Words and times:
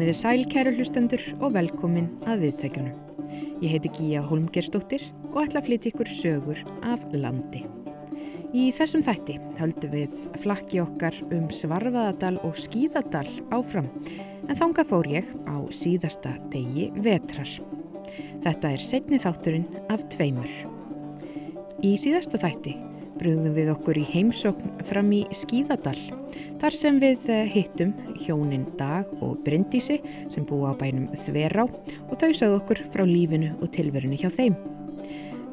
Komiði 0.00 0.16
sæl 0.16 0.46
kæru 0.48 0.70
hlustendur 0.72 1.20
og 1.44 1.50
velkomin 1.52 2.06
að 2.24 2.46
viðtækjunum. 2.46 3.26
Ég 3.60 3.74
heiti 3.74 3.90
Gíja 3.98 4.22
Holmgerstóttir 4.24 5.02
og 5.34 5.42
ætla 5.42 5.60
að 5.60 5.66
flytja 5.66 5.90
ykkur 5.90 6.08
sögur 6.16 6.62
af 6.88 7.04
landi. 7.12 7.66
Í 8.56 8.70
þessum 8.78 9.04
þætti 9.04 9.36
höldum 9.60 9.92
við 9.92 10.16
flakki 10.40 10.80
okkar 10.80 11.20
um 11.28 11.52
Svarfaðadal 11.52 12.40
og 12.48 12.56
Skíðadal 12.56 13.26
áfram 13.52 13.92
en 14.48 14.56
þangað 14.56 14.88
fór 14.94 15.12
ég 15.18 15.28
á 15.44 15.68
síðasta 15.68 16.38
degi 16.48 16.88
vetrar. 16.96 17.52
Þetta 18.40 18.72
er 18.72 18.80
setni 18.80 19.20
þátturinn 19.20 19.68
af 19.92 20.08
tveimur. 20.16 20.48
Í 21.84 21.98
síðasta 22.00 22.40
þætti 22.40 22.78
brúðum 23.20 23.54
við 23.56 23.70
okkur 23.74 24.00
í 24.00 24.06
heimsókn 24.08 24.80
fram 24.88 25.12
í 25.12 25.22
Skíðadal 25.36 25.98
þar 26.60 26.76
sem 26.76 26.98
við 27.00 27.28
eh, 27.32 27.46
hittum 27.48 27.92
hjónin 28.20 28.66
Dag 28.80 29.08
og 29.20 29.40
Bryndísi 29.44 29.98
sem 30.32 30.46
búa 30.48 30.72
á 30.72 30.80
bænum 30.80 31.08
Þverá 31.26 31.66
og 31.66 32.14
þau 32.20 32.30
sagðu 32.32 32.58
okkur 32.58 32.82
frá 32.92 33.04
lífinu 33.08 33.54
og 33.60 33.72
tilverinu 33.76 34.18
hjá 34.20 34.28
þeim. 34.32 34.56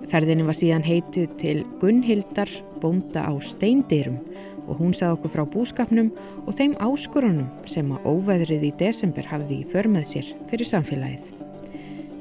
Ferðinu 0.08 0.46
var 0.48 0.56
síðan 0.56 0.86
heitið 0.88 1.34
til 1.40 1.58
Gunnhildar 1.82 2.52
bónda 2.80 3.26
á 3.28 3.34
Steindyrum 3.44 4.22
og 4.68 4.80
hún 4.82 4.94
sagði 4.96 5.18
okkur 5.18 5.34
frá 5.34 5.44
búskapnum 5.52 6.14
og 6.46 6.54
þeim 6.56 6.78
áskorunum 6.84 7.50
sem 7.68 7.92
að 7.96 8.08
óveðrið 8.12 8.70
í 8.70 8.76
desember 8.80 9.28
hafði 9.28 9.62
í 9.64 9.68
för 9.72 9.92
með 9.92 10.08
sér 10.12 10.32
fyrir 10.52 10.72
samfélagið. 10.72 11.34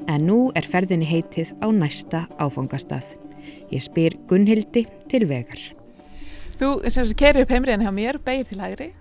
En 0.07 0.27
nú 0.27 0.41
er 0.55 0.67
ferðinu 0.67 1.07
heitið 1.07 1.55
á 1.59 1.67
næsta 1.75 2.27
áfangastað. 2.39 3.26
Ég 3.71 3.83
spyr 3.83 4.17
Gunnhildi 4.29 4.85
til 5.11 5.25
vegar. 5.27 5.59
Þú 6.57 6.71
kerir 7.17 7.43
upp 7.43 7.51
heimriðan 7.53 7.85
hjá 7.85 7.91
mér, 7.93 8.17
beigir 8.23 8.47
til 8.49 8.61
hægri 8.61 8.91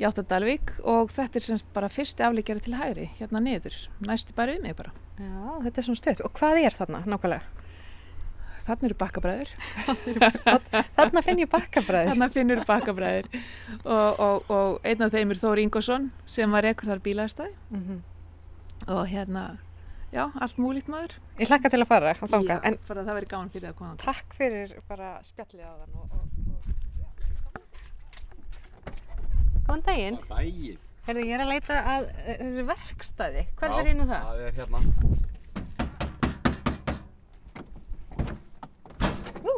í 0.00 0.06
Áttadalvík 0.08 0.78
og 0.88 1.10
þetta 1.12 1.36
er 1.36 1.44
semst 1.44 1.68
bara 1.76 1.90
fyrsti 1.92 2.24
afleikjari 2.24 2.62
til 2.64 2.76
hægri, 2.78 3.10
hérna 3.18 3.42
niður, 3.44 3.76
næsti 4.00 4.32
bara 4.36 4.56
um 4.56 4.62
mig 4.64 4.76
bara. 4.78 4.94
Já, 5.20 5.60
þetta 5.66 5.80
er 5.82 5.86
svona 5.88 6.00
stöðt. 6.00 6.22
Og 6.24 6.32
hvað 6.38 6.60
er 6.64 6.76
þarna 6.78 7.02
nákvæmlega? 7.04 7.66
Þarna 8.64 8.88
eru 8.88 8.96
bakkabræður. 9.00 9.50
þarna 10.96 11.22
finn 11.26 11.42
ég 11.42 11.50
bakkabræður. 11.52 12.12
Þarna 12.12 12.28
finnur 12.32 12.62
bakkabræður 12.68 13.28
og, 13.82 14.20
og, 14.20 14.52
og 14.52 14.86
einn 14.86 15.04
af 15.04 15.12
þeim 15.14 15.34
er 15.34 15.40
Þóri 15.40 15.66
Ingosson 15.66 16.10
sem 16.30 16.56
var 16.56 16.68
ekkur 16.70 16.92
þar 16.92 17.02
bílaðstæði 17.04 17.52
mm 17.72 17.82
-hmm. 17.82 18.00
og 18.94 19.02
hérna 19.10 19.44
Já, 20.10 20.26
allt 20.42 20.58
múlíkt 20.58 20.88
maður. 20.90 21.12
Ég 21.38 21.46
hlakka 21.46 21.70
til 21.70 21.78
að 21.84 21.86
fara 21.86 22.10
á 22.18 22.26
þánga. 22.26 22.58
Já, 22.58 22.66
en 22.66 22.74
fyrir 22.82 22.98
að 22.98 23.06
það 23.06 23.14
veri 23.20 23.28
gáðan 23.30 23.50
fyrir 23.54 23.68
að 23.68 23.76
koma. 23.78 23.94
Takk 24.02 24.34
fyrir 24.34 24.72
bara 24.90 25.22
spjallið 25.22 25.62
á 25.62 25.72
þann. 25.78 25.92
Og, 25.94 26.04
og, 26.10 26.24
og... 26.50 26.62
Góðan 29.68 29.84
daginn. 29.86 30.18
Góðan 30.18 30.34
daginn. 30.34 30.78
Herði, 31.06 31.22
ég 31.30 31.34
er 31.36 31.42
að 31.44 31.52
leita 31.52 31.74
að 31.94 32.02
uh, 32.10 32.34
þessu 32.42 32.62
verkstæði. 32.72 33.42
Hver 33.60 33.70
er 33.78 33.86
inn 33.92 34.02
á 34.02 34.06
það? 34.10 34.18
Já, 34.18 34.26
það 34.26 34.42
er 34.42 34.54
hérna. 34.58 34.78
Ú. 39.46 39.52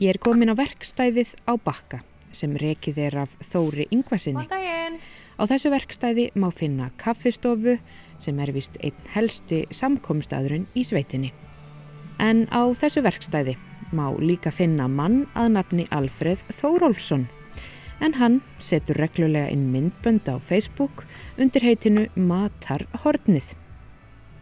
Ég 0.00 0.08
er 0.14 0.18
komin 0.30 0.48
á 0.48 0.56
verkstæðið 0.64 1.30
á 1.44 1.52
bakka 1.60 2.00
sem 2.32 2.56
rekið 2.56 2.96
er 3.10 3.14
af 3.26 3.36
Þóri 3.52 3.84
Yngvasinni. 3.92 4.40
Góðan 4.40 4.56
daginn. 4.56 4.96
Á 5.42 5.50
þessu 5.50 5.72
verkstæði 5.72 6.28
má 6.38 6.52
finna 6.54 6.86
kaffistofu 7.02 7.72
sem 8.22 8.36
er 8.38 8.52
vist 8.54 8.76
einn 8.78 9.08
helsti 9.10 9.64
samkomstaðurinn 9.74 10.68
í 10.78 10.84
sveitinni. 10.86 11.32
En 12.22 12.44
á 12.54 12.62
þessu 12.78 13.02
verkstæði 13.02 13.56
má 13.90 14.04
líka 14.22 14.52
finna 14.54 14.86
mann 14.86 15.24
að 15.34 15.56
nafni 15.56 15.88
Alfreð 15.90 16.44
Þórólfsson 16.54 17.26
en 18.02 18.14
hann 18.20 18.38
setur 18.62 19.02
reglulega 19.02 19.50
inn 19.50 19.66
myndbönd 19.74 20.30
á 20.30 20.38
Facebook 20.38 21.08
undir 21.34 21.66
heitinu 21.66 22.06
Matarhornið. 22.14 23.56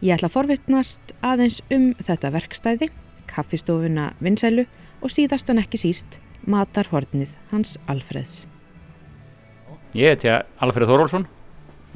Ég 0.05 0.13
ætla 0.17 0.29
að 0.29 0.37
forvittnast 0.37 1.17
aðeins 1.25 1.63
um 1.73 1.91
þetta 1.97 2.33
verkstæði, 2.37 2.93
kaffistofuna 3.25 4.11
Vinsælu 4.21 4.69
og 5.01 5.13
síðast 5.13 5.49
en 5.49 5.65
ekki 5.65 5.81
síst 5.81 6.21
Matarhornið 6.45 7.33
hans 7.49 7.77
Alfreðs. 7.89 8.50
Ég 9.91 10.13
heiti 10.13 10.29
Alfreð 10.63 10.87
Þórólfsson 10.87 11.25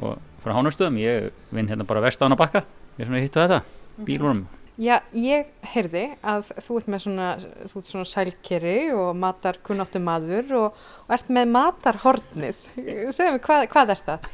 og 0.03 0.17
frá 0.43 0.51
Hánustöðum, 0.57 0.97
ég 0.99 1.29
vinn 1.55 1.69
hérna 1.71 1.85
bara 1.87 2.01
vestána 2.03 2.35
bakka, 2.35 2.65
ég 2.97 3.05
er 3.05 3.07
svona 3.07 3.21
hitt 3.23 3.37
á 3.39 3.39
þetta, 3.39 3.59
bílunum. 4.03 4.41
Já, 4.75 4.97
ég 5.15 5.47
heyrði 5.71 6.01
að 6.19 6.49
þú 6.65 6.81
ert 6.81 6.89
með 6.91 7.03
svona, 7.05 7.29
þú 7.71 7.79
ert 7.79 7.93
svona 7.93 8.09
sælkeri 8.11 8.75
og 8.91 9.13
matar 9.15 9.61
kunnáttu 9.63 10.01
maður 10.03 10.51
og, 10.59 10.83
og 11.05 11.15
ert 11.15 11.31
með 11.31 11.53
matarhornið. 11.53 12.61
Segðu 13.15 13.29
mig, 13.37 13.41
hvað, 13.47 13.65
hvað 13.71 13.95
er 13.95 14.03
það? 14.09 14.29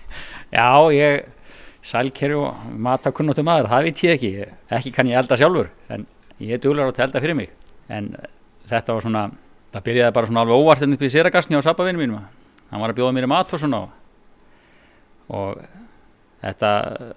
Já, 0.57 0.67
ég, 0.97 1.55
sælkeri 1.93 2.41
og 2.41 2.65
matar 2.89 3.13
kunnáttu 3.13 3.45
maður, 3.45 3.69
það 3.69 3.87
veit 3.91 4.05
ég 4.07 4.17
ekki. 4.17 4.51
Ekki 4.81 4.97
kann 4.97 5.13
ég 5.13 5.21
elda 5.21 5.37
sjálfur, 5.37 5.69
en 5.93 6.09
ég 6.41 6.57
er 6.57 6.65
duglar 6.65 6.89
á 6.89 6.97
að 6.97 7.05
elda 7.11 7.21
fyrir 7.21 7.37
mig. 7.37 7.53
En 7.93 8.15
þetta 8.73 8.97
var 8.97 9.05
svona, 9.05 9.25
það 9.69 9.89
byrjaði 9.91 10.17
bara 10.17 10.33
svona 10.33 10.47
alveg 10.47 10.65
óvart 10.65 10.87
enn 10.87 10.97
upp 10.97 11.05
í 11.05 11.13
séragastni 11.13 11.61
á 11.61 11.67
sabbavinu 11.69 12.01
mínum. 12.01 12.25
Hann 12.71 12.81
var 12.81 12.93
að 12.93 13.01
bjóða 13.01 13.15
mér 13.15 13.27
í 13.27 13.31
mat 13.31 13.53
og 13.53 13.61
svona 13.61 13.85
og 15.31 15.61
Þetta 16.41 16.69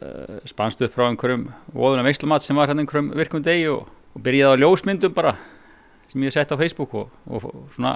uh, 0.04 0.40
spannst 0.48 0.82
upp 0.84 0.92
frá 0.92 1.06
einhverjum 1.08 1.46
voðunum 1.72 2.04
veislumat 2.04 2.44
sem 2.44 2.58
var 2.58 2.68
hérna 2.68 2.84
einhverjum 2.84 3.12
virkum 3.16 3.44
degi 3.44 3.70
og, 3.72 3.86
og 4.12 4.24
byrjaði 4.24 4.60
á 4.60 4.60
ljósmyndum 4.60 5.14
bara 5.16 5.32
sem 6.10 6.26
ég 6.26 6.34
sett 6.34 6.52
á 6.52 6.60
Facebook 6.60 6.92
og, 6.98 7.14
og, 7.24 7.46
og 7.48 7.70
svona 7.72 7.94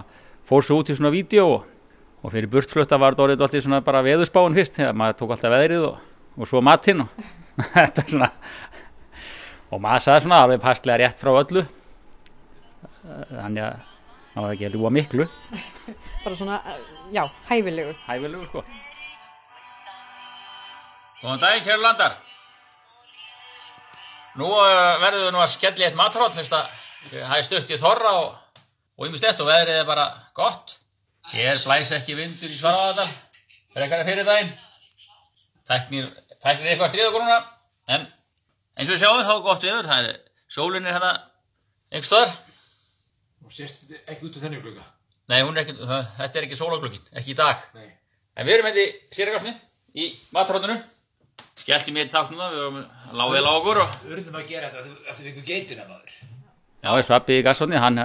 fór 0.49 0.65
svo 0.65 0.81
út 0.81 0.89
í 0.89 0.97
svona 0.97 1.13
vídeo 1.13 1.45
og 1.59 2.33
fyrir 2.33 2.49
burtflutta 2.51 2.97
var 2.97 3.19
þetta 3.19 3.45
alltaf 3.45 3.67
svona 3.67 3.83
bara 3.85 4.01
veðurspáin 4.07 4.57
fyrst 4.57 4.81
þegar 4.81 4.97
maður 4.97 5.19
tók 5.21 5.37
alltaf 5.37 5.53
veðrið 5.53 5.85
og 5.91 6.49
svo 6.49 6.65
matinn 6.65 7.05
og 7.05 7.21
þetta 7.77 8.07
er 8.07 8.13
svona 8.15 8.33
og 9.69 9.85
maður 9.85 10.07
sagði 10.07 10.25
svona 10.25 10.43
alveg 10.47 10.65
passlega 10.65 11.03
rétt 11.03 11.21
frá 11.21 11.35
öllu. 11.37 11.67
Þannig 13.05 13.67
að 13.67 13.83
það 14.33 14.47
var 14.47 14.55
ekki 14.55 14.71
að 14.71 14.79
ljúa 14.79 14.95
miklu 14.97 15.29
Bara 16.29 16.37
svona, 16.37 16.63
já, 17.13 17.25
hæfilegu 17.49 17.93
Hæfilegu 18.07 18.47
sko 18.47 18.65
Góðan 21.23 21.41
daginn, 21.41 21.63
kæru 21.65 21.81
landar. 21.83 22.19
Nú 24.37 24.51
uh, 24.53 24.99
verðum 25.01 25.25
við 25.25 25.33
nú 25.35 25.41
að 25.41 25.49
skella 25.55 25.81
í 25.83 25.87
eitt 25.87 25.97
matrátt, 25.97 26.37
fyrst 26.37 26.53
að 26.55 26.69
það 27.15 27.33
er 27.39 27.47
stutt 27.47 27.73
í 27.73 27.79
þorra 27.81 28.13
og, 28.19 28.61
og 29.01 29.09
ymist 29.09 29.41
og 29.41 29.49
veðrið 29.49 29.81
er 29.81 29.89
bara 29.89 30.05
gott. 30.37 30.77
Ég 31.33 31.49
er 31.55 31.63
blæs 31.65 31.95
ekki 31.97 32.19
vindur 32.19 32.53
í 32.53 32.61
Svaráðardal, 32.61 33.09
frekar 33.75 34.05
að 34.05 34.13
fyrir 34.13 34.29
daginn. 34.29 34.53
Tæknir, 35.73 36.13
tæknir 36.45 36.75
eitthvað 36.75 36.93
stríð 36.93 37.09
okkur 37.09 37.25
núna, 37.25 37.41
en 37.97 38.05
eins 38.05 38.93
og 38.93 38.95
við 38.95 39.03
sjáum 39.03 39.25
þá 39.25 39.33
er 39.39 39.43
gott 39.49 39.67
viður, 39.67 39.91
það 39.91 40.13
er, 40.13 40.23
sólinn 40.59 40.87
er 40.87 40.99
hérna 40.99 41.17
einhver 41.89 42.13
stöðar. 42.13 42.39
Sést 43.59 43.83
ekki 44.05 44.29
út 44.29 44.37
af 44.39 44.45
þennig 44.45 44.63
glugga? 44.69 44.87
Nei, 45.29 45.43
er 45.43 45.59
ekki, 45.61 45.75
þetta 45.77 46.39
er 46.41 46.45
ekki 46.47 46.57
sólaglugin, 46.57 47.03
ekki 47.21 47.35
í 47.35 47.37
dag. 47.37 47.61
Nei. 47.77 47.91
En 48.39 48.47
við 48.49 48.55
erum 48.55 48.69
í 48.73 48.85
sérgásni, 49.13 49.53
í 49.93 50.07
matráttinu. 50.33 50.79
Skellti 51.59 51.93
mér 51.93 52.09
þátt 52.09 52.33
núna, 52.33 52.49
við 52.55 52.63
vorum 52.63 52.79
láðið 53.19 53.45
lágur 53.45 53.81
og... 53.83 53.99
Urðum 54.09 54.39
að 54.41 54.49
gera 54.49 54.71
þetta 54.73 55.13
þið 55.19 55.29
fengu 55.29 55.45
geitina 55.45 55.85
maður. 55.85 56.17
Já, 56.81 56.91
ég 56.95 57.07
svappi 57.11 57.37
í 57.37 57.45
gassotni, 57.45 57.77
hann, 57.83 58.01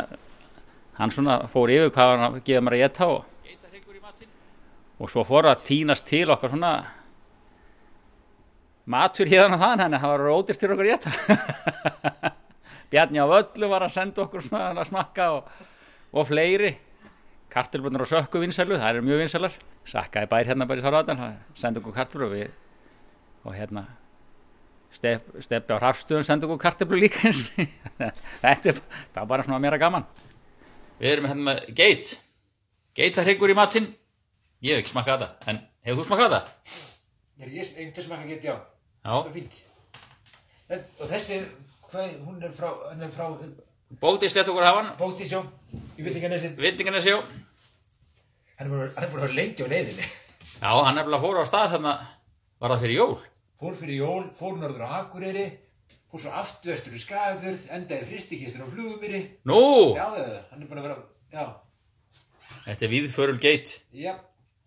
hann 0.99 1.15
svona 1.15 1.39
fór 1.53 1.71
yfir 1.71 1.95
hvað 1.95 2.11
hann 2.11 2.27
að 2.27 2.39
gefa 2.49 2.65
mér 2.65 2.77
að 2.79 2.83
geta 2.83 3.11
og... 3.13 3.23
Og 4.99 5.11
svo 5.11 5.23
fór 5.27 5.47
að 5.51 5.65
tínast 5.67 6.07
til 6.09 6.25
okkar 6.33 6.51
svona 6.51 6.75
matur 8.83 9.31
hérna 9.31 9.59
þann, 9.61 9.85
hann 9.85 9.95
það 9.95 10.11
var 10.11 10.27
rótist 10.27 10.59
til 10.59 10.73
okkur 10.75 10.89
að 10.89 10.95
geta. 10.97 12.33
Bjarni 12.91 13.23
á 13.23 13.27
völlu 13.31 13.69
var 13.71 13.87
að 13.87 13.95
senda 13.95 14.27
okkur 14.27 14.43
svona 14.43 14.73
að 14.73 14.89
smakka 14.91 15.35
og, 15.37 15.53
og 16.11 16.27
fleiri. 16.27 16.75
Kartilbunur 17.53 18.01
og 18.05 18.09
sökku 18.09 18.41
vinsælu, 18.41 18.79
það 18.81 18.97
er 18.97 19.05
mjög 19.05 19.19
vinsælar. 19.23 19.57
Sakkaði 19.85 20.29
bær 20.31 20.47
hérna 20.49 20.67
bara 20.69 20.81
í 20.81 20.85
Sáraðan, 20.85 21.25
senda 21.59 21.83
okkur 21.83 21.93
kartilbunur 21.99 22.31
og 22.31 22.37
við 22.39 22.55
og 23.43 23.55
hérna 23.57 23.83
step, 24.95 25.25
steppi 25.43 25.75
á 25.75 25.77
rafstöðun 25.81 26.25
senda 26.27 26.47
okkur 26.47 26.61
kartiblu 26.61 26.99
líka 27.01 27.25
eins 27.27 27.43
þetta 28.43 28.71
er 28.71 28.79
það 29.15 29.27
bara 29.29 29.45
svona 29.45 29.61
meira 29.63 29.79
gaman. 29.81 30.05
Við 31.01 31.11
erum 31.11 31.27
hérna 31.29 31.47
með 31.49 31.61
geit. 31.77 32.13
Geitarhyggur 32.95 33.51
í 33.51 33.57
matinn. 33.57 33.89
Ég 34.63 34.77
hef 34.77 34.83
ekki 34.83 34.93
smakað 34.93 35.25
þetta, 35.25 35.51
en 35.51 35.61
hefur 35.83 36.03
þú 36.03 36.07
smakað 36.11 36.35
þetta? 36.35 36.81
Ég 37.43 37.55
er 37.59 37.81
einhvern 37.83 38.05
smakað 38.07 38.29
geit, 38.31 38.45
já. 38.47 38.55
Það 39.03 39.27
er 39.27 39.33
fínt. 39.37 39.61
En, 40.71 40.85
Og 41.03 41.09
þessi, 41.09 41.39
hvað, 41.89 42.13
hún 42.23 42.45
er 42.45 42.53
frá, 42.55 42.69
hún 42.87 43.03
er 43.03 43.11
frá 43.13 43.25
Bóti 44.01 44.29
slett 44.31 44.47
okkur 44.49 44.65
hafan 44.65 44.87
Bótís, 44.97 45.33
já 45.35 45.43
Hann 45.93 46.33
þessi 46.33 46.53
Vittingarnes, 46.57 47.05
já 47.05 47.17
Hann 48.57 48.69
er 48.69 49.09
búin 49.11 49.25
að 49.25 49.35
lengi 49.37 49.65
á 49.65 49.67
leiðinni. 49.69 50.05
Já, 50.61 50.69
hann 50.69 50.97
er 50.97 51.05
bara 51.09 51.19
fór 51.21 51.41
á 51.41 51.45
stað 51.45 51.75
þarna 51.75 51.93
var 52.61 52.73
það 52.73 52.83
fyrir 52.85 52.97
jól? 52.97 53.15
Fór 53.59 53.75
fyrir 53.77 53.99
jól, 53.99 54.23
fór 54.37 54.57
norður 54.57 54.85
á 54.87 54.89
Akureyri 55.03 55.45
Fór 56.13 56.21
svo 56.21 56.33
aftur 56.37 56.73
vestur 56.73 56.93
í 56.93 57.01
Skagafjörð 57.01 57.65
Endaði 57.73 58.05
fristikistur 58.05 58.61
á 58.61 58.67
flugumýri. 58.69 59.21
Nú, 59.49 59.61
Já, 59.97 60.05
hann 60.51 60.61
er 60.61 60.67
búin 60.69 60.81
að 60.81 60.85
vera, 60.85 60.97
já. 61.33 61.45
Þetta 62.67 62.85
er 62.85 62.91
viðförul 62.93 63.39
geit. 63.41 63.71
Já, 63.97 64.13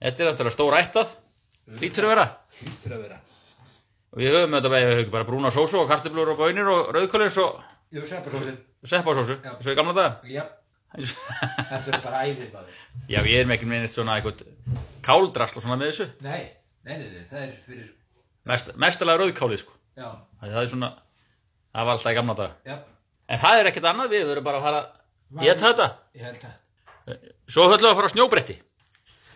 Þetta 0.03 0.23
er 0.25 0.29
náttúrulega 0.31 0.55
stór 0.57 0.77
ættað. 0.77 1.13
Lítur 1.81 2.07
að 2.09 2.13
vera. 2.13 2.27
Hýttur 2.59 2.97
að 2.97 3.05
vera. 3.07 3.21
Og 4.11 4.21
við 4.21 4.35
höfum 4.35 4.57
þetta 4.59 4.73
við 4.75 4.89
höfum 4.91 5.15
bara 5.15 5.29
brúna 5.29 5.53
sósu 5.55 5.79
og 5.81 5.89
kartöflur 5.91 6.35
og 6.35 6.41
bönir 6.43 6.69
og 6.73 6.91
rauðkólis 6.97 7.39
og 7.43 7.63
seppasósu, 8.87 9.39
Já. 9.43 9.55
svo 9.63 9.73
í 9.73 9.79
gamla 9.79 9.95
daga. 9.97 10.13
Já, 10.31 10.45
þetta 10.97 11.93
er 11.97 12.03
bara 12.05 12.21
æðið 12.27 12.53
maður. 12.55 12.77
Já, 13.13 13.19
við 13.27 13.37
erum 13.41 13.53
ekki 13.57 13.69
með 13.71 13.83
neitt 13.85 13.95
svona 13.95 14.17
eitthvað 14.19 14.45
káldrasl 15.07 15.59
og 15.61 15.65
svona 15.67 15.79
með 15.81 15.91
þessu. 15.93 16.07
Nei, 16.25 16.43
nei, 16.87 16.95
nei, 16.97 17.09
nei, 17.13 17.25
það 17.31 17.43
er 17.47 17.55
fyrir, 17.67 17.89
Mest, 18.47 18.71
mestalega 18.79 19.21
rauðkálið, 19.25 19.63
sko. 19.65 19.73
já, 19.99 20.09
Það 20.41 20.61
er 20.63 20.69
svona, 20.71 20.91
það 21.75 21.89
var 21.89 21.97
alltaf 21.97 22.13
í 22.13 22.19
gamla 22.21 22.37
daga. 22.39 22.55
já, 22.71 22.77
En 23.29 23.41
það 23.43 23.61
er 23.61 23.69
ekkert 23.73 23.89
annað, 23.91 24.13
við 24.15 24.27
verðum 24.31 24.45
bara 24.47 24.59
að 24.61 24.67
fara 24.69 24.83
að 24.85 25.41
geta 25.43 25.67
þetta. 25.67 25.87
ég 26.15 26.27
held 26.29 26.45
að. 26.47 27.25
Svo 27.51 27.65
höllum 27.67 27.83
við 27.87 27.91
að 27.91 27.97
fara 27.99 28.11
á 28.11 28.15
snjóbretti. 28.15 28.57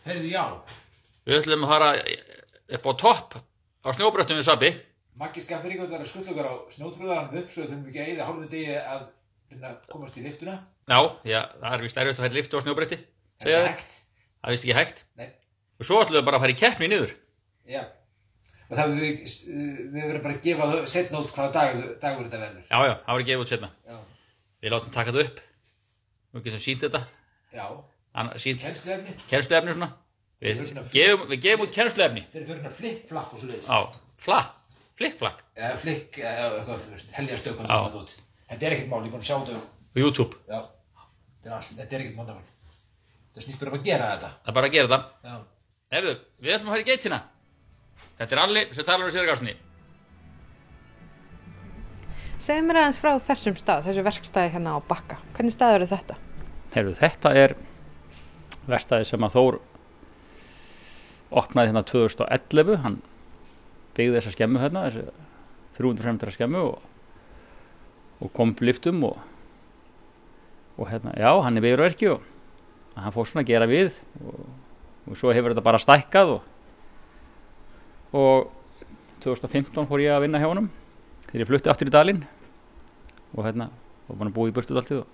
Heyrðu, 0.06 0.30
já, 0.30 0.44
Við 1.26 1.40
ætlum 1.40 1.64
að 1.66 1.72
fara 1.74 1.88
upp 2.78 2.86
á 2.86 2.92
topp 3.02 3.34
á 3.84 3.88
snjóbrettum 3.98 4.38
við 4.38 4.46
Sabi. 4.46 4.70
Maggi 5.20 5.42
Skafferíkur 5.44 5.90
var 5.90 6.00
að 6.00 6.08
skulla 6.08 6.30
okkar 6.32 6.48
á 6.48 6.54
snjótrúðaranum 6.72 7.40
upp 7.42 7.50
svo 7.52 7.66
þurfum 7.66 7.82
við 7.84 7.90
ekki 7.90 8.00
að 8.00 8.08
eyða 8.14 8.26
hálfum 8.30 8.48
degi 8.54 8.78
að 8.78 9.74
komast 9.90 10.16
í 10.16 10.22
liftuna. 10.24 10.54
Já, 10.90 10.98
já, 11.30 11.40
það 11.62 11.74
er 11.76 11.84
vist 11.86 12.00
erfitt 12.02 12.18
að 12.18 12.24
færa 12.26 12.36
liftu 12.38 12.58
á 12.58 12.62
snjóbretti. 12.64 12.98
Það 13.40 13.54
er 13.56 13.68
hægt. 13.70 13.92
Það 14.40 14.50
er 14.50 14.56
vist 14.56 14.66
ekki 14.66 14.76
hægt. 14.80 15.04
Nei, 15.20 15.28
Og 15.80 15.86
svo 15.88 16.00
ætlum 16.02 16.18
við 16.18 16.26
bara 16.26 16.40
að 16.40 16.50
í 16.52 16.56
keppni 16.60 16.88
niður. 16.90 17.12
já. 17.70 17.84
Og 18.70 18.76
það 18.78 18.92
við, 19.00 19.22
við 19.90 20.04
verðum 20.04 20.22
bara 20.22 20.34
að 20.36 20.42
gefa 20.44 20.66
setna 20.86 21.20
út 21.24 21.30
hvaða 21.34 21.52
dag, 21.56 21.78
dagur 22.02 22.26
þetta 22.28 22.38
verður. 22.42 22.66
Já, 22.70 22.78
já, 22.86 22.92
það 23.06 23.16
var 23.16 23.24
gefið 23.30 23.40
út 23.44 23.50
setna. 23.54 23.70
Já, 23.88 23.96
Við 24.60 24.70
látum 24.74 24.92
taka 24.94 25.10
þetta 25.14 25.24
upp. 25.26 25.40
Við 26.34 26.44
getum 26.44 26.62
sínt 26.62 26.84
þetta. 26.84 27.00
já, 27.56 27.64
kennsluefni. 28.14 29.14
kennsluefni 29.30 29.74
svona. 29.74 29.88
Við 30.40 30.60
gefum, 30.94 31.24
við 31.32 31.40
gefum 31.46 31.64
út 31.66 31.72
kennsluefni. 31.74 32.22
Þeir 32.32 32.42
eru 32.44 32.58
fyrir 32.60 32.76
flipp-flapp 32.78 33.34
og 33.34 33.40
svo 33.42 33.48
leiðis. 33.50 33.66
Á, 33.66 33.78
flakk, 34.22 34.52
flikkflakk. 35.00 35.42
Eða 35.58 35.76
flikk, 35.82 36.20
eða 36.22 36.46
eitthvað, 36.60 36.84
þú 36.84 36.94
veist, 36.94 37.10
heljarstökum 37.18 37.66
Já. 37.66 37.80
sem 37.90 38.22
þetta 38.52 38.66
er 38.68 38.76
ekkert 38.76 38.88
mál, 38.92 39.00
ég 39.02 39.10
er 39.10 39.14
búin 39.16 39.24
að 39.24 39.28
sjá 39.30 39.36
þetta. 39.40 39.60
Á 39.90 39.96
YouTube. 39.98 40.38
Já, 40.46 40.60
þetta 41.44 41.80
er, 41.80 41.86
er 41.86 42.04
ekkert 42.04 42.18
móndamál. 42.18 42.46
Það 43.34 43.46
snýst 43.46 43.62
bara 43.62 43.72
um 43.72 43.78
að 43.78 43.88
gera 43.88 44.12
þetta. 44.12 44.30
Það 44.42 44.52
er 44.52 44.58
bara 44.58 44.70
að 44.70 44.76
gera 44.76 44.90
þetta. 44.90 45.30
Já. 45.30 45.36
Erðu, 46.00 46.14
við 46.40 46.54
ætlum 46.54 46.70
að 46.70 46.74
fara 46.74 46.84
í 46.84 46.88
geitina. 46.90 47.20
Þetta 48.20 48.36
er 48.36 48.42
Alli 48.44 48.64
sem 48.76 48.86
talar 48.86 49.06
um 49.06 49.14
sérgásinni. 49.14 49.56
Segðu 52.40 52.66
mér 52.66 52.80
aðeins 52.80 53.00
frá 53.00 53.10
þessum 53.24 53.56
stað, 53.60 53.86
þessu 53.88 54.04
verkstæði 54.06 54.52
hérna 54.54 54.76
á 54.76 54.78
Bakka. 54.88 55.18
Hvernig 55.36 55.54
staður 55.54 55.84
er 55.84 55.90
þetta? 55.90 56.16
Heyrðu, 56.74 56.94
þetta 57.00 57.32
er 57.36 57.56
verstaði 58.70 59.08
sem 59.08 59.26
að 59.26 59.34
Þór 59.36 59.58
opnaði 61.40 61.70
hérna 61.70 61.82
2011 61.86 62.80
hann 62.84 63.00
byggði 63.96 64.16
þessa 64.16 64.32
skemmu 64.34 64.62
hérna 64.62 64.86
þessi 64.88 65.04
350 65.78 66.34
skemmu 66.34 66.62
og, 66.72 66.86
og 68.20 68.32
kom 68.36 68.54
upp 68.54 68.62
liftum 68.64 69.04
og, 69.06 69.20
og 70.80 70.88
hérna, 70.88 71.12
já, 71.12 71.30
hann 71.44 71.58
er 71.58 71.64
byggjurverki 71.64 72.08
og 72.14 72.24
hann 72.96 73.12
fór 73.14 73.28
svona 73.28 73.44
að 73.44 73.52
gera 73.52 73.68
við 73.68 73.92
og, 74.24 74.40
og 75.10 75.18
svo 75.20 75.34
hefur 75.36 75.52
þetta 75.52 75.64
bara 75.66 75.80
stækkað 75.82 76.34
og, 76.38 76.42
og 78.16 78.48
2015 79.20 79.88
fór 79.90 80.02
ég 80.02 80.16
að 80.16 80.24
vinna 80.24 80.40
hjá 80.40 80.48
honum 80.48 80.70
þegar 81.28 81.44
ég 81.44 81.50
flutti 81.50 81.72
aftur 81.72 81.90
í 81.90 81.94
dalinn 81.94 82.22
og 83.36 83.44
hérna, 83.44 83.68
og 84.08 84.16
að 84.24 84.32
búa 84.34 84.50
í 84.50 84.54
burtu 84.56 84.74
alltið 84.74 85.04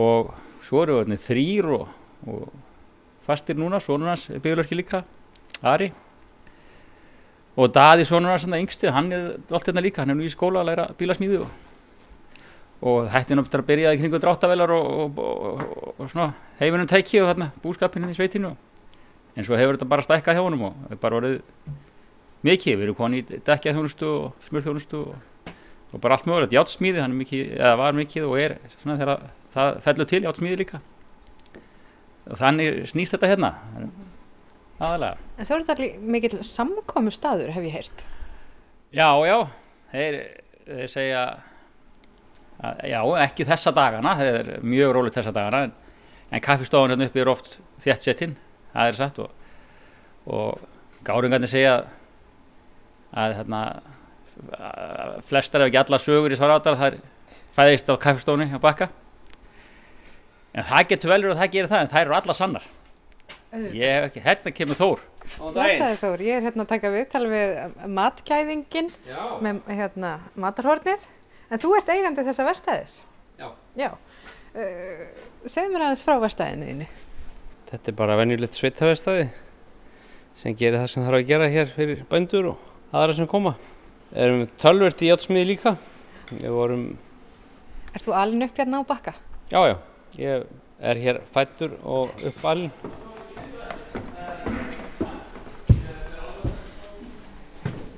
og 0.00 0.30
svo 0.64 0.84
eru 0.84 1.00
við 1.02 1.24
þrýr 1.24 1.72
og, 1.74 1.88
og 2.30 2.52
fastir 3.26 3.58
núna, 3.58 3.80
er 3.80 4.42
byggjulerki 4.42 4.78
líka, 4.78 5.02
Ari. 5.66 5.90
Og 7.58 7.72
Daði 7.74 8.06
sonur 8.08 8.32
hans 8.32 8.46
þannig 8.46 8.64
yngsti, 8.64 8.90
hann 8.94 9.10
er 9.12 9.26
allt 9.50 9.66
hérna 9.68 9.82
líka 9.84 10.02
hann 10.02 10.14
er 10.14 10.18
nú 10.18 10.24
í 10.24 10.32
skóla 10.32 10.62
að 10.62 10.70
læra 10.70 10.86
bílasmíðu 10.98 11.42
og, 11.42 11.50
og 12.80 13.10
hætti 13.12 13.36
náttúrulega 13.36 13.60
að 13.60 13.68
byrja 13.68 13.92
í 13.92 14.00
kringu 14.00 14.20
dráttavelar 14.22 14.72
og, 14.72 15.18
og, 15.18 15.18
og, 16.00 16.00
og 16.00 16.32
heifinum 16.60 16.88
tæki 16.88 17.20
og 17.20 17.28
þarna 17.28 17.50
búskapinn 17.60 18.08
í 18.08 18.16
sveitinu 18.16 18.54
en 19.36 19.46
svo 19.46 19.58
hefur 19.58 19.76
þetta 19.76 19.88
bara 19.90 20.04
stækkað 20.04 20.38
hjá 20.38 20.44
honum 20.44 20.66
og 20.70 20.92
er 20.92 21.00
bara 21.00 21.18
orðið 21.20 21.40
mikið, 22.46 22.76
við 22.78 22.86
erum 22.86 22.98
konið 22.98 23.20
í 23.20 23.40
dekkjaþjónustu 23.46 24.08
og 24.10 24.46
smurþjónustu 24.46 25.00
og, 25.00 25.50
og 25.92 26.02
bara 26.02 26.16
allt 26.16 26.28
mögulegt, 26.28 26.54
játsmíði, 26.56 27.02
hann 27.02 27.16
mikið, 27.18 27.42
eða 27.58 27.74
var 27.80 27.98
mikið 27.98 28.28
og 28.28 28.38
er 28.40 28.56
svona 28.80 28.96
þegar 29.00 29.26
það 29.54 29.80
fellur 29.86 30.10
til 30.10 30.22
játsmíði 30.24 30.60
líka. 30.62 30.80
Og 32.30 32.38
þannig 32.40 32.80
snýst 32.90 33.16
þetta 33.16 33.30
hérna. 33.32 33.52
Aðalega. 34.80 35.30
En 35.36 35.48
svo 35.48 35.58
er 35.58 35.66
þetta 35.68 36.08
mikill 36.14 36.40
samkomu 36.46 37.12
staður, 37.12 37.52
hef 37.52 37.68
ég 37.68 37.76
heyrt. 37.76 38.04
já, 38.96 39.08
já, 39.26 39.38
þeir, 39.92 40.20
þeir 40.66 40.92
segja 40.94 41.24
já, 42.90 43.00
ekki 43.26 43.46
þessa 43.48 43.72
dagana 43.76 44.16
það 44.18 44.40
er 44.40 44.50
mjög 44.62 44.94
rólegt 44.96 45.18
þessa 45.20 45.34
dagana 45.36 45.62
en, 45.68 45.76
en 46.30 46.44
kaffistofan 46.44 46.94
hérna 46.94 47.08
uppi 47.10 47.22
er 47.22 47.32
oft 47.32 47.60
þétt 47.84 48.08
settinn, 48.08 48.36
það 48.74 48.90
er 48.90 48.98
satt 48.98 49.22
og, 49.24 49.30
og 50.30 50.60
gáringarnir 51.06 51.50
segja 51.50 51.78
að 53.10 53.38
hérna 53.40 53.62
flestar 55.28 55.64
ef 55.64 55.70
ekki 55.70 55.80
alla 55.82 56.00
sögur 56.00 56.32
í 56.32 56.38
svarátar 56.38 56.78
það 56.78 56.92
er 56.92 57.00
fæðist 57.56 57.90
á 57.90 57.94
kaffistofni 58.00 58.48
á 58.50 58.58
bakka. 58.62 58.90
En 60.54 60.66
það 60.66 60.88
getur 60.92 61.12
vel 61.12 61.22
verið 61.22 61.34
að 61.36 61.42
það 61.42 61.54
gerir 61.54 61.70
það 61.70 61.82
en 61.84 61.90
það 61.92 62.04
eru 62.04 62.16
alla 62.18 62.36
sannar. 62.36 62.68
Ég 63.50 63.94
hef 63.96 64.04
ekki, 64.08 64.22
hérna 64.22 64.52
kemur 64.54 64.78
Þór. 64.78 65.00
Blessaði 65.54 65.96
Þór, 66.00 66.20
ég 66.22 66.36
er 66.38 66.44
hérna 66.46 66.64
að 66.64 66.70
taka 66.70 66.92
viðtal 66.94 67.24
við 67.30 67.54
matkæðingin 67.98 68.90
með 69.42 69.62
hérna 69.66 70.12
matarhornið. 70.38 71.08
En 71.50 71.58
þú 71.58 71.72
ert 71.78 71.88
eigandi 71.90 72.24
þessa 72.26 72.46
verstæðis? 72.46 72.96
Já. 73.40 73.48
Já. 73.78 73.90
Uh, 74.50 75.04
segðu 75.50 75.72
mér 75.74 75.86
aðeins 75.88 76.04
frá 76.06 76.16
verstæðinu 76.22 76.68
þínu. 76.70 76.88
Þetta 77.70 77.90
er 77.92 77.96
bara 77.98 78.16
venjulegt 78.18 78.58
sveitavestæði 78.58 79.28
sem 80.40 80.54
gerir 80.58 80.80
það 80.80 80.88
sem 80.92 81.04
þarf 81.06 81.18
að 81.20 81.28
gera 81.28 81.48
hér 81.52 81.70
fyrir 81.74 82.00
bændur 82.10 82.48
og 82.52 82.94
aðra 82.96 83.16
sem 83.18 83.28
koma. 83.30 83.54
Erum 84.10 84.46
tölvert 84.58 85.02
í 85.04 85.10
játsmiði 85.10 85.50
líka. 85.52 85.74
Við 86.30 86.50
vorum, 86.54 86.84
Ert 87.94 88.06
þú 88.06 88.14
alin 88.14 88.46
upp 88.46 88.58
hérna 88.58 88.80
á 88.82 88.84
bakka? 88.86 89.14
já 89.50 89.60
já, 89.66 89.76
ég 90.18 90.44
er 90.80 90.96
hér 91.02 91.18
fættur 91.34 91.72
og 91.82 92.10
uppalinn. 92.26 92.70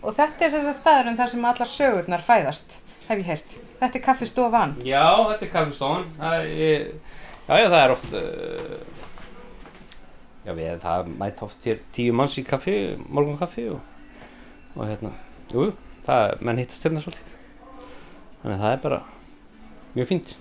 Og 0.03 0.15
þetta 0.17 0.47
er 0.47 0.51
þess 0.57 0.69
að 0.73 0.79
staðurinn 0.81 1.19
þar 1.21 1.31
sem 1.31 1.45
allar 1.47 1.71
sögurnar 1.71 2.25
fæðast, 2.27 2.73
hef 3.09 3.19
ég 3.19 3.29
heyrt. 3.29 3.57
Þetta 3.81 3.99
er 3.99 4.05
kaffistofan. 4.05 4.77
Já, 4.87 5.07
þetta 5.33 5.47
er 5.47 5.53
kaffistofan. 5.53 6.07
Já 7.49 7.59
já, 7.59 7.69
það 7.69 7.81
er 7.81 7.95
oft, 7.97 8.13
uh, 8.15 8.77
já 10.47 10.53
við, 10.57 10.69
það 10.85 11.11
mæta 11.21 11.47
oft 11.47 11.67
hér 11.67 11.81
tíu 11.95 12.15
manns 12.17 12.37
í 12.39 12.45
kaffi, 12.47 12.77
morgunkaffi 13.09 13.67
og, 13.75 13.81
og 14.77 14.87
hérna, 14.87 15.11
jú, 15.53 15.73
það, 16.07 16.37
menn 16.47 16.63
hittast 16.63 16.87
hérna 16.87 17.03
svolítið. 17.03 17.35
Þannig 18.43 18.57
að 18.57 18.65
það 18.65 18.77
er 18.77 18.81
bara 18.87 19.03
mjög 19.97 20.11
fínt. 20.13 20.35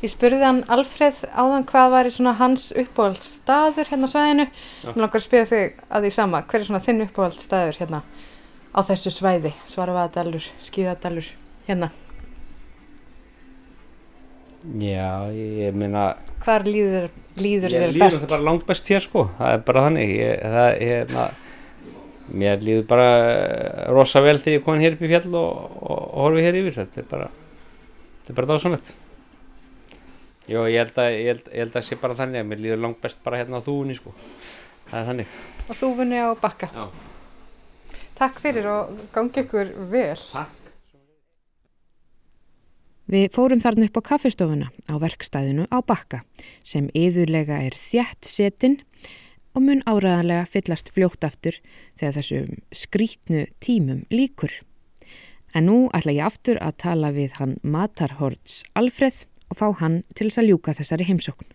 Ég 0.00 0.08
spurði 0.08 0.40
hann 0.40 0.62
Alfreð 0.72 1.18
áðan 1.36 1.66
hvað 1.68 1.90
var 1.92 2.08
í 2.08 2.12
svona 2.14 2.32
hans 2.38 2.70
uppáhaldsstaður 2.72 3.90
hérna 3.90 4.08
á 4.08 4.12
svæðinu. 4.14 4.46
Mér 4.86 5.02
langar 5.02 5.20
að 5.20 5.26
spyrja 5.26 5.50
þig 5.50 5.82
að 5.90 6.06
því 6.06 6.12
sama, 6.16 6.40
hver 6.48 6.62
er 6.62 6.68
svona 6.70 6.80
þinn 6.86 7.04
uppáhaldsstaður 7.04 7.80
hérna 7.82 8.00
á 8.72 8.80
þessu 8.88 9.12
svæði? 9.12 9.52
Svarfaðadalur, 9.68 10.46
skíðadalur, 10.64 11.28
hérna. 11.70 11.90
Já, 14.80 15.30
ég 15.32 15.72
meina, 15.80 16.02
Hvar 16.44 16.64
líður, 16.68 17.06
líður 17.40 17.72
Ég 17.72 17.80
þér 17.84 17.92
líður 17.94 18.02
best? 18.04 18.18
þetta 18.20 18.32
bara 18.34 18.44
langt 18.44 18.66
best 18.68 18.88
hér 18.92 19.04
sko, 19.04 19.22
það 19.38 19.54
er 19.56 19.62
bara 19.70 19.84
þannig, 19.86 20.10
ég, 20.18 20.42
það 20.52 20.82
er, 20.84 21.14
na, 21.16 21.24
mér 22.42 22.64
líður 22.66 22.84
bara 22.90 23.06
eh, 23.30 23.78
rosa 23.96 24.20
vel 24.24 24.36
þegar 24.40 24.58
ég 24.58 24.64
kom 24.66 24.82
hér 24.84 24.96
upp 24.98 25.04
í 25.06 25.10
fjall 25.14 25.30
og, 25.40 25.64
og, 25.80 25.96
og 25.96 26.20
horfi 26.26 26.44
hér 26.44 26.60
yfir, 26.60 26.76
þetta 26.82 27.00
er 27.00 27.08
bara, 27.14 27.30
þetta 28.20 28.34
er 28.34 28.38
bara 28.42 28.50
dásanlegt. 28.52 28.92
Jó, 30.50 30.60
ég 30.68 30.78
held 30.82 31.00
að, 31.00 31.10
ég 31.16 31.28
held, 31.32 31.50
ég 31.54 31.64
held 31.64 31.80
að 31.80 31.88
sé 31.88 32.00
bara 32.04 32.18
þannig 32.20 32.42
að 32.44 32.48
mér 32.52 32.62
líður 32.66 32.84
langt 32.84 33.00
best 33.04 33.24
bara 33.24 33.40
hérna 33.40 33.60
á 33.60 33.66
þúunni 33.66 33.96
sko, 33.96 34.12
það 34.90 35.00
er 35.00 35.10
þannig. 35.14 35.34
Og 35.70 35.80
þú 35.80 35.92
vunni 36.02 36.20
á 36.20 36.28
bakka. 36.40 36.68
Já. 36.76 36.88
Takk 38.20 38.40
fyrir 38.44 38.66
og 38.68 38.96
gangi 39.16 39.46
ykkur 39.46 39.76
vel. 39.88 40.16
Takk. 40.20 40.56
Við 43.10 43.32
fórum 43.34 43.58
þarna 43.58 43.88
upp 43.88 43.98
á 43.98 44.02
kaffistofuna 44.06 44.68
á 44.86 44.94
verkstæðinu 45.02 45.64
á 45.66 45.82
bakka 45.82 46.20
sem 46.62 46.86
yðurlega 46.94 47.56
er 47.66 47.74
þjætt 47.74 48.28
setin 48.30 48.76
og 49.50 49.64
mun 49.66 49.82
áraðanlega 49.82 50.44
fyllast 50.46 50.92
fljótt 50.94 51.26
aftur 51.26 51.58
þegar 51.98 52.20
þessum 52.20 52.60
skrítnu 52.70 53.48
tímum 53.58 54.04
líkur. 54.14 54.52
En 55.50 55.66
nú 55.66 55.80
ætla 55.90 56.14
ég 56.14 56.28
aftur 56.28 56.60
að 56.62 56.76
tala 56.84 57.10
við 57.16 57.34
hann 57.40 57.56
Matarhorts 57.66 58.62
Alfreð 58.78 59.24
og 59.50 59.58
fá 59.58 59.66
hann 59.82 60.04
til 60.14 60.28
þess 60.28 60.44
að 60.44 60.50
ljúka 60.52 60.76
þessari 60.78 61.10
heimsókn. 61.10 61.50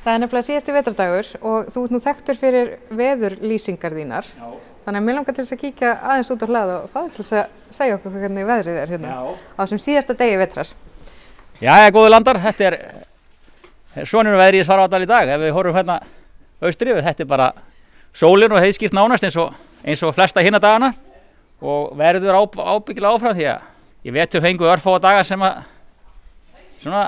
Það 0.00 0.14
er 0.14 0.20
nefnilega 0.24 0.48
síðasti 0.48 0.78
vetrardagur 0.78 1.32
og 1.44 1.72
þú 1.74 1.84
ert 1.84 1.92
nú 1.92 2.00
þekktur 2.00 2.40
fyrir 2.40 2.76
veðurlýsingar 2.88 4.00
þínar. 4.00 4.32
Já. 4.32 4.69
Þannig 4.90 5.04
að 5.04 5.06
mér 5.06 5.14
langar 5.20 5.34
til 5.36 5.42
þess 5.44 5.54
að 5.54 5.58
kíkja 5.60 5.90
aðeins 6.02 6.28
út 6.34 6.40
á 6.42 6.46
hlað 6.50 6.70
og 6.74 6.86
fáðu 6.90 7.10
til 7.14 7.22
þess 7.22 7.34
að 7.38 7.74
segja 7.76 7.94
okkur 7.94 8.14
hvernig 8.16 8.46
veðrið 8.48 8.78
er 8.80 8.88
hérna 8.90 9.10
Já. 9.12 9.18
á 9.30 9.60
þessum 9.60 9.80
síðasta 9.84 10.14
degi 10.18 10.38
vetrar. 10.40 10.72
Já, 11.60 11.68
ég 11.78 11.84
er 11.84 11.92
góði 11.94 12.08
landar. 12.10 12.40
Þetta 12.42 12.64
er, 12.66 12.76
svoninu 14.02 14.40
veðrið 14.40 14.64
í 14.64 14.66
Svarvardal 14.66 15.00
í 15.04 15.08
dag. 15.12 15.30
Ef 15.30 15.44
við 15.44 15.54
horfum 15.54 15.78
hérna 15.78 15.98
austrið, 16.66 16.98
þetta 17.06 17.22
er 17.22 17.28
bara 17.30 17.46
sólinn 18.18 18.56
og 18.56 18.64
heiðskipt 18.64 18.96
nánast 18.98 19.28
eins 19.28 19.36
og, 19.38 19.54
eins 19.86 20.02
og 20.02 20.16
flesta 20.18 20.42
hinna 20.42 20.58
dagana 20.58 20.90
og 21.62 21.94
verður 22.02 22.40
á, 22.40 22.42
ábyggilega 22.42 23.14
áfram 23.14 23.38
því 23.38 23.46
að 23.52 24.10
ég 24.10 24.18
vetur 24.18 24.42
fengu 24.42 24.72
örfóða 24.72 25.04
dagar 25.06 25.30
sem 25.30 25.46
að 25.46 25.62
svona 26.82 27.04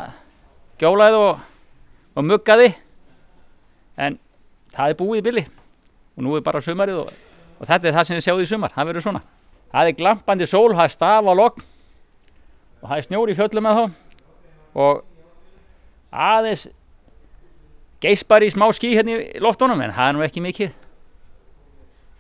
gjólaði 0.79 1.19
og, 1.19 1.43
og 2.15 2.31
muggaði 2.31 2.71
en 3.99 4.23
það 4.71 4.95
er 4.95 4.99
búið 5.03 5.19
í 5.25 5.29
bylli 5.33 5.47
og 5.51 6.27
nú 6.29 6.39
er 6.39 6.47
bara 6.47 6.63
sumarið 6.63 7.03
og, 7.03 7.13
og 7.63 7.69
þetta 7.71 7.89
er 7.89 7.95
það 7.95 8.09
sem 8.09 8.19
við 8.19 8.25
sjáum 8.27 8.43
í 8.43 8.49
sumar, 8.51 8.73
það 8.75 8.89
verður 8.91 9.05
svona. 9.07 9.23
Það 9.73 9.89
er 9.89 9.99
glampandi 10.01 10.47
sól, 10.51 10.73
það 10.75 10.85
er 10.85 10.93
staf 10.93 11.29
á 11.31 11.33
logg 11.39 11.61
og 12.83 12.89
það 12.89 12.97
er 12.97 13.07
snjóri 13.07 13.35
í 13.35 13.39
fjöllum 13.39 13.67
með 13.69 13.79
þá 13.79 13.85
og 14.83 15.05
aðeins 16.27 16.65
geispar 18.03 18.43
í 18.43 18.51
smá 18.51 18.67
skí 18.75 18.91
hérna 18.97 19.15
í 19.15 19.43
loftunum 19.43 19.81
en 19.85 19.95
það 19.95 20.09
er 20.09 20.17
nú 20.17 20.25
ekki 20.27 20.43
mikið. 20.43 20.75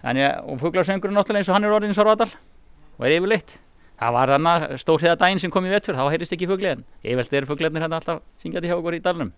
Þannig 0.02 0.28
að 0.28 0.52
og 0.52 0.62
fugglarsöngurinn 0.62 1.18
náttúrulega 1.18 1.42
eins 1.42 1.50
og 1.50 1.58
hann 1.58 1.66
er 1.66 1.74
orðin 1.74 1.96
svo 1.98 2.06
ráðal 2.06 2.30
og 2.30 3.04
er 3.08 3.16
yfirleitt. 3.16 3.56
Það 3.98 4.16
var 4.16 4.32
þarna 4.34 4.54
stórhiða 4.82 5.18
daginn 5.18 5.42
sem 5.42 5.50
kom 5.54 5.66
í 5.66 5.74
vettur 5.74 5.98
þá 5.98 6.06
heyrist 6.10 6.34
ekki 6.34 6.48
fuggli 6.50 6.72
en 6.72 6.86
veldi 7.02 7.38
eru 7.38 7.50
fugglarnir 7.50 7.84
hérna 7.84 7.98
alltaf 7.98 8.22
syngjandi 8.42 8.70
hjá 8.70 8.78
okkur 8.78 8.98
í 8.98 9.02
dalnum. 9.02 9.34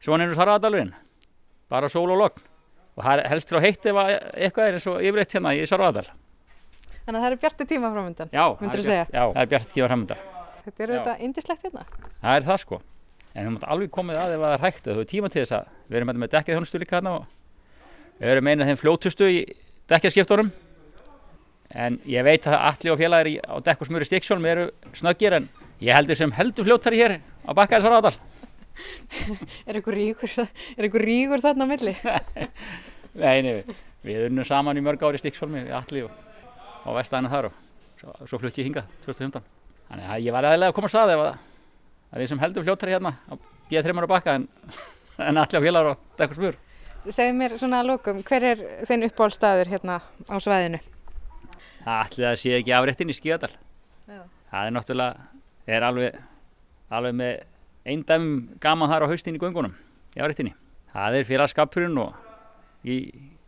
Svona 0.00 0.26
er 0.26 0.36
það 0.36 0.50
ráðalurinn 0.50 0.92
bara 1.72 1.88
sól 1.92 2.08
og 2.12 2.20
logn 2.20 2.53
og 2.94 3.02
það 3.06 3.24
helst 3.32 3.50
til 3.50 3.58
að 3.58 3.66
heitt 3.66 3.88
ef 3.90 3.98
eitthvað 4.04 4.68
er 4.68 4.78
eins 4.78 4.86
og 4.90 5.00
yfirleitt 5.02 5.34
hérna 5.36 5.54
í 5.54 5.66
Svarvadal 5.68 6.06
Þannig 7.04 7.18
að 7.18 7.22
það 7.24 7.28
eru 7.30 7.40
bjarti 7.42 7.66
tíma 7.68 7.90
framöndan 7.92 8.30
Já, 8.32 8.44
það 8.60 8.64
er, 8.64 8.82
bjart, 8.88 9.12
já, 9.12 9.24
það 9.34 9.42
er 9.42 9.50
bjarti 9.52 9.72
tíma 9.74 9.88
framöndan 9.90 10.22
Þetta 10.64 10.84
eru 10.86 10.94
þetta 10.96 11.14
indislegt 11.20 11.64
hérna. 11.66 11.82
Það 12.22 12.36
er 12.38 12.44
það 12.46 12.60
sko. 12.62 12.76
En 13.34 13.44
við 13.44 13.50
mátt 13.52 13.66
alveg 13.74 13.90
komið 13.92 14.20
að 14.22 14.32
ef 14.32 14.44
það 14.44 14.54
er 14.54 14.62
hægt 14.62 14.86
þú 14.86 15.02
er 15.02 15.08
tíma 15.10 15.30
til 15.34 15.42
þess 15.42 15.56
að 15.58 15.66
við 15.90 15.98
erum 15.98 16.12
með 16.22 16.30
dekkið 16.32 16.56
þjónustu 16.56 16.80
líka 16.80 16.96
hérna 16.96 17.14
við 18.20 18.30
erum 18.30 18.48
einað 18.48 18.70
þeim 18.70 18.80
fljótustu 18.80 19.28
í 19.28 19.40
dekkjaskiptorum 19.90 20.52
en 21.84 21.98
ég 22.08 22.24
veit 22.24 22.46
að 22.46 22.56
allir 22.70 22.94
og 22.94 23.00
félagir 23.02 23.42
á 23.44 23.54
dekk 23.66 23.82
og 23.82 23.90
smuri 23.90 24.08
stíksjálm 24.08 24.46
eru 24.46 24.68
snöggir 24.94 25.36
en 25.40 25.48
ég 25.82 25.96
heldur 25.98 26.16
sem 26.16 26.32
heldur 26.32 26.68
fljóttari 26.68 27.00
hér 27.02 27.16
á 27.18 27.50
bakkaðis 27.52 27.84
Svarvadal 27.84 28.14
er 29.66 29.78
einhver 29.78 29.96
ríkur, 29.96 30.30
er 30.76 30.86
einhver 30.88 31.04
ríkur 31.04 31.42
þarna 31.44 31.66
á 31.66 31.70
milli? 31.70 31.94
Nei, 33.24 33.44
nei, 33.46 33.76
við 34.02 34.24
unnum 34.26 34.46
saman 34.46 34.78
í 34.78 34.82
mörg 34.82 35.02
ári 35.06 35.20
stíksfólmi 35.20 35.60
við 35.68 35.74
allir 35.78 36.08
og 36.08 36.14
á 36.82 36.90
vestæðinu 36.96 37.30
þar 37.30 37.46
og 37.46 37.58
svo, 38.00 38.14
svo 38.26 38.40
flutti 38.42 38.64
ég 38.64 38.68
hingað 38.68 38.88
2015. 39.04 39.44
Þannig 39.86 40.10
að 40.10 40.24
ég 40.24 40.34
var 40.34 40.48
aðlega 40.48 40.72
að 40.72 40.76
koma 40.80 40.90
að 40.90 40.94
staði 40.96 41.14
að, 41.14 41.28
að 42.10 42.22
við 42.24 42.30
sem 42.32 42.42
heldum 42.42 42.66
fljóttari 42.66 42.96
hérna 42.96 43.14
á 43.30 43.34
B3 43.70 44.06
bakka 44.10 44.34
en, 44.40 44.48
en 45.28 45.42
allir 45.44 45.62
á 45.62 45.66
félagar 45.68 45.92
og 45.92 46.02
dekkur 46.18 46.40
spur. 46.40 46.58
Segð 47.04 47.38
mér 47.38 47.54
svona 47.60 47.84
að 47.84 47.92
lókum, 47.92 48.20
hver 48.26 48.48
er 48.50 48.66
þinn 48.88 49.06
uppáhaldstaður 49.06 49.70
hérna 49.76 50.00
á 50.02 50.36
svæðinu? 50.40 50.82
Það 51.84 51.98
allir 52.00 52.28
að 52.30 52.38
sé 52.40 52.54
ekki 52.58 52.72
afréttin 52.74 53.12
í 53.12 53.16
Skíðardal. 53.16 53.52
Það 54.08 54.68
er 54.68 54.72
náttúrulega, 54.74 55.26
er 55.76 55.84
alveg, 55.84 56.22
alveg 56.98 57.18
með 57.18 57.42
einn 57.84 58.04
dæmum 58.08 58.36
gaman 58.60 58.90
þar 58.90 59.04
á 59.04 59.10
haustin 59.12 59.36
í 59.36 59.40
göngunum 59.40 59.74
í 60.16 60.22
áriðtinni. 60.22 60.54
Það 60.94 61.18
er 61.18 61.28
félagskapurinn 61.28 61.98
og 62.00 62.14
í, 62.86 62.96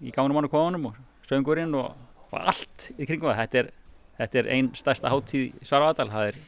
í 0.02 0.12
gáðunum 0.12 0.42
ánu 0.42 0.50
kóðunum 0.52 0.88
og 0.90 0.98
söngurinn 1.28 1.74
og, 1.78 1.94
og 2.30 2.36
allt 2.40 2.90
í 2.96 3.06
kringum 3.08 3.30
það. 3.30 3.40
Þetta 3.42 3.60
er, 3.62 3.70
þetta 4.20 4.40
er 4.42 4.50
einn 4.56 4.72
stærsta 4.76 5.12
háttíð 5.12 5.46
í 5.46 5.68
Svaravadal, 5.68 6.10
það 6.12 6.32
er 6.32 6.40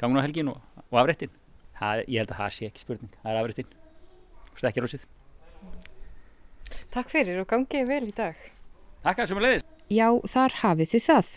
gangunahelgin 0.00 0.50
og, 0.54 0.58
og 0.88 1.02
afréttin. 1.04 1.32
Ég 1.80 2.18
held 2.20 2.34
að 2.34 2.40
það 2.42 2.56
sé 2.56 2.68
ekki 2.68 2.84
spurning, 2.84 3.12
það 3.22 3.32
er 3.32 3.42
afréttin 3.42 3.70
og 4.50 4.58
stekkjar 4.60 4.88
úr 4.88 4.94
síð. 4.94 5.06
Takk 6.90 7.12
fyrir 7.12 7.40
og 7.40 7.48
gangið 7.48 7.86
vel 7.88 8.02
í 8.08 8.16
dag. 8.16 8.36
Takk 9.04 9.22
að 9.22 9.30
sem 9.30 9.38
að 9.38 9.46
leiðist. 9.46 9.70
Já, 9.90 10.06
þar 10.28 10.56
hafið 10.60 10.92
þið 10.92 11.06
það. 11.06 11.30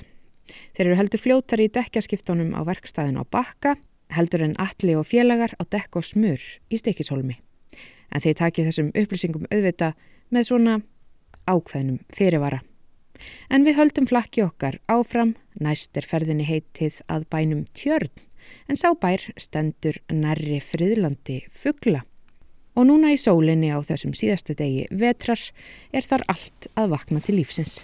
Þeir 0.75 0.85
eru 0.88 0.97
heldur 1.00 1.21
fljótar 1.21 1.62
í 1.63 1.71
dekkjaskiptunum 1.71 2.51
á 2.57 2.62
verkstæðin 2.67 3.21
á 3.21 3.23
bakka 3.23 3.77
heldur 4.15 4.43
en 4.46 4.58
alli 4.62 4.96
og 4.98 5.08
félagar 5.10 5.55
á 5.60 5.63
dekk 5.65 6.00
og 6.00 6.08
smur 6.08 6.41
í 6.70 6.79
stekishólmi. 6.79 7.39
En 8.13 8.22
þeir 8.22 8.39
takið 8.39 8.70
þessum 8.70 8.91
upplýsingum 8.93 9.50
auðvita 9.50 9.93
með 10.34 10.50
svona 10.50 10.75
ákveðnum 11.50 12.00
fyrirvara. 12.13 12.62
En 13.50 13.65
við 13.65 13.77
höldum 13.77 14.08
flakki 14.10 14.43
okkar 14.43 14.79
áfram, 14.91 15.36
næst 15.60 15.98
er 15.98 16.08
ferðinni 16.08 16.46
heitið 16.48 17.01
að 17.12 17.27
bænum 17.32 17.65
tjörn, 17.77 18.12
en 18.67 18.79
sá 18.79 18.91
bær 19.00 19.24
stendur 19.39 20.00
nærri 20.12 20.60
friðlandi 20.63 21.43
fuggla. 21.51 22.03
Og 22.74 22.88
núna 22.89 23.12
í 23.13 23.20
sólinni 23.22 23.70
á 23.70 23.77
þessum 23.86 24.15
síðasta 24.17 24.55
degi 24.58 24.88
vetrar 24.89 25.41
er 25.93 26.05
þar 26.08 26.25
allt 26.34 26.67
að 26.74 26.96
vakna 26.96 27.22
til 27.22 27.38
lífsins. 27.38 27.77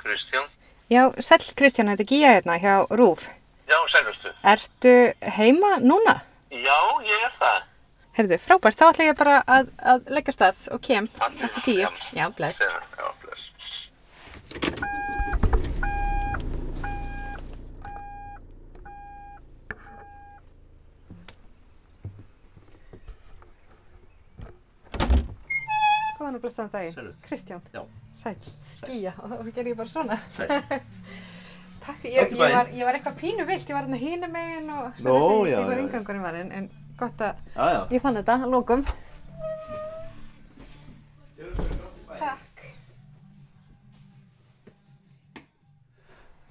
Kristján? 0.00 0.48
Já, 0.90 1.04
sæl 1.22 1.38
Kristján, 1.54 1.86
þetta 1.92 2.02
er 2.02 2.08
Gíja 2.10 2.30
hérna 2.34 2.56
hjá 2.58 2.72
Rúf. 2.98 3.28
Já, 3.70 3.76
sælustu. 3.86 4.32
Ertu 4.42 4.94
heima 5.36 5.76
núna? 5.78 6.16
Já, 6.50 6.78
ég 7.06 7.26
er 7.28 7.30
það. 7.30 7.68
Herðu, 8.18 8.38
frábært, 8.42 8.74
þá 8.80 8.86
ætla 8.88 9.06
ég 9.06 9.18
bara 9.20 9.36
að, 9.46 9.70
að 9.92 10.10
leggja 10.16 10.34
stað 10.34 10.64
og 10.74 10.82
kem 10.82 11.06
eftir 11.28 11.62
tíu. 11.62 11.84
Já, 11.84 11.90
já 12.18 12.26
bless. 12.34 12.58
Já, 12.58 13.06
bless. 13.22 13.46
Góðan 26.18 26.34
og 26.34 26.42
blessaðan 26.42 26.74
daginn. 26.74 27.14
Kristján. 27.30 27.62
Já. 27.70 27.86
Sæl. 28.10 28.34
Gíja, 28.86 29.12
og 29.22 29.32
þá 29.32 29.52
ger 29.54 29.70
ég 29.70 29.78
bara 29.78 29.90
svona. 29.90 30.18
Takk, 31.84 32.04
ég, 32.04 32.32
ég, 32.32 32.36
var, 32.36 32.68
ég 32.76 32.84
var 32.84 32.96
eitthvað 32.96 33.20
pínu 33.20 33.46
vilt, 33.48 33.68
ég 33.68 33.76
var 33.76 33.86
hérna 33.86 34.00
hínu 34.00 34.28
megin 34.30 34.68
og 34.68 34.98
Nó, 35.00 35.14
þessi, 35.16 35.36
já, 35.48 35.56
ég 35.56 35.70
var 35.70 35.80
yngangurinn 35.80 36.24
var 36.26 36.36
en, 36.36 36.50
en 36.52 36.66
gott 37.00 37.22
að 37.24 37.38
Já, 37.54 37.64
já. 37.72 37.80
ég 37.94 38.04
fann 38.04 38.18
þetta, 38.20 38.36
lókum. 38.52 38.84
Takk. 42.20 42.64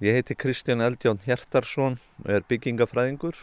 Ég 0.02 0.18
heiti 0.18 0.34
Kristján 0.34 0.82
Eldjón 0.82 1.22
Hjertarsson 1.26 2.00
og 2.24 2.30
er 2.34 2.46
byggingafræðingur 2.50 3.38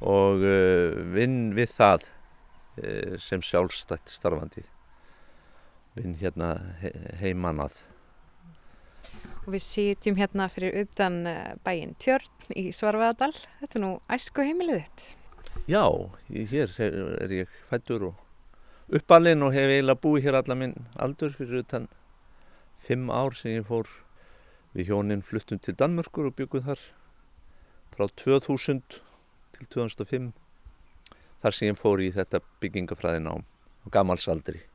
og 0.00 0.42
uh, 0.44 0.98
vinn 1.14 1.50
við 1.56 1.74
það 1.76 2.06
uh, 2.06 3.16
sem 3.20 3.42
sjálfstætt 3.44 4.12
starfandi. 4.12 4.62
Vinn 6.00 6.16
hérna 6.20 6.54
he 6.80 6.92
heimannað. 7.20 7.76
Og 9.44 9.54
við 9.54 9.64
sitjum 9.64 10.16
hérna 10.16 10.48
fyrir 10.52 10.82
utan 10.82 11.22
eh, 11.28 11.54
bæinn 11.64 11.96
Tjörn 12.00 12.52
í 12.56 12.70
Svarvaðadal. 12.76 13.34
Þetta 13.60 13.78
er 13.78 13.84
nú 13.84 13.90
æsku 14.12 14.44
heimilið 14.46 14.84
þitt. 14.84 15.06
Já, 15.68 15.84
ég, 16.32 16.50
hér 16.50 16.74
er, 16.80 17.32
ég 17.34 17.56
fættur 17.68 18.10
og 18.10 18.94
uppalinn 18.96 19.44
og 19.44 19.52
hef 19.54 19.70
eiginlega 19.70 20.02
búið 20.02 20.28
hér 20.28 20.38
alla 20.40 20.56
minn 20.58 20.76
aldur 20.98 21.34
fyrir 21.36 21.64
utan 21.64 21.88
fimm 22.86 23.10
ár 23.10 23.36
sem 23.38 23.58
ég 23.58 23.66
fór 23.68 23.90
við 24.74 24.90
hjónin 24.90 25.24
fluttum 25.26 25.60
til 25.62 25.76
Danmörkur 25.78 26.30
og 26.30 26.36
byggum 26.38 26.64
þar 26.66 26.82
frá 27.94 28.06
2000 28.24 28.82
til 28.88 29.68
2005 29.76 30.32
þar 31.42 31.56
sem 31.56 31.70
ég 31.70 31.78
fór 31.78 32.02
í 32.02 32.10
þetta 32.14 32.42
byggingafræðin 32.62 33.30
á 33.30 33.34
gammalsaldri. 33.90 34.69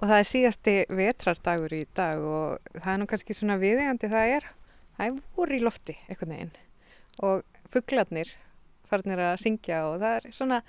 Og 0.00 0.08
það 0.08 0.16
er 0.16 0.28
síðasti 0.30 0.74
vetrardagur 0.96 1.74
í 1.76 1.82
dag 1.96 2.22
og 2.24 2.70
það 2.78 2.92
er 2.92 3.00
nú 3.02 3.08
kannski 3.10 3.36
svona 3.36 3.58
viðegandi 3.60 4.08
það 4.08 4.34
er. 4.38 4.46
Það 4.96 5.06
er 5.06 5.18
voru 5.36 5.56
í 5.56 5.64
lofti 5.64 5.96
einhvern 6.08 6.36
veginn 6.36 6.54
og 7.20 7.42
fugglarnir 7.72 8.30
farnir 8.90 9.20
að 9.22 9.40
syngja 9.44 9.84
og 9.90 10.00
það 10.02 10.16
er 10.16 10.34
svona, 10.34 10.60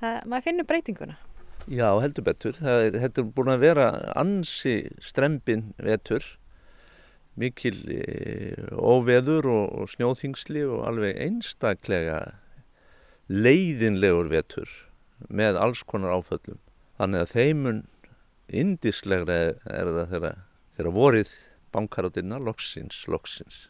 það, 0.00 0.18
maður 0.30 0.46
finnur 0.46 0.68
breytinguna. 0.70 1.16
Já, 1.66 1.88
heldur 1.98 2.26
betur. 2.28 2.58
Er, 2.62 2.94
þetta 2.94 3.22
er 3.22 3.30
búin 3.36 3.52
að 3.52 3.64
vera 3.64 3.86
ansi 4.14 4.76
strempin 5.02 5.72
vetur, 5.82 6.24
mikil 7.36 7.80
e, 7.90 8.02
óveður 8.70 9.50
og, 9.50 9.64
og 9.82 9.90
snjóþingsli 9.92 10.62
og 10.70 10.86
alveg 10.88 11.18
einstaklega 11.26 12.20
leiðinlegur 13.26 14.30
vetur 14.30 14.70
með 15.26 15.58
alls 15.60 15.82
konar 15.88 16.14
áföllum. 16.16 16.60
Þannig 16.96 17.24
að 17.24 17.34
þeimun 17.34 17.82
indislegra 18.48 19.40
er 19.50 19.90
það 19.90 20.14
þegar, 20.14 20.38
þegar 20.76 20.96
vorið 20.96 21.34
bankar 21.74 22.08
á 22.08 22.10
dynna 22.14 22.38
loksins, 22.42 23.04
loksins. 23.10 23.66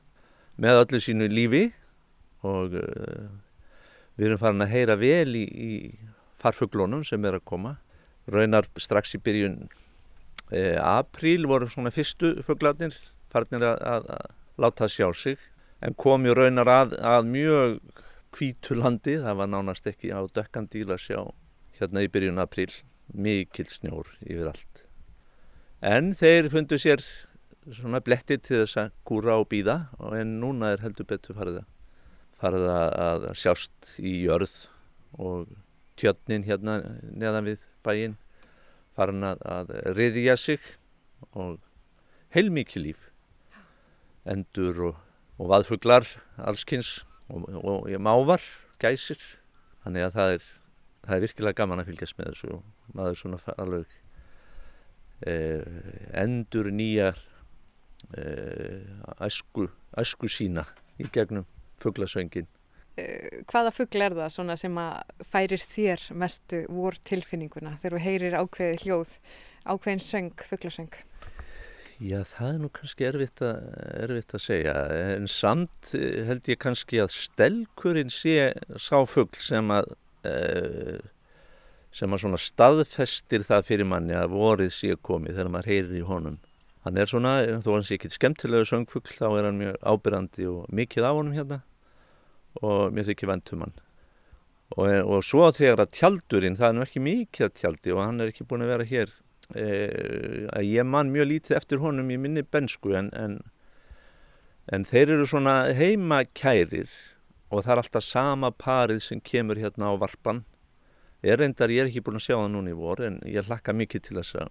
Með 0.61 0.85
öllu 0.85 1.01
sínu 1.03 1.29
lífi 1.33 1.65
og 2.47 2.77
uh, 2.81 3.27
Við 4.17 4.31
erum 4.31 4.41
farin 4.41 4.65
að 4.65 4.73
heyra 4.73 4.97
vel 4.97 5.37
í, 5.37 5.45
í 5.45 5.73
farfuglónum 6.41 7.03
sem 7.05 7.25
er 7.29 7.37
að 7.37 7.45
koma. 7.49 7.75
Raunar 8.33 8.69
strax 8.81 9.13
í 9.17 9.21
byrjun 9.23 9.59
e, 10.51 10.79
apríl 10.81 11.45
voru 11.47 11.69
svona 11.71 11.93
fyrstu 11.95 12.33
fuglarnir 12.47 12.97
farinir 13.33 13.67
að, 13.69 13.83
að, 13.93 14.09
að 14.17 14.65
láta 14.65 14.89
sjá 14.91 15.07
sig 15.15 15.37
en 15.85 15.95
kom 16.01 16.25
ju 16.27 16.35
raunar 16.35 16.71
að, 16.73 16.97
að 16.99 17.29
mjög 17.29 17.77
hvítu 18.37 18.77
landi, 18.81 19.19
það 19.21 19.39
var 19.39 19.53
nánast 19.53 19.87
ekki 19.87 20.11
á 20.11 20.25
dökkandíl 20.25 20.89
að 20.89 21.05
sjá 21.05 21.21
hérna 21.79 22.03
í 22.03 22.11
byrjun 22.11 22.41
apríl, 22.43 22.73
mikil 23.13 23.69
snjór 23.71 24.11
yfir 24.25 24.51
allt. 24.53 24.83
En 25.85 26.13
þeir 26.17 26.51
fundu 26.53 26.79
sér 26.81 27.03
svona 27.75 28.01
blettið 28.05 28.43
til 28.43 28.61
þess 28.63 28.81
að 28.81 28.93
kúra 29.09 29.39
og 29.41 29.49
býða 29.51 29.79
en 30.17 30.37
núna 30.43 30.73
er 30.75 30.85
heldur 30.85 31.09
betur 31.11 31.37
farið 31.39 31.61
að, 31.61 31.69
farið 32.41 32.67
að 32.71 33.27
sjást 33.39 33.97
í 33.99 34.13
jörð 34.25 34.55
og 35.19 35.51
tjötnin 35.99 36.47
hérna 36.47 36.79
neðan 37.11 37.49
við 37.49 37.65
bæinn 37.87 38.17
farin 38.97 39.27
að, 39.27 39.43
að 39.45 39.73
riðja 39.97 40.37
sig 40.41 40.71
og 41.33 41.59
heilmikið 42.35 42.87
líf 42.87 43.03
endur 44.27 44.81
og, 44.91 45.03
og 45.39 45.51
vaðfuglar 45.53 46.07
allskynns 46.37 47.01
og, 47.29 47.47
og, 47.51 47.87
og 47.87 48.01
mávar, 48.03 48.43
gæsir 48.83 49.21
þannig 49.85 50.07
að 50.07 50.17
það 50.17 50.35
er, 50.37 50.47
það 51.07 51.17
er 51.17 51.25
virkilega 51.27 51.61
gaman 51.63 51.83
að 51.83 51.93
fylgjast 51.93 52.19
með 52.19 52.33
þessu 52.33 52.59
maður 52.97 53.21
svona 53.23 53.57
alveg 53.57 53.97
eh, 55.27 55.63
endur 56.25 56.71
nýjar 56.75 57.23
eh, 58.17 58.85
æsku, 59.27 59.71
æsku 59.97 60.31
sína 60.31 60.67
í 61.01 61.09
gegnum 61.13 61.49
fugglasöngin 61.83 62.51
Eh, 62.97 63.43
hvaða 63.51 63.75
fuggl 63.77 64.01
er 64.07 64.15
það 64.17 64.31
svona 64.33 64.55
sem 64.57 64.79
að 64.81 65.27
færir 65.29 65.61
þér 65.61 66.05
mestu 66.17 66.63
vor 66.73 66.97
tilfinninguna 67.05 67.75
þegar 67.83 67.97
þú 67.97 68.05
heyrir 68.07 68.37
ákveði 68.41 68.79
hljóð, 68.87 69.11
ákveðin 69.69 70.01
söng, 70.01 70.45
fugglasöng? 70.49 70.97
Já, 72.01 72.23
það 72.29 72.49
er 72.49 72.57
nú 72.63 72.71
kannski 72.73 73.07
erfitt 73.09 73.43
að, 73.45 73.69
erfitt 74.01 74.33
að 74.37 74.45
segja 74.47 74.75
en 75.17 75.29
samt 75.33 75.93
held 75.93 76.49
ég 76.49 76.61
kannski 76.61 77.03
að 77.05 77.13
stelkurinn 77.17 78.13
sé 78.13 78.55
sáfuggl 78.81 79.45
sem 79.45 79.73
að 79.77 79.93
e, 79.93 79.97
sem 81.97 82.13
að 82.13 82.23
svona 82.25 82.41
staðfestir 82.41 83.47
það 83.47 83.71
fyrir 83.71 83.89
manni 83.89 84.17
að 84.17 84.35
vorið 84.37 84.75
sé 84.75 84.99
komið 85.01 85.39
þegar 85.39 85.53
maður 85.55 85.73
heyrir 85.73 85.97
í 85.97 86.05
honum. 86.07 86.37
Hann 86.87 87.01
er 87.01 87.09
svona, 87.11 87.39
þó 87.65 87.71
hann 87.73 87.87
sé 87.87 87.97
ekki 87.97 88.13
skemmtilegu 88.15 88.69
söngfuggl, 88.69 89.17
þá 89.17 89.27
er 89.31 89.49
hann 89.49 89.59
mjög 89.63 89.81
ábyrrandi 89.81 90.51
og 90.51 90.69
mikið 90.71 91.09
á 91.09 91.13
honum 91.17 91.35
hérna 91.35 91.63
og 92.65 92.95
mér 92.95 93.09
þykir 93.11 93.31
vendum 93.31 93.65
hann 93.67 93.75
og, 94.75 94.87
og 94.87 95.25
svo 95.25 95.49
þegar 95.55 95.85
að 95.85 95.93
tjaldurinn 95.99 96.59
það 96.59 96.69
er 96.69 96.77
nú 96.77 96.85
ekki 96.87 97.03
mikið 97.05 97.49
að 97.49 97.57
tjaldi 97.61 97.95
og 97.95 98.03
hann 98.03 98.23
er 98.23 98.33
ekki 98.33 98.47
búin 98.49 98.65
að 98.65 98.73
vera 98.73 98.89
hér 98.89 99.13
e, 99.55 99.67
að 100.51 100.71
ég 100.71 100.89
man 100.89 101.13
mjög 101.15 101.31
lítið 101.33 101.59
eftir 101.61 101.83
honum 101.83 102.11
í 102.11 102.19
minni 102.21 102.43
bensku 102.43 102.97
en, 102.99 103.13
en, 103.15 103.39
en 104.73 104.89
þeir 104.89 105.17
eru 105.19 105.29
svona 105.31 105.57
heima 105.77 106.25
kærir 106.35 106.91
og 107.51 107.63
það 107.63 107.73
er 107.73 107.83
alltaf 107.83 108.05
sama 108.05 108.51
parið 108.51 109.03
sem 109.05 109.21
kemur 109.23 109.59
hérna 109.61 109.91
á 109.91 109.95
varpan 109.99 110.43
ég 111.27 111.39
reyndar, 111.39 111.73
ég 111.73 111.85
er 111.85 111.91
ekki 111.91 112.03
búin 112.05 112.19
að 112.19 112.27
sjá 112.27 112.37
það 112.37 112.51
núna 112.55 112.73
í 112.73 112.79
vor 112.79 113.03
en 113.07 113.21
ég 113.27 113.47
hlakka 113.47 113.75
mikið 113.77 114.05
til 114.09 114.19
þess 114.19 114.41
að 114.43 114.51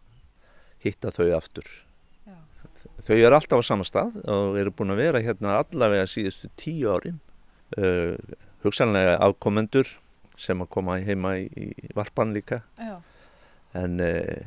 hitta 0.86 1.12
þau 1.16 1.28
aftur 1.38 1.68
Já. 2.26 2.38
þau 3.08 3.16
eru 3.18 3.38
alltaf 3.38 3.62
á 3.62 3.64
sama 3.68 3.88
stað 3.88 4.18
og 4.24 4.58
eru 4.60 4.74
búin 4.76 4.96
að 4.96 5.04
vera 5.04 5.24
hérna 5.24 5.60
allavega 5.62 6.08
síðustu 6.10 6.50
tíu 6.60 6.92
árin 6.94 7.20
uh, 7.78 8.16
hugsanlega 8.66 9.18
afkomendur 9.28 9.90
sem 10.40 10.60
að 10.62 10.72
koma 10.76 11.00
heima 11.04 11.38
í, 11.40 11.48
í 11.56 11.92
varpan 11.96 12.34
líka 12.36 12.62
Já. 12.80 13.00
en 13.78 14.00
uh, 14.04 14.40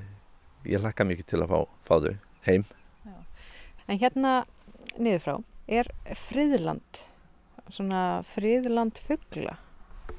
ég 0.69 0.83
hlakka 0.83 1.07
mikið 1.09 1.33
til 1.33 1.45
að 1.45 1.53
fá, 1.53 1.61
fá 1.89 1.95
þau 2.07 2.17
heim 2.49 2.67
Já. 3.05 3.19
En 3.89 4.01
hérna 4.01 4.35
niður 4.97 5.25
frá 5.25 5.37
er 5.69 5.93
friðland 6.17 7.07
svona 7.75 8.05
friðland 8.35 9.01
fuggla 9.03 9.59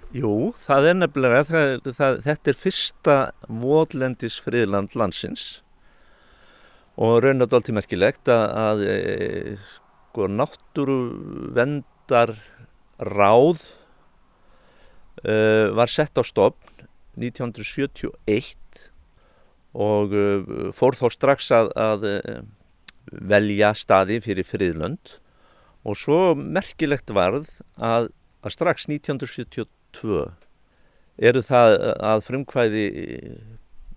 Jú, 0.09 0.51
það 0.57 0.88
er 0.89 0.95
nefnilega 0.97 1.41
það, 1.45 1.89
það, 1.93 2.15
þetta 2.25 2.49
er 2.49 2.57
fyrsta 2.57 3.17
votlendis 3.62 4.39
friðland 4.41 4.95
landsins 4.97 5.43
og 6.99 7.21
raunat 7.23 7.53
alltaf 7.53 7.75
merkilegt 7.77 8.31
að, 8.33 8.45
að 8.63 8.81
e, 8.89 8.95
sko 10.09 10.27
náttúru 10.33 10.97
vendar 11.55 12.33
ráð 12.99 13.62
uh, 15.23 15.69
var 15.77 15.88
sett 15.91 16.17
á 16.19 16.23
stopn 16.27 16.88
1971 17.19 18.57
og 19.79 20.15
uh, 20.17 20.73
fór 20.75 20.97
þá 20.97 21.07
strax 21.13 21.51
að, 21.55 21.71
að 21.79 22.07
uh, 22.09 22.41
velja 23.09 23.71
staði 23.77 24.19
fyrir 24.25 24.47
friðlönd 24.47 25.19
og 25.87 25.97
svo 25.97 26.35
merkilegt 26.35 27.11
varð 27.15 27.47
að, 27.75 28.09
að 28.43 28.55
strax 28.55 28.87
1972 28.89 30.25
eru 31.19 31.43
það 31.43 31.75
að 32.11 32.25
frumkvæði 32.27 32.85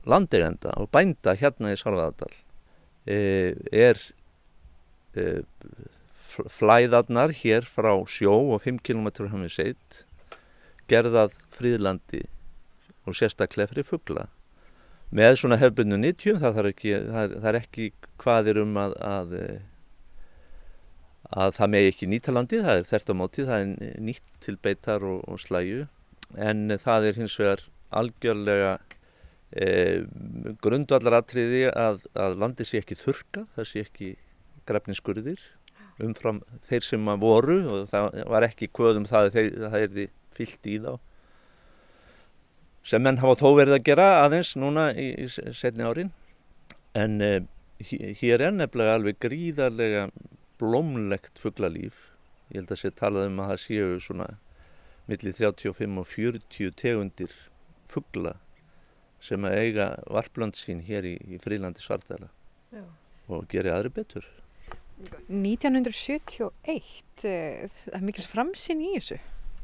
landegenda 0.09 0.75
og 0.83 0.91
bænda 0.95 1.37
hérna 1.39 1.75
í 1.75 1.79
Sarvaðardal 1.79 2.33
er 3.07 3.99
flæðarnar 6.33 7.35
hér 7.43 7.67
frá 7.69 7.93
sjó 8.11 8.35
og 8.55 8.63
5 8.65 8.81
km 8.87 9.11
hann 9.29 9.47
við 9.47 9.57
seitt 9.57 10.05
gerðað 10.91 11.37
fríðlandi 11.55 12.23
og 13.07 13.19
sérstaklega 13.19 13.73
fyrir 13.73 13.89
fuggla 13.89 14.29
með 15.13 15.37
svona 15.43 15.59
hefbundu 15.61 15.99
90 16.01 16.41
það, 16.41 16.71
ekki, 16.71 16.95
það, 17.11 17.37
það 17.43 17.51
er 17.51 17.59
ekki 17.61 17.91
hvaðir 18.23 18.63
um 18.63 18.79
að, 18.81 18.95
að 19.05 19.35
að 21.33 21.55
það 21.57 21.73
megi 21.75 21.93
ekki 21.93 22.09
nýta 22.13 22.35
landi, 22.35 22.61
það 22.65 22.81
er 22.81 22.89
þert 22.91 23.13
á 23.13 23.15
móti, 23.17 23.47
það 23.49 23.63
er 23.65 24.01
nýtt 24.09 24.27
til 24.45 24.57
beitar 24.61 25.07
og, 25.09 25.23
og 25.29 25.41
slæju. 25.41 25.87
En 26.37 26.67
það 26.81 27.09
er 27.09 27.21
hins 27.21 27.39
vegar 27.41 27.65
algjörlega 27.93 28.75
e, 29.53 29.69
grundvallaratriði 30.65 31.67
að, 31.73 32.05
að 32.17 32.39
landi 32.41 32.69
sé 32.69 32.81
ekki 32.83 32.99
þurka, 33.01 33.47
það 33.57 33.69
sé 33.69 33.85
ekki 33.87 34.15
grefninskurðir 34.69 35.43
umfram 36.03 36.41
þeir 36.69 36.85
sem 36.87 37.09
voru 37.21 37.59
og 37.69 37.89
það 37.91 38.21
var 38.33 38.47
ekki 38.47 38.71
kvöðum 38.75 39.07
það 39.09 39.29
að 39.29 39.49
það 39.73 39.81
erði 39.81 40.07
fyllt 40.37 40.69
í 40.69 40.77
þá. 40.83 40.93
Sem 42.83 43.05
menn 43.05 43.21
hafa 43.23 43.39
þó 43.39 43.49
verið 43.61 43.77
að 43.77 43.85
gera 43.87 44.07
aðeins 44.25 44.55
núna 44.59 44.89
í, 44.99 45.13
í 45.23 45.29
setni 45.31 45.87
árin. 45.87 46.11
En 46.99 47.21
eh, 47.23 47.45
hér 48.19 48.49
er 48.49 48.57
nefnilega 48.57 48.97
alveg 48.99 49.21
gríðarlega 49.23 50.09
blómlegt 50.63 51.43
fugglalíf 51.43 51.99
ég 52.53 52.61
held 52.61 52.73
að 52.75 52.83
sé 52.83 52.93
talað 52.95 53.31
um 53.31 53.41
að 53.43 53.53
það 53.53 53.63
séu 53.65 54.01
svona 54.07 54.29
millir 55.11 55.35
35 55.37 55.99
og 56.01 56.09
40 56.09 56.75
tegundir 56.79 57.35
fuggla 57.91 58.37
sem 59.23 59.45
að 59.47 59.59
eiga 59.63 59.89
varplönd 60.11 60.59
sín 60.59 60.83
hér 60.87 61.07
í, 61.07 61.17
í 61.17 61.39
frílandi 61.43 61.83
svartæla 61.83 62.31
og 63.33 63.47
gera 63.51 63.77
aðri 63.77 63.93
betur. 63.95 64.27
1971, 65.31 67.25
eh, 67.27 67.69
það 67.85 67.97
er 67.97 68.05
mikils 68.07 68.29
framsinn 68.31 68.83
í 68.83 68.93
þessu. 68.97 69.19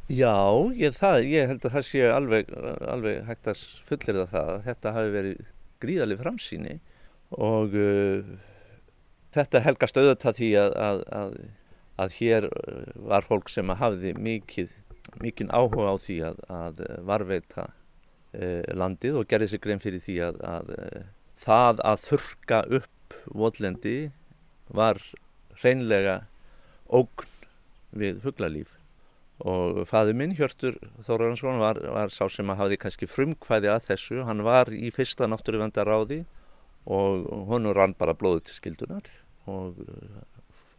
Já, 0.09 0.35
ég, 0.79 0.95
það, 0.97 1.19
ég 1.29 1.51
held 1.51 1.67
að 1.69 1.75
það 1.77 1.87
sé 1.91 2.05
alveg, 2.09 2.53
alveg 2.89 3.27
hægt 3.29 3.51
að 3.53 3.65
fullera 3.91 4.25
það 4.31 4.53
að 4.55 4.63
þetta 4.71 4.95
hafi 4.97 5.15
verið 5.15 5.43
gríðarlega 5.85 6.25
framsýni 6.25 6.79
og 7.37 7.77
uh, 7.77 8.31
þetta 9.35 9.65
helgast 9.65 9.99
auðvitað 9.99 10.39
því 10.41 10.51
að, 10.63 10.77
að, 10.89 11.03
að, 11.21 11.35
að 12.05 12.19
hér 12.19 12.49
uh, 12.51 12.85
var 13.11 13.27
fólk 13.27 13.53
sem 13.53 13.75
hafði 13.83 14.15
mikið, 14.19 14.71
mikið 15.25 15.53
áhuga 15.53 15.93
á 15.93 15.97
því 16.05 16.19
að 16.29 16.83
varveita 17.09 17.69
uh, 17.69 18.63
landið 18.75 19.21
og 19.23 19.29
gerði 19.31 19.53
sig 19.53 19.65
grein 19.65 19.83
fyrir 19.83 20.05
því 20.05 20.21
að 20.29 20.63
það 21.39 21.85
að 21.87 22.07
þurka 22.09 22.63
upp 22.81 23.19
votlendi 23.31 23.99
var 24.75 25.01
hreinlega 25.63 26.23
ógn 26.89 27.37
við 27.99 28.21
fugglalíf 28.25 28.75
og 29.39 29.85
faði 29.87 30.17
minn 30.19 30.35
Hjörtur 30.35 30.77
Þóraðarsson 31.07 31.61
var, 31.63 31.79
var 31.95 32.11
sá 32.11 32.27
sem 32.33 32.49
að 32.51 32.61
hafi 32.63 32.79
kannski 32.83 33.07
frumkvæði 33.07 33.71
að 33.71 33.85
þessu, 33.93 34.23
hann 34.27 34.43
var 34.47 34.73
í 34.75 34.91
fyrsta 34.95 35.29
náttúruvendaráði 35.31 36.25
og 36.89 37.29
honum 37.51 37.77
rann 37.77 37.95
bara 37.99 38.17
blóðu 38.17 38.47
til 38.49 38.57
skildunar 38.57 39.09
og 39.49 39.79
uh, 39.85 40.21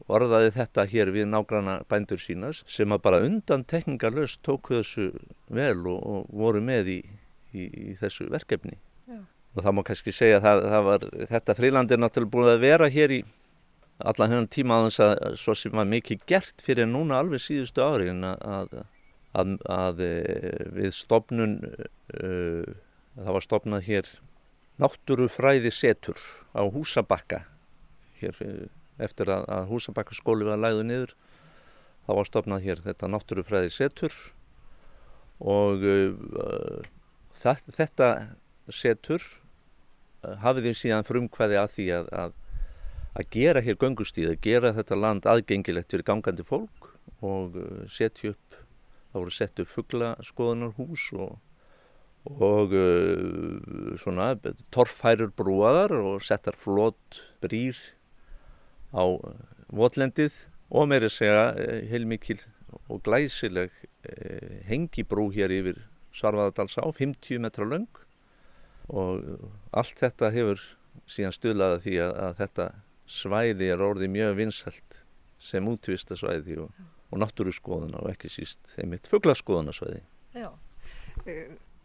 orðaði 0.09 0.53
þetta 0.55 0.85
hér 0.89 1.11
við 1.13 1.27
nágranna 1.29 1.79
bændur 1.89 2.21
sínas 2.21 2.63
sem 2.69 2.91
að 2.93 3.03
bara 3.05 3.23
undan 3.25 3.65
tekningarlaust 3.69 4.41
tók 4.45 4.71
þessu 4.73 5.11
vel 5.53 5.85
og, 5.85 5.99
og 5.99 6.29
voru 6.41 6.61
með 6.65 6.93
í, 6.95 6.99
í, 7.53 7.65
í 7.65 7.97
þessu 7.99 8.29
verkefni 8.33 8.77
Já. 9.09 9.19
og 9.55 9.65
það 9.65 9.75
má 9.77 9.83
kannski 9.89 10.15
segja 10.15 10.39
að 10.39 10.47
það, 10.47 10.63
það 10.73 10.87
var, 10.89 11.09
þetta 11.33 11.57
fríland 11.61 11.93
er 11.93 12.01
náttúrulega 12.01 12.35
búin 12.35 12.53
að 12.55 12.63
vera 12.65 12.89
hér 12.93 13.17
í 13.19 13.23
allan 13.99 14.31
hennan 14.31 14.47
tíma 14.49 14.79
aðeins 14.79 15.01
að 15.03 15.35
svo 15.41 15.53
sem 15.59 15.75
var 15.75 15.89
mikið 15.89 16.23
gert 16.29 16.63
fyrir 16.63 16.87
núna 16.87 17.19
alveg 17.19 17.43
síðustu 17.43 17.83
ári 17.83 18.09
en 18.13 18.23
að, 18.23 18.45
að 18.47 18.79
að, 19.33 19.99
eh, 20.01 20.65
við 20.73 20.93
stopnun, 20.95 21.59
uh, 22.17 22.63
það 23.19 23.35
var 23.35 23.45
stopnað 23.45 23.83
hér 23.85 24.09
náttúrufræði 24.79 25.71
setur 25.75 26.19
á 26.55 26.63
húsabakka. 26.63 27.43
Hér 28.19 28.37
eh, 28.45 28.67
eftir 28.99 29.31
að, 29.31 29.47
að 29.47 29.71
húsabakka 29.71 30.17
skóli 30.17 30.47
var 30.47 30.59
læðu 30.59 30.85
niður 30.87 31.15
þá 32.09 32.13
var 32.17 32.27
stopnað 32.27 32.65
hér 32.65 32.83
þetta 32.83 33.09
náttúrufræði 33.13 33.71
setur 33.73 34.15
og 35.39 35.83
uh, 35.85 36.79
þetta, 37.37 37.75
þetta 37.77 38.07
setur 38.73 39.23
uh, 40.25 40.35
hafið 40.41 40.69
þið 40.69 40.79
síðan 40.81 41.07
frumkvæði 41.07 41.59
að 41.61 41.75
því 41.75 41.85
að, 41.99 42.09
að, 42.23 42.33
að 43.13 43.29
gera 43.35 43.63
hér 43.63 43.77
göngustíð, 43.79 44.33
að 44.33 44.41
gera 44.47 44.73
þetta 44.75 44.99
land 44.99 45.29
aðgengilegt 45.29 45.93
fyrir 45.93 46.07
gangandi 46.09 46.47
fólk 46.47 46.89
og 47.23 47.55
setja 47.91 48.33
upp, 48.33 48.57
það 49.11 49.21
voru 49.21 49.35
sett 49.37 49.61
upp 49.61 49.71
fugglaskoðunarhús 49.75 51.05
og, 51.19 51.37
og 52.37 52.75
uh, 52.77 53.95
svona 54.01 54.33
torfhærur 54.73 55.33
brúaðar 55.33 55.95
og 55.97 56.21
settar 56.25 56.57
flott 56.59 57.23
brýr 57.41 57.77
á 58.93 59.03
votlendið 59.73 60.35
og 60.69 60.89
meiri 60.89 61.09
segja 61.09 61.49
heilmikil 61.89 62.41
og 62.89 63.01
glæsileg 63.05 63.71
eh, 64.05 64.61
hengibrú 64.69 65.29
hér 65.33 65.53
yfir 65.53 65.79
Svarfaðardalsá, 66.13 66.81
50 66.97 67.41
metra 67.41 67.65
löng 67.65 67.89
og 68.89 69.21
allt 69.77 70.01
þetta 70.01 70.31
hefur 70.33 70.61
síðan 71.09 71.35
stuðlaða 71.35 71.81
því 71.83 71.95
að, 72.01 72.13
að 72.25 72.39
þetta 72.39 72.67
svæði 73.09 73.69
er 73.73 73.83
orðið 73.85 74.13
mjög 74.15 74.35
vinsælt 74.39 74.99
sem 75.41 75.69
útvista 75.69 76.17
svæði 76.19 76.59
og, 76.65 76.73
og 77.09 77.21
náttúruskoðuna 77.23 78.01
og 78.01 78.11
ekki 78.13 78.31
síst 78.33 78.73
einmitt 78.81 79.09
fugglaskoðuna 79.09 79.73
svæði. 79.75 80.01
Já. 80.33 80.49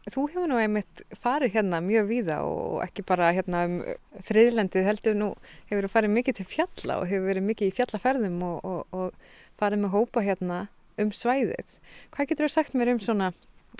Þú 0.04 0.26
hefur 0.28 0.50
nú 0.50 0.58
einmitt 0.60 1.00
farið 1.16 1.54
hérna 1.54 1.80
mjög 1.80 2.08
víða 2.10 2.42
og 2.44 2.82
ekki 2.84 3.06
bara 3.08 3.30
hérna 3.32 3.62
um 3.64 3.78
friðlendið 4.26 4.84
heldur 4.84 5.16
nú 5.16 5.30
hefur 5.70 5.86
þú 5.86 5.92
farið 5.94 6.12
mikið 6.18 6.38
til 6.40 6.46
fjalla 6.50 6.98
og 7.00 7.08
hefur 7.08 7.30
verið 7.30 7.46
mikið 7.48 7.70
í 7.70 7.74
fjallaferðum 7.78 8.42
og, 8.44 8.58
og, 8.68 8.82
og 8.92 9.56
farið 9.56 9.84
með 9.84 9.94
hópa 9.96 10.24
hérna 10.26 10.58
um 11.00 11.10
svæðið. 11.14 11.78
Hvað 12.12 12.30
getur 12.30 12.48
þú 12.48 12.52
sagt 12.52 12.76
mér 12.76 12.92
um 12.92 13.00
svona 13.00 13.32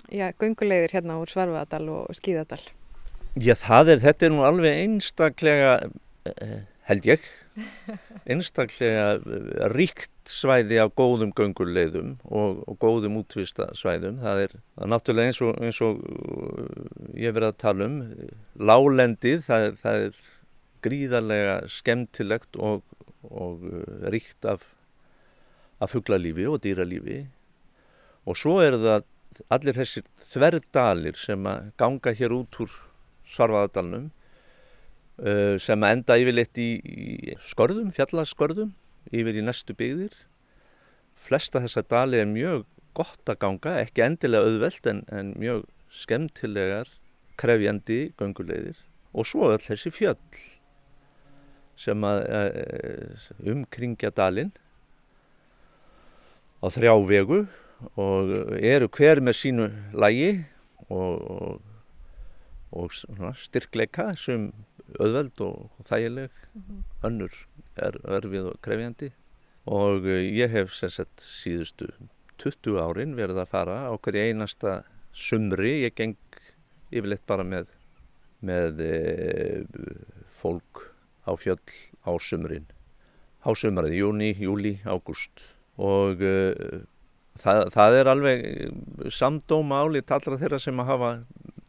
já, 0.09 0.31
gungulegðir 0.41 0.97
hérna 0.97 1.19
úr 1.21 1.29
Svarfaðadal 1.31 1.85
og 1.93 2.17
Skíðadal? 2.17 2.61
Já, 3.35 3.53
það 3.59 3.93
er, 3.93 4.03
þetta 4.07 4.25
er 4.25 4.33
nú 4.33 4.45
alveg 4.47 4.81
einstaklega, 4.81 5.71
eh, 6.31 6.59
held 6.89 7.07
ég, 7.09 7.29
einstaklega 8.25 9.69
ríkt 9.71 10.11
svæði 10.29 10.79
af 10.81 10.93
góðum 10.97 11.31
göngulegðum 11.37 12.15
og, 12.25 12.61
og 12.67 12.77
góðum 12.81 13.19
útvista 13.21 13.69
svæðum. 13.77 14.19
Það 14.23 14.41
er, 14.45 14.55
það 14.75 14.91
náttúrulega 14.93 15.31
eins 15.31 15.41
og, 15.45 15.59
eins 15.63 15.81
og 15.85 16.01
uh, 16.01 16.87
ég 17.19 17.35
verið 17.35 17.51
að 17.51 17.59
tala 17.63 17.89
um, 17.89 17.99
lálendið, 18.59 19.43
það 19.47 19.67
er, 19.67 19.77
það 19.83 20.05
er 20.07 20.21
gríðarlega 20.85 21.57
skemmtilegt 21.71 22.59
og, 22.59 22.83
og 23.29 23.65
uh, 23.69 24.09
ríkt 24.13 24.47
af, 24.49 24.67
af 25.79 25.95
fugglalífi 25.95 26.47
og 26.49 26.61
dýralífi 26.65 27.23
og 28.25 28.39
svo 28.39 28.57
er 28.63 28.77
það 28.81 29.05
allir 29.51 29.77
þessir 29.77 30.05
þverdalir 30.31 31.17
sem 31.19 31.47
að 31.49 31.71
ganga 31.79 32.13
hér 32.15 32.33
út 32.35 32.59
úr 32.63 32.75
Svarfaðardalnum 33.25 34.11
sem 35.61 35.83
enda 35.87 36.17
yfirleitt 36.19 36.59
í, 36.59 36.69
í 36.83 37.35
skörðum, 37.47 37.93
fjallaskörðum 37.95 38.73
yfir 39.15 39.37
í 39.39 39.43
næstu 39.45 39.75
byggðir. 39.77 40.15
Flesta 41.25 41.61
þessa 41.63 41.85
dali 41.87 42.19
er 42.19 42.27
mjög 42.29 42.65
gott 42.95 43.31
að 43.31 43.39
ganga, 43.43 43.77
ekki 43.83 44.03
endilega 44.05 44.49
auðvelt 44.49 44.89
en, 44.91 45.05
en 45.11 45.31
mjög 45.39 45.63
skemmtilegar, 45.95 46.91
krefjandi 47.39 48.11
göngulegðir 48.19 48.77
og 49.15 49.27
svo 49.27 49.49
öll 49.53 49.63
þessi 49.63 49.91
fjöll 49.93 50.39
sem 51.79 52.03
að 52.07 52.23
umkringja 53.51 54.11
dalinn 54.15 54.53
á 56.63 56.67
þrjá 56.71 56.93
vegu 57.07 57.41
og 57.99 58.31
eru 58.59 58.87
hver 58.95 59.21
með 59.23 59.39
sínu 59.41 59.67
lægi 59.95 60.29
og, 60.87 61.59
og, 62.71 62.93
og 62.95 63.35
styrkleika 63.43 64.13
sem 64.19 64.49
auðveld 64.99 65.41
og 65.41 65.85
þægileg. 65.87 66.31
Mm 66.53 66.61
-hmm. 66.61 66.81
önnur 67.07 67.33
er 67.75 67.99
örfið 68.03 68.51
og 68.51 68.61
krefjandi. 68.61 69.11
Og 69.65 70.05
ég 70.05 70.51
hef 70.51 70.73
sett 70.73 71.17
síðustu 71.17 71.89
20 72.37 72.77
árin 72.79 73.15
verið 73.15 73.39
að 73.41 73.51
fara 73.51 73.77
á 73.89 73.93
hverju 73.97 74.21
einasta 74.21 74.83
sumri, 75.15 75.81
ég 75.85 75.95
geng 75.95 76.17
yfirleitt 76.91 77.25
bara 77.27 77.43
með, 77.43 77.69
með 78.45 78.81
e, 78.83 79.63
fólk 80.41 80.83
á 81.25 81.33
fjöll 81.39 81.59
á 82.05 82.11
sumrin. 82.21 82.67
Á 83.45 83.49
sumrið, 83.55 83.95
júni, 84.01 84.33
júli, 84.37 84.79
ágúst. 84.85 85.41
Og 85.77 86.21
e, 86.21 86.35
það, 87.41 87.61
það 87.75 87.99
er 87.99 88.11
alveg 88.11 88.45
samdóma 89.13 89.83
álit 89.85 90.11
allra 90.11 90.39
þeirra 90.41 90.61
sem 90.61 90.79
að 90.83 90.91
hafa 90.91 91.11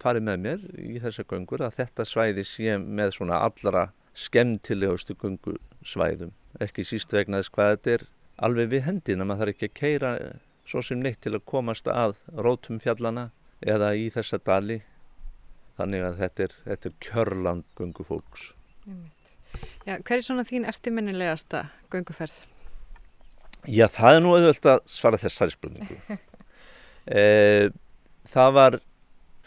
farið 0.06 0.26
með 0.30 0.42
mér 0.46 0.66
í 0.78 0.98
þessa 1.02 1.26
göngur 1.28 1.66
að 1.66 1.78
þetta 1.80 2.06
svæði 2.08 2.46
sé 2.46 2.78
með 2.80 3.14
svona 3.18 3.42
allra 3.44 3.88
skemmtilegustu 4.16 5.16
gungusvæðum 5.20 6.32
ekki 6.62 6.86
síst 6.88 7.12
vegna 7.12 7.42
þess 7.42 7.52
hvað 7.52 7.72
þetta 7.74 7.94
er 7.96 8.04
alveg 8.46 8.72
við 8.72 8.84
hendina, 8.86 9.26
maður 9.26 9.42
þarf 9.46 9.56
ekki 9.56 9.68
að 9.68 9.78
keira 9.80 10.10
svo 10.66 10.82
sem 10.82 11.00
neitt 11.02 11.20
til 11.24 11.34
að 11.36 11.44
komast 11.48 11.88
að 11.90 12.16
rótum 12.32 12.80
fjallana 12.82 13.30
eða 13.64 13.92
í 13.96 14.08
þessa 14.12 14.40
dali. 14.44 14.80
Þannig 15.76 16.04
að 16.06 16.20
þetta 16.22 16.44
er, 16.46 16.52
þetta 16.64 16.88
er 16.88 16.94
kjörland 17.04 17.64
gungufólks 17.76 18.52
Já, 19.86 19.96
hver 20.00 20.18
er 20.18 20.24
svona 20.24 20.44
þín 20.46 20.66
eftirminnilegasta 20.68 21.66
gunguferð? 21.92 22.38
Já, 23.66 23.86
það 23.92 24.16
er 24.16 24.22
nú 24.24 24.32
auðvöld 24.34 24.68
að 24.70 24.80
svara 24.90 25.20
þessari 25.20 25.56
spurningu. 25.56 26.00
E, 27.06 27.70
Það 28.26 28.54
var 28.56 28.76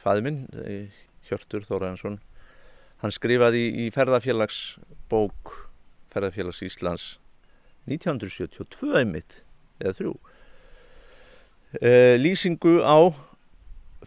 fæði 0.03 0.25
minn, 0.25 0.41
Hjörtur 1.29 1.65
Þóraðansson 1.67 2.19
hann 3.03 3.15
skrifaði 3.15 3.63
í, 3.67 3.71
í 3.85 3.91
ferðarfélagsbók 3.95 5.53
ferðarfélags 6.11 6.61
Íslands 6.65 7.07
1972 7.89 8.91
einmitt 8.99 9.41
eða 9.79 9.95
þrjú. 9.97 10.13
E, 11.79 11.91
lýsingu 12.19 12.79
á 12.83 13.13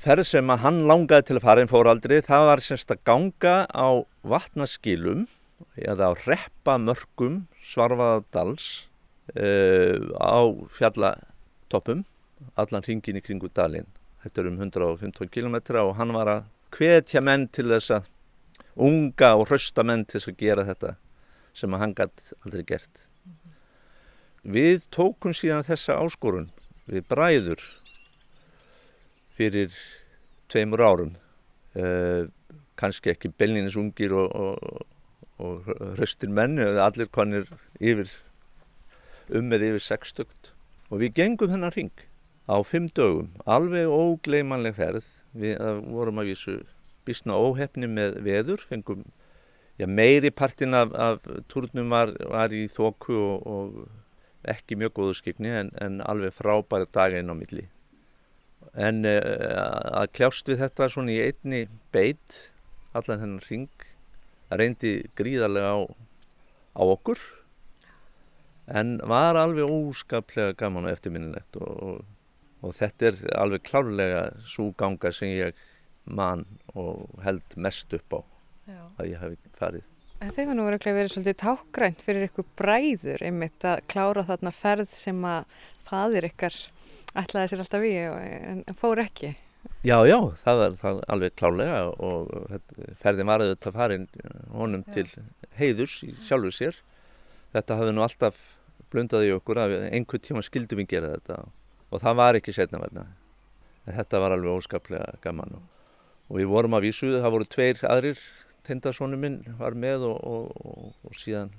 ferð 0.02 0.26
sem 0.28 0.52
að 0.52 0.64
hann 0.64 0.82
langaði 0.88 1.28
til 1.28 1.38
að 1.38 1.46
fara 1.46 1.64
en 1.64 1.70
fór 1.70 1.90
aldrei, 1.90 2.18
það 2.24 2.48
var 2.50 2.64
semst 2.64 2.92
að 2.92 3.02
ganga 3.08 3.56
á 3.68 3.88
vatnaskilum 4.26 5.26
eða 5.78 6.10
á 6.10 6.12
reppamörkum 6.26 7.44
Svarfaðardals 7.62 8.88
e, 9.36 9.46
á 10.18 10.42
fjallatoppum 10.74 12.04
allan 12.58 12.84
hringin 12.84 13.20
í 13.20 13.24
kringu 13.24 13.50
dalinn 13.54 13.88
þetta 14.22 14.42
er 14.42 14.50
um 14.50 14.58
115 14.60 15.30
km 15.32 15.56
og 15.82 15.94
hann 15.98 16.14
var 16.14 16.30
að 16.30 16.42
hvetja 16.72 17.22
menn 17.24 17.48
til 17.52 17.68
þess 17.72 17.96
að 17.98 18.10
unga 18.88 19.34
og 19.36 19.48
hrausta 19.50 19.84
menn 19.84 20.04
til 20.06 20.18
þess 20.18 20.30
að 20.30 20.38
gera 20.40 20.66
þetta 20.68 20.94
sem 21.56 21.74
að 21.74 21.82
hann 21.82 21.96
gætt 21.96 22.32
aldrei 22.40 22.62
gert. 22.68 23.02
Við 24.42 24.86
tókum 24.94 25.34
síðan 25.36 25.66
þessa 25.66 25.98
áskorun 26.02 26.48
við 26.88 27.04
bræður 27.10 27.60
fyrir 29.36 29.74
tveimur 30.50 30.82
árum. 30.82 31.12
Uh, 31.72 32.28
kannski 32.76 33.12
ekki 33.12 33.30
belninis 33.38 33.78
ungir 33.80 34.12
og, 34.16 34.32
og, 34.32 34.86
og 35.40 35.68
hraustir 35.96 36.32
menn 36.32 36.58
eða 36.60 36.88
allir 36.88 37.08
konir 37.12 37.46
yfir 37.80 38.10
um 39.32 39.46
með 39.48 39.68
yfir 39.70 39.84
sextugt. 39.84 40.52
Og 40.90 41.00
við 41.04 41.14
gengum 41.20 41.52
þennan 41.52 41.72
ring 41.76 41.92
á 42.48 42.56
fimm 42.66 42.88
dögum, 42.94 43.32
alveg 43.46 43.90
ógleimanleg 43.90 44.76
ferð. 44.78 45.08
Við 45.32 45.58
vorum 45.88 46.20
að 46.20 46.32
vísu 46.32 46.56
bísna 47.06 47.38
óhefni 47.38 47.88
með 47.88 48.18
veður. 48.24 48.62
Fengum 48.68 49.04
já, 49.78 49.86
meiri 49.86 50.30
partin 50.30 50.74
af, 50.76 50.92
af 50.92 51.20
turnum 51.48 51.92
var, 51.92 52.14
var 52.30 52.52
í 52.54 52.66
þóku 52.72 53.16
og, 53.16 53.46
og 53.46 54.48
ekki 54.48 54.76
mjög 54.78 54.96
góðu 54.98 55.18
skipni 55.20 55.52
en, 55.54 55.70
en 55.80 56.00
alveg 56.04 56.34
frábæri 56.34 56.90
daga 56.92 57.22
inn 57.22 57.32
á 57.32 57.36
milli. 57.38 57.68
En 58.72 59.04
uh, 59.06 60.02
að 60.02 60.12
kljást 60.16 60.48
við 60.48 60.62
þetta 60.64 60.90
svona 60.92 61.14
í 61.14 61.20
einni 61.28 61.66
beit 61.94 62.38
allan 62.96 63.20
þennan 63.22 63.46
ring 63.48 63.86
reyndi 64.52 64.98
gríðarlega 65.16 65.72
á, 65.72 65.80
á 66.76 66.82
okkur. 66.82 67.20
En 68.72 68.98
var 69.08 69.36
alveg 69.36 69.68
óskaplega 69.68 70.56
gaman 70.58 70.86
og 70.86 70.94
eftirminnilegt 70.94 71.58
og, 71.60 72.02
og, 72.62 72.74
þetta 72.78 73.10
er 73.10 73.22
alveg 73.38 73.64
klárlega 73.66 74.24
svo 74.48 74.70
ganga 74.78 75.12
sem 75.14 75.32
ég 75.34 75.58
mann 76.04 76.46
og 76.74 77.08
held 77.22 77.56
mest 77.56 77.92
upp 77.94 78.18
á 78.18 78.20
Já. 78.66 78.82
að 78.98 79.08
ég 79.10 79.22
hef 79.22 79.50
farið. 79.58 79.88
Þetta 80.22 80.38
hefur 80.38 80.54
nú 80.54 80.66
verið 80.70 81.08
svolítið 81.10 81.38
tákgrænt 81.42 82.02
fyrir 82.06 82.28
ykkur 82.28 82.46
bræður 82.58 83.24
einmitt 83.26 83.64
að 83.66 83.82
klára 83.90 84.22
þarna 84.28 84.52
ferð 84.54 84.92
sem 84.94 85.24
að 85.26 85.56
fadir 85.82 86.28
ykkar 86.28 86.58
ætlaði 87.18 87.50
sér 87.50 87.62
alltaf 87.64 87.86
í 87.86 87.94
en 87.98 88.78
fór 88.78 89.02
ekki. 89.02 89.32
Já, 89.82 89.96
já, 90.06 90.18
það 90.42 90.60
var 90.60 90.76
það 90.78 91.00
alveg 91.14 91.34
klálega 91.38 91.80
og 92.02 92.30
ferðin 93.02 93.30
var 93.30 93.42
auðvitað 93.42 93.76
farin 93.78 94.06
honum 94.54 94.84
já. 94.86 94.94
til 94.94 95.24
heiðurs 95.58 95.96
sjálfur 96.26 96.54
sér. 96.54 96.78
Þetta 97.52 97.78
hafði 97.80 97.94
nú 97.96 98.06
alltaf 98.06 98.38
blundaði 98.92 99.34
okkur 99.34 99.60
að 99.62 99.76
einhver 99.90 100.22
tíma 100.22 100.42
skildum 100.46 100.82
við 100.82 100.94
gera 100.94 101.16
þetta 101.16 101.42
og 101.42 101.50
það 102.00 102.16
var 102.20 102.38
ekki 102.38 102.54
setna 102.56 102.80
verna. 102.80 103.04
Þetta 103.88 104.20
var 104.22 104.36
alveg 104.36 104.62
óskaplega 104.62 105.18
gaman 105.24 105.58
og, 105.58 105.66
og 106.30 106.38
við 106.38 106.48
vorum 106.52 106.78
að 106.78 106.86
vísu, 106.86 107.10
það 107.18 107.34
voru 107.34 107.48
tveir 107.50 107.82
aðrir, 107.90 108.22
tendasónu 108.66 109.18
minn 109.18 109.40
var 109.58 109.74
með 109.74 110.06
og, 110.06 110.22
og, 110.22 110.94
og 111.02 111.18
síðan 111.18 111.50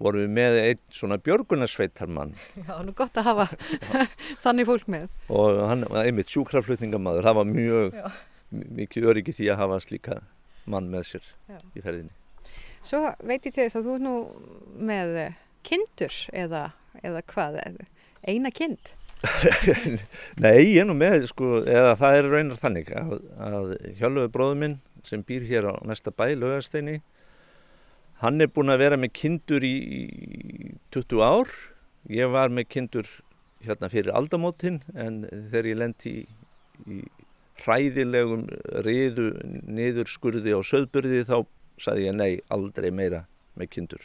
vorum 0.00 0.24
við 0.24 0.30
með 0.38 0.58
einn 0.62 0.82
svona 0.94 1.18
björgunarsveitarmann. 1.20 2.32
Já, 2.56 2.74
nú 2.86 2.94
gott 2.96 3.18
að 3.20 3.28
hafa 3.28 3.48
þannig 4.44 4.68
fólk 4.70 4.88
með. 4.92 5.10
Og 5.28 5.60
hann 5.68 5.84
var 5.90 6.06
einmitt 6.06 6.32
sjúkraflutningamæður, 6.32 7.26
það 7.26 7.40
var 7.40 7.50
mjög 7.50 7.98
mikið 8.50 9.10
öryggi 9.12 9.36
því 9.36 9.50
að 9.52 9.60
hafa 9.64 9.82
slíka 9.84 10.22
mann 10.70 10.88
með 10.92 11.06
sér 11.10 11.28
Já. 11.50 11.60
í 11.74 11.84
ferðinni. 11.84 12.14
Svo 12.80 13.02
veit 13.26 13.44
ég 13.44 13.52
til 13.52 13.66
þess 13.66 13.80
að 13.80 13.88
þú 13.88 13.96
er 13.98 14.04
nú 14.06 14.14
með 14.88 15.16
kindur 15.66 16.16
eða, 16.32 16.62
eða 17.04 17.22
hvað, 17.28 17.58
eina 18.24 18.52
kind? 18.54 18.94
Nei, 20.42 20.72
ég 20.72 20.80
er 20.82 20.88
nú 20.88 20.96
með, 20.96 21.26
sko, 21.28 21.60
eða 21.68 21.96
það 22.00 22.18
er 22.18 22.28
raunar 22.34 22.60
þannig 22.60 22.92
að, 22.96 23.16
að 23.36 23.72
Hjálfur 23.98 24.30
bróður 24.32 24.60
minn 24.62 24.76
sem 25.04 25.24
býr 25.24 25.44
hér 25.48 25.68
á 25.68 25.74
næsta 25.84 26.12
bæ, 26.12 26.32
Laugasteini, 26.36 27.00
Hann 28.20 28.42
er 28.44 28.50
búin 28.52 28.68
að 28.68 28.82
vera 28.82 28.96
með 29.00 29.14
kindur 29.16 29.64
í 29.64 29.76
20 30.92 31.22
ár. 31.24 31.48
Ég 32.12 32.28
var 32.28 32.52
með 32.52 32.66
kindur 32.74 33.08
hérna 33.64 33.88
fyrir 33.92 34.12
aldamótin 34.12 34.82
en 34.92 35.22
þegar 35.24 35.68
ég 35.70 35.78
lendi 35.80 36.12
í, 36.12 36.24
í 36.84 36.98
hræðilegum 37.64 38.44
riðu 38.84 39.30
niður 39.64 40.12
skurði 40.12 40.52
og 40.56 40.66
söðburði 40.68 41.22
þá 41.28 41.38
saði 41.80 42.06
ég 42.10 42.18
nei, 42.18 42.32
aldrei 42.52 42.90
meira 42.92 43.22
með 43.56 43.72
kindur. 43.78 44.04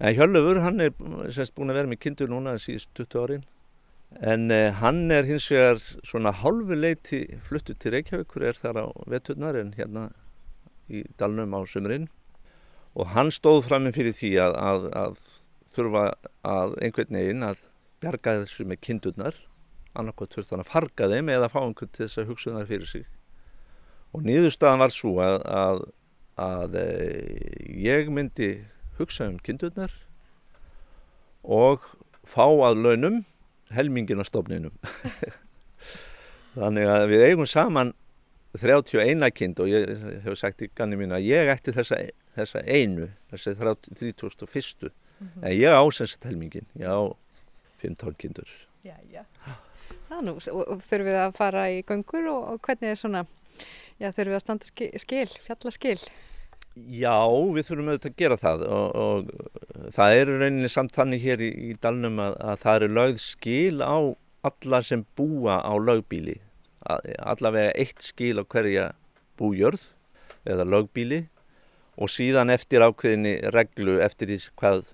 En 0.00 0.16
Hjörlefur, 0.16 0.62
hann 0.64 0.80
er 0.80 0.96
semst 1.36 1.52
búin 1.56 1.72
að 1.72 1.82
vera 1.82 1.92
með 1.92 2.00
kindur 2.00 2.32
núna 2.32 2.56
síðust 2.60 2.88
20 2.96 3.20
árin. 3.26 3.44
En 4.14 4.50
eh, 4.50 4.72
hann 4.80 5.10
er 5.10 5.26
hins 5.26 5.48
vegar 5.50 5.80
svona 6.06 6.32
hálfu 6.32 6.76
leiti 6.78 7.24
fluttu 7.42 7.74
til 7.74 7.92
Reykjavíkur, 7.96 8.44
er 8.46 8.56
þar 8.60 8.78
á 8.80 8.86
veturnar 9.10 9.58
en 9.58 9.74
hérna 9.76 10.10
í 10.88 11.02
dalnum 11.18 11.56
á 11.58 11.60
sömurinn 11.66 12.06
og 12.96 13.10
hann 13.12 13.32
stóð 13.34 13.66
fram 13.66 13.84
með 13.84 13.98
fyrir 13.98 14.16
því 14.16 14.30
að, 14.40 14.54
að, 14.56 14.86
að 14.96 15.18
þurfa 15.76 16.04
að 16.46 16.78
einhvern 16.86 17.18
veginn 17.18 17.44
að 17.44 17.60
bjarga 18.00 18.38
þessu 18.44 18.64
með 18.70 18.80
kindurnar 18.86 19.36
annarkot 19.96 20.32
þurft 20.32 20.54
hann 20.54 20.62
að 20.64 20.70
farga 20.70 21.10
þeim 21.10 21.30
eða 21.32 21.50
fá 21.52 21.60
einhvern 21.64 21.92
til 21.92 22.04
þess 22.06 22.20
að 22.22 22.30
hugsa 22.30 22.50
um 22.50 22.58
það 22.60 22.72
fyrir 22.72 22.90
sig. 22.90 23.06
Og 24.14 24.24
nýðurstaðan 24.24 24.82
var 24.84 24.94
svo 24.94 25.12
að, 25.24 25.38
að, 25.50 25.84
að 26.46 26.76
e, 26.80 26.88
ég 27.84 28.10
myndi 28.12 28.50
hugsa 29.00 29.28
um 29.28 29.38
kindurnar 29.44 29.92
og 31.42 31.84
fá 32.26 32.46
að 32.46 32.80
launum 32.84 33.24
helmingin 33.74 34.22
á 34.22 34.24
stofninum 34.26 34.74
þannig 36.60 36.90
að 36.90 37.08
við 37.12 37.26
eigum 37.30 37.48
saman 37.48 37.94
31 38.56 39.30
kind 39.36 39.58
og 39.60 39.68
ég 39.68 39.90
hef 40.24 40.38
sagt 40.38 40.62
í 40.64 40.70
ganni 40.72 40.96
mín 40.96 41.12
að 41.12 41.26
ég 41.28 41.50
ætti 41.52 41.74
þessa 41.76 41.98
þessa 42.36 42.62
einu, 42.66 43.10
þessi 43.32 43.54
3001. 43.56 44.90
Mm 45.18 45.28
-hmm. 45.28 45.46
En 45.46 45.52
ég 45.52 45.72
ásensast 45.72 46.24
helmingin, 46.24 46.66
ég 46.76 46.88
á 46.88 47.16
15 47.78 48.14
kindur. 48.14 48.48
Já, 48.84 48.96
já. 49.12 49.24
Nú, 50.22 50.36
og 50.36 50.80
þurfum 50.80 51.08
við 51.08 51.18
að 51.18 51.36
fara 51.36 51.70
í 51.70 51.82
göngur 51.82 52.28
og, 52.30 52.42
og 52.52 52.60
hvernig 52.60 52.90
er 52.90 52.94
svona, 52.94 53.26
já 53.98 54.12
þurfum 54.12 54.32
við 54.32 54.36
að 54.36 54.44
standa 54.44 54.64
skil, 54.98 55.28
fjalla 55.46 55.70
skil? 55.70 56.00
Já, 56.76 57.24
við 57.56 57.70
þurfum 57.70 57.86
auðvitað 57.88 58.10
að 58.10 58.18
gera 58.20 58.36
það 58.36 58.62
og, 58.68 58.96
og 59.00 59.92
það 59.96 60.16
eru 60.20 60.34
rauninni 60.42 60.68
samt 60.68 60.92
þannig 60.92 61.22
hér 61.24 61.44
í, 61.46 61.48
í 61.70 61.76
dalnum 61.80 62.20
að, 62.20 62.36
að 62.36 62.58
það 62.64 62.76
eru 62.80 62.88
lögð 62.98 63.22
skil 63.24 63.78
á 63.80 63.96
alla 64.46 64.80
sem 64.84 65.06
búa 65.16 65.56
á 65.64 65.72
lögbíli. 65.80 66.36
Allavega 66.84 67.72
eitt 67.80 68.04
skil 68.04 68.36
á 68.36 68.44
hverja 68.44 68.90
bújörð 69.40 69.88
eða 70.44 70.68
lögbíli 70.68 71.22
og 71.96 72.12
síðan 72.12 72.52
eftir 72.52 72.84
ákveðinni 72.84 73.38
reglu 73.56 73.96
eftir 74.04 74.28
því 74.34 74.38
hvað 74.60 74.92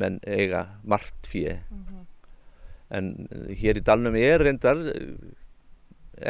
menn 0.00 0.18
eiga 0.24 0.64
margt 0.88 1.28
fyrir 1.28 1.60
mm 1.68 1.84
-hmm. 1.84 2.04
en 2.96 3.28
hér 3.60 3.76
í 3.76 3.84
dalnum 3.84 4.16
er 4.16 4.40
reyndar 4.40 4.80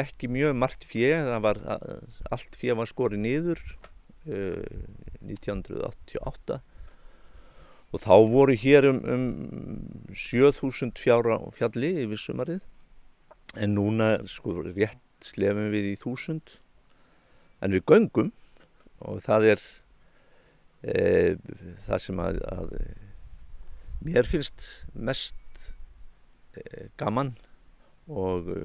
ekki 0.03 0.27
mjög 0.27 0.55
margt 0.55 0.83
fyrir 0.83 1.23
það 1.31 1.41
var 1.47 1.57
allt 2.31 2.55
fyrir 2.59 2.75
var 2.75 2.91
skorið 2.91 3.23
nýður 3.23 3.61
uh, 3.63 3.94
1988 4.25 6.59
og 7.95 8.01
þá 8.03 8.15
voru 8.27 8.55
hér 8.59 8.89
um, 8.89 8.97
um 9.07 9.25
7000 10.11 10.97
fjára 10.99 11.37
fjalli 11.55 11.93
yfir 12.03 12.19
sumarið. 12.19 12.59
En 13.55 13.71
núna 13.77 14.17
sko 14.27 14.57
rétt 14.65 14.99
slefum 15.23 15.71
við 15.71 15.93
í 15.93 15.95
1000 15.95 16.41
en 17.63 17.71
við 17.71 17.85
göngum 17.87 18.33
og 19.05 19.21
það 19.23 19.47
er 19.53 19.63
e, 20.83 20.97
það 21.87 21.99
sem 22.03 22.19
að, 22.21 22.41
að 22.51 22.75
mér 24.05 24.27
finnst 24.27 24.83
mest 24.93 25.39
e, 26.59 26.91
gaman 26.99 27.37
og 28.11 28.51
e, 28.51 28.59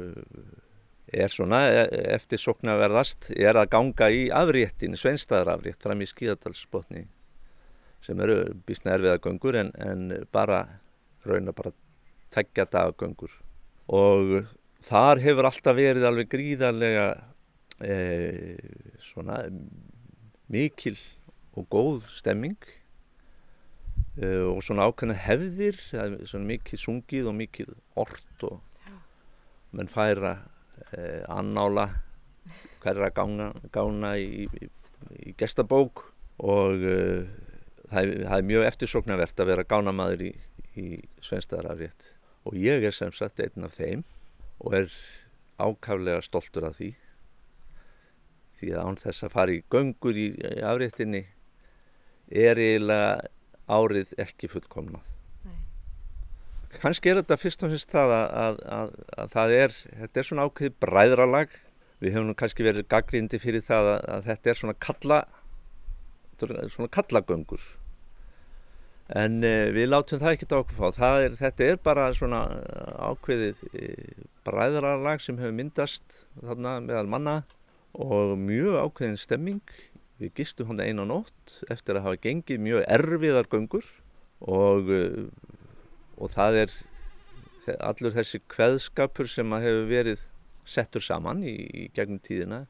er 1.12 1.32
svona 1.32 1.62
e, 1.68 1.84
eftir 2.14 2.40
soknaverðast 2.42 3.30
er 3.36 3.58
að 3.58 3.70
ganga 3.74 4.10
í 4.14 4.28
afréttin, 4.34 4.96
sveinstæðarafrétt 4.98 5.82
fram 5.82 6.02
í 6.02 6.08
skíðadalsbotni 6.10 7.06
sem 8.04 8.20
eru 8.24 8.38
bísna 8.66 8.94
erfiða 8.96 9.20
göngur 9.20 9.58
en, 9.60 9.72
en 9.76 10.24
bara 10.32 10.62
rauna 11.26 11.52
bara 11.52 11.74
teggja 12.32 12.64
dagagöngur 12.70 13.34
og 13.90 14.50
þar 14.86 15.20
hefur 15.20 15.50
alltaf 15.50 15.76
verið 15.76 16.06
alveg 16.08 16.30
gríðarlega 16.32 17.08
e, 17.84 17.96
svona 19.04 19.42
mikil 20.50 20.96
og 21.58 21.66
góð 21.70 22.06
stemming 22.14 22.58
uh, 24.22 24.46
og 24.54 24.62
svona 24.64 24.86
ákveðna 24.88 25.16
hefðir 25.18 25.78
svona 25.82 26.46
mikið 26.52 26.82
sungið 26.82 27.30
og 27.30 27.36
mikið 27.38 27.74
orrt 28.00 28.46
og 28.46 28.60
menn 29.76 29.90
færa 29.90 30.36
uh, 30.96 31.22
annála 31.32 31.88
hverja 32.80 33.10
gána, 33.14 33.50
gána 33.72 34.14
í, 34.18 34.46
í, 34.46 34.70
í 35.30 35.34
gestabók 35.38 36.06
og 36.40 36.80
uh, 36.80 37.26
það, 37.90 38.14
það 38.24 38.36
er 38.38 38.48
mjög 38.52 38.68
eftirsóknarvert 38.70 39.42
að 39.42 39.52
vera 39.52 39.68
gánamaður 39.68 40.24
í, 40.30 40.32
í 40.80 40.86
Svenstaðarafrétt 41.24 42.10
og 42.48 42.56
ég 42.56 42.86
er 42.88 42.96
sem 42.96 43.12
sagt 43.12 43.42
einn 43.42 43.68
af 43.68 43.76
þeim 43.76 44.06
og 44.60 44.76
er 44.80 44.96
ákaflega 45.60 46.24
stoltur 46.24 46.70
af 46.70 46.78
því 46.80 46.94
því 48.60 48.72
að 48.74 48.88
án 48.88 48.98
þess 49.00 49.24
að 49.26 49.34
fara 49.34 49.54
í 49.56 49.62
göngur 49.72 50.18
í 50.20 50.26
afréttinni 50.66 51.22
er 52.30 52.60
eiginlega 52.60 53.28
árið 53.70 54.12
ekki 54.20 54.50
fullkomnað. 54.50 55.04
Kanski 56.80 57.12
er 57.12 57.20
þetta 57.20 57.36
fyrst 57.40 57.64
og 57.66 57.74
fyrst 57.74 57.90
það 57.92 58.14
að, 58.14 58.30
að, 58.42 58.60
að, 58.76 58.94
að 59.22 59.34
það 59.34 59.56
er, 59.56 59.74
þetta 60.02 60.20
er 60.20 60.28
svona 60.28 60.46
ákveði 60.48 60.72
bræðralag. 60.84 61.58
Við 62.00 62.16
hefum 62.16 62.32
kannski 62.40 62.64
verið 62.64 62.88
gaggrindi 62.88 63.40
fyrir 63.42 63.66
það 63.66 63.90
að 63.98 64.30
þetta 64.30 64.50
er 64.50 64.60
svona 64.60 64.76
kalla, 64.80 65.18
svona 66.40 66.88
kallagöngur. 66.96 67.66
En 69.20 69.42
e, 69.44 69.52
við 69.74 69.90
látum 69.90 70.22
það 70.22 70.36
ekkert 70.36 70.56
ákveð 70.56 70.80
fá. 70.96 71.08
Er, 71.20 71.36
þetta 71.36 71.66
er 71.66 71.80
bara 71.84 72.08
svona 72.16 72.40
ákveðið 73.10 73.64
e, 73.74 73.92
bræðralag 74.48 75.20
sem 75.20 75.40
hefur 75.40 75.56
myndast 75.58 76.20
þarna 76.40 76.78
meðal 76.86 77.08
manna 77.10 77.36
og 77.92 78.36
mjög 78.38 78.78
ákveðin 78.86 79.20
stemming 79.20 79.80
Við 80.20 80.34
gistum 80.36 80.68
hann 80.68 80.82
einu 80.84 81.06
nótt 81.08 81.54
eftir 81.72 81.96
að 81.96 82.04
hafa 82.04 82.20
gengið 82.26 82.60
mjög 82.60 82.82
erfiðar 82.92 83.46
göngur 83.48 83.86
og, 84.44 84.90
uh, 84.92 85.30
og 86.20 86.35
það 86.35 86.59
er 86.64 86.74
allur 87.80 88.14
þessi 88.14 88.40
kveðskapur 88.50 89.28
sem 89.30 89.52
að 89.54 89.66
hefur 89.66 89.88
verið 89.90 90.26
settur 90.68 91.04
saman 91.04 91.42
í, 91.46 91.54
í 91.56 91.88
gegnum 91.94 92.20
tíðina 92.22 92.64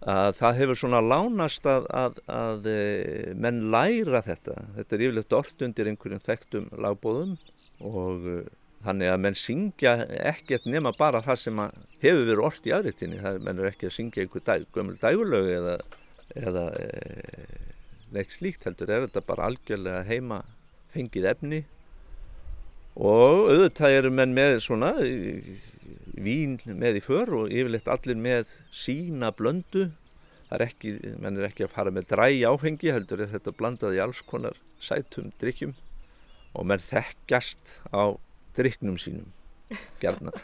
að 0.00 0.30
það 0.38 0.58
hefur 0.62 0.78
svona 0.80 1.00
lánast 1.04 1.66
að, 1.68 1.86
að, 1.92 2.20
að 2.32 2.68
uh, 2.72 3.32
menn 3.36 3.66
læra 3.72 4.22
þetta. 4.24 4.54
Þetta 4.78 4.96
er 4.96 5.02
yfirlegt 5.04 5.36
orð 5.36 5.64
undir 5.66 5.90
einhverjum 5.90 6.22
þekktum 6.24 6.70
lagbóðum 6.80 7.34
og 7.84 8.24
uh, 8.24 8.38
þannig 8.84 9.12
að 9.12 9.20
menn 9.24 9.36
syngja 9.36 9.94
ekkert 10.30 10.68
nema 10.68 10.92
bara 10.96 11.20
það 11.24 11.42
sem 11.42 11.58
hefur 12.00 12.22
verið 12.24 12.44
orrt 12.46 12.68
í 12.68 12.72
aðrittinni 12.72 13.20
það 13.20 13.36
er 13.36 13.44
menn 13.44 13.60
er 13.60 13.68
ekki 13.70 13.90
að 13.90 13.96
syngja 13.96 14.24
einhver 14.24 14.44
dag, 14.46 14.64
gömul 14.72 14.96
dægulög 15.00 15.50
eða, 15.52 15.74
eða 16.40 16.62
e, 16.80 16.86
neitt 18.16 18.32
slíkt 18.32 18.64
heldur 18.64 18.92
er 18.94 19.04
þetta 19.04 19.24
bara 19.26 19.50
algjörlega 19.50 20.06
heima 20.08 20.40
fengið 20.94 21.28
efni 21.34 21.60
og 22.96 23.50
auðvitað 23.50 23.96
eru 23.98 24.10
menn 24.14 24.34
með 24.36 24.58
svona 24.64 24.92
vín 26.20 26.58
með 26.64 27.00
í 27.00 27.02
för 27.04 27.32
og 27.38 27.52
yfirleitt 27.52 27.88
allir 27.90 28.18
með 28.18 28.50
sína 28.74 29.30
blöndu. 29.36 29.90
Það 30.50 30.56
er 30.56 30.64
ekki, 30.66 30.94
menn 31.22 31.38
er 31.38 31.46
ekki 31.46 31.66
að 31.66 31.74
fara 31.76 31.94
með 31.94 32.08
dræ 32.10 32.28
áfengi 32.50 32.90
heldur 32.90 33.22
er 33.22 33.30
þetta 33.30 33.54
blandað 33.54 33.96
í 33.96 34.02
alls 34.02 34.22
konar 34.26 34.58
sætum 34.82 35.30
drikkjum 35.40 35.76
og 36.58 36.66
menn 36.66 36.82
þekkjast 36.82 37.76
á 37.94 38.18
drikknum 38.58 38.98
sínum 38.98 39.30
gjarnan. 40.02 40.34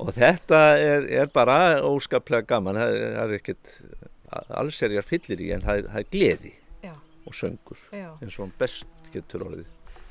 Og 0.00 0.14
þetta 0.16 0.58
er, 0.80 1.02
er 1.12 1.26
bara 1.28 1.82
óskaplega 1.84 2.46
gaman. 2.48 2.78
Það 2.80 2.94
er, 2.96 3.10
það 3.16 3.24
er 3.24 3.36
ekkert 3.36 3.72
alls 4.30 4.80
ég 4.80 4.96
að 4.96 5.08
fyllir 5.08 5.42
í 5.44 5.50
en 5.54 5.64
það 5.64 5.80
er, 5.82 5.90
það 5.90 6.00
er 6.00 6.08
gleði 6.14 6.52
Já. 6.84 6.94
og 7.26 7.36
söngur 7.36 7.82
Já. 7.92 8.08
eins 8.22 8.38
og 8.40 8.54
best 8.60 9.10
getur 9.12 9.44
orðið 9.48 9.68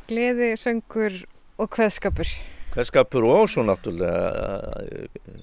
Gleði, 0.10 0.56
söngur 0.58 1.14
og 1.62 1.68
kveðskapur. 1.70 2.26
hverskapur 2.74 3.28
og 3.30 3.44
svo 3.54 3.62
náttúrulega 3.62 4.80
eh, 4.82 5.36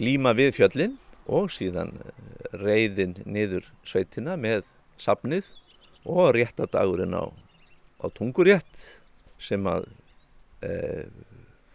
glíma 0.00 0.32
við 0.32 0.54
fjöllin 0.56 0.94
og 1.28 1.50
síðan 1.52 1.90
eh, 2.00 2.22
reiðin 2.56 3.18
niður 3.28 3.66
sveitina 3.84 4.38
með 4.40 4.62
safnið 4.96 5.50
og 6.08 6.30
réttadagurinn 6.38 7.12
á, 7.20 7.28
á 8.00 8.06
tungurétt 8.16 8.80
sem 9.36 9.66
að 9.68 9.84
e, 10.64 10.70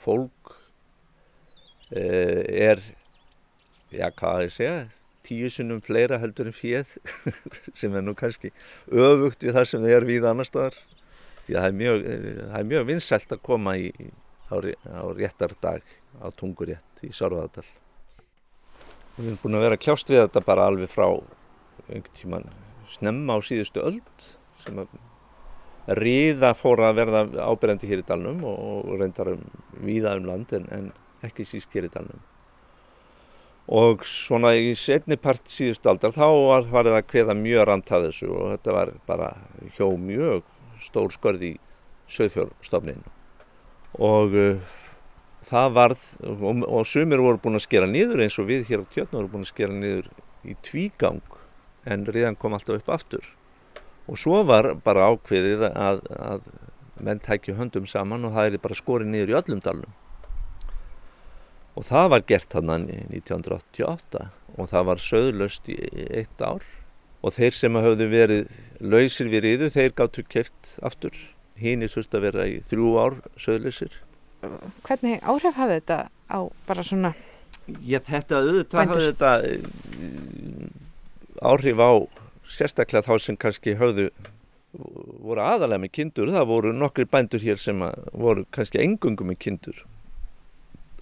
fólk 0.02 0.56
e, 1.94 2.02
er, 2.72 2.82
já 3.94 4.08
hvað 4.10 4.40
að 4.40 4.46
ég 4.48 4.56
segja, 4.56 4.80
tíu 5.28 5.52
sinnum 5.54 5.84
fleira 5.86 6.18
heldur 6.24 6.50
en 6.50 6.58
fjöð 6.58 6.98
sem 7.80 7.94
er 7.94 8.04
nú 8.04 8.18
kannski 8.18 8.50
öfugt 8.90 9.46
við 9.46 9.54
það 9.60 9.70
sem 9.70 9.86
þið 9.86 9.98
er 10.00 10.10
við 10.10 10.28
annar 10.32 10.50
staðar 10.50 10.82
því 11.46 11.56
að 11.56 11.62
það 11.62 11.70
er 11.70 11.78
mjög, 11.80 12.04
það 12.54 12.68
mjög 12.72 12.90
vinsælt 12.90 13.36
að 13.36 13.46
koma 13.50 13.78
í, 13.78 13.88
á, 14.50 14.56
á 14.58 15.04
réttardag 15.18 15.96
á 16.24 16.28
tungurétt 16.38 17.04
í 17.04 17.12
Sárvaðardal. 17.14 17.66
Við 19.18 19.28
erum 19.28 19.40
búin 19.44 19.58
að 19.60 19.66
vera 19.68 19.80
kljást 19.82 20.10
við 20.10 20.24
þetta 20.24 20.46
bara 20.46 20.68
alveg 20.72 20.90
frá 20.90 21.08
einhvern 21.90 22.16
tíman 22.18 22.48
snemma 22.94 23.38
á 23.38 23.40
síðustu 23.46 23.84
öld 23.84 24.28
sem 24.64 24.80
að 24.82 24.94
riða 26.00 26.54
fór 26.56 26.82
að 26.88 27.00
verða 27.02 27.24
ábyrjandi 27.44 27.90
hér 27.90 28.04
í 28.04 28.06
dalnum 28.08 28.44
og, 28.48 28.94
reyndar 29.00 29.34
um 29.34 29.42
víða 29.84 30.16
um 30.20 30.30
land 30.30 30.54
en, 30.56 30.92
ekki 31.24 31.46
síst 31.48 31.74
hér 31.76 31.90
í 31.90 31.92
dalnum. 31.92 32.22
Og 33.74 34.04
svona 34.08 34.54
í 34.60 34.74
setni 34.76 35.16
part 35.20 35.46
síðustu 35.52 35.92
aldar 35.92 36.16
þá 36.16 36.26
var 36.28 36.66
farið 36.72 36.98
að 36.98 37.06
kveða 37.12 37.36
mjög 37.40 37.68
rand 37.70 37.92
að 37.96 38.08
þessu 38.10 38.32
og 38.32 38.50
þetta 38.56 38.76
var 38.76 38.92
bara 39.08 39.30
hjó 39.78 39.88
mjög 40.00 40.44
stór 40.86 41.14
skörð 41.16 41.50
í 41.50 41.54
söðfjórstofninu 42.14 43.14
og 43.94 44.34
uh, 44.34 44.74
það 45.46 45.76
varð 45.78 46.04
og, 46.26 46.64
og 46.66 46.88
sumir 46.88 47.22
voru 47.22 47.42
búin 47.42 47.60
að 47.60 47.66
skera 47.68 47.90
niður 47.90 48.24
eins 48.26 48.40
og 48.42 48.50
við 48.50 48.68
hér 48.70 48.84
á 48.84 48.92
tjötna 48.92 49.20
voru 49.20 49.32
búin 49.36 49.46
að 49.46 49.54
skera 49.54 49.76
niður 49.76 50.10
í 50.44 50.56
tvígang 50.66 51.24
en 51.90 52.06
riðan 52.08 52.38
kom 52.40 52.56
alltaf 52.56 52.80
upp 52.80 52.94
aftur. 52.96 53.26
Og 54.08 54.20
svo 54.20 54.42
var 54.48 54.74
bara 54.84 55.10
ákveðið 55.12 55.66
að, 55.70 56.02
að 56.12 56.48
menn 57.04 57.22
tækju 57.24 57.56
höndum 57.58 57.88
saman 57.88 58.28
og 58.28 58.36
það 58.36 58.50
er 58.50 58.64
bara 58.64 58.80
skorið 58.80 59.12
niður 59.12 59.34
í 59.34 59.38
öllum 59.40 59.64
dalnum. 59.64 59.94
Og 61.74 61.88
það 61.88 62.10
var 62.14 62.26
gert 62.30 62.56
hann 62.56 62.72
1988 62.72 64.28
og 64.54 64.70
það 64.70 64.90
var 64.92 65.02
söðlöst 65.02 65.70
í 65.74 65.78
eitt 66.14 66.44
ár 66.44 66.66
og 67.24 67.36
þeir 67.36 67.56
sem 67.56 67.80
hafðu 67.80 68.10
verið 68.12 68.50
lausir 68.84 69.30
við 69.32 69.46
riðu 69.48 69.70
þeir 69.74 69.94
gáttu 69.96 70.26
keft 70.28 70.76
aftur. 70.84 71.16
Hínir 71.60 71.92
þurfti 71.94 72.18
að 72.20 72.26
vera 72.28 72.48
í 72.50 72.58
þrjú 72.68 72.96
ár 73.00 73.22
söðlösir 73.40 73.94
Hvernig 74.84 75.22
áhrif 75.24 75.56
hafði 75.56 75.78
þetta 75.80 75.98
á 76.28 76.40
bara 76.68 76.84
svona, 76.84 77.14
Já, 77.80 78.00
þetta 78.04 78.42
auðvitað 78.42 78.90
hafði 78.90 79.06
þetta 79.08 79.32
eh, 79.48 79.62
áhrif 81.40 81.80
á 81.80 81.92
sérstaklega 82.54 83.08
þá 83.08 83.14
sem 83.24 83.38
kannski 83.40 83.78
höfðu 83.80 84.10
voru 84.74 85.44
aðalega 85.46 85.84
með 85.84 85.94
kindur, 85.96 86.34
það 86.34 86.50
voru 86.50 86.74
nokkri 86.76 87.06
bændur 87.08 87.44
hér 87.46 87.62
sem 87.62 87.82
að 87.86 88.10
voru 88.26 88.46
kannski 88.52 88.82
engungum 88.84 89.30
með 89.32 89.40
kindur. 89.46 89.84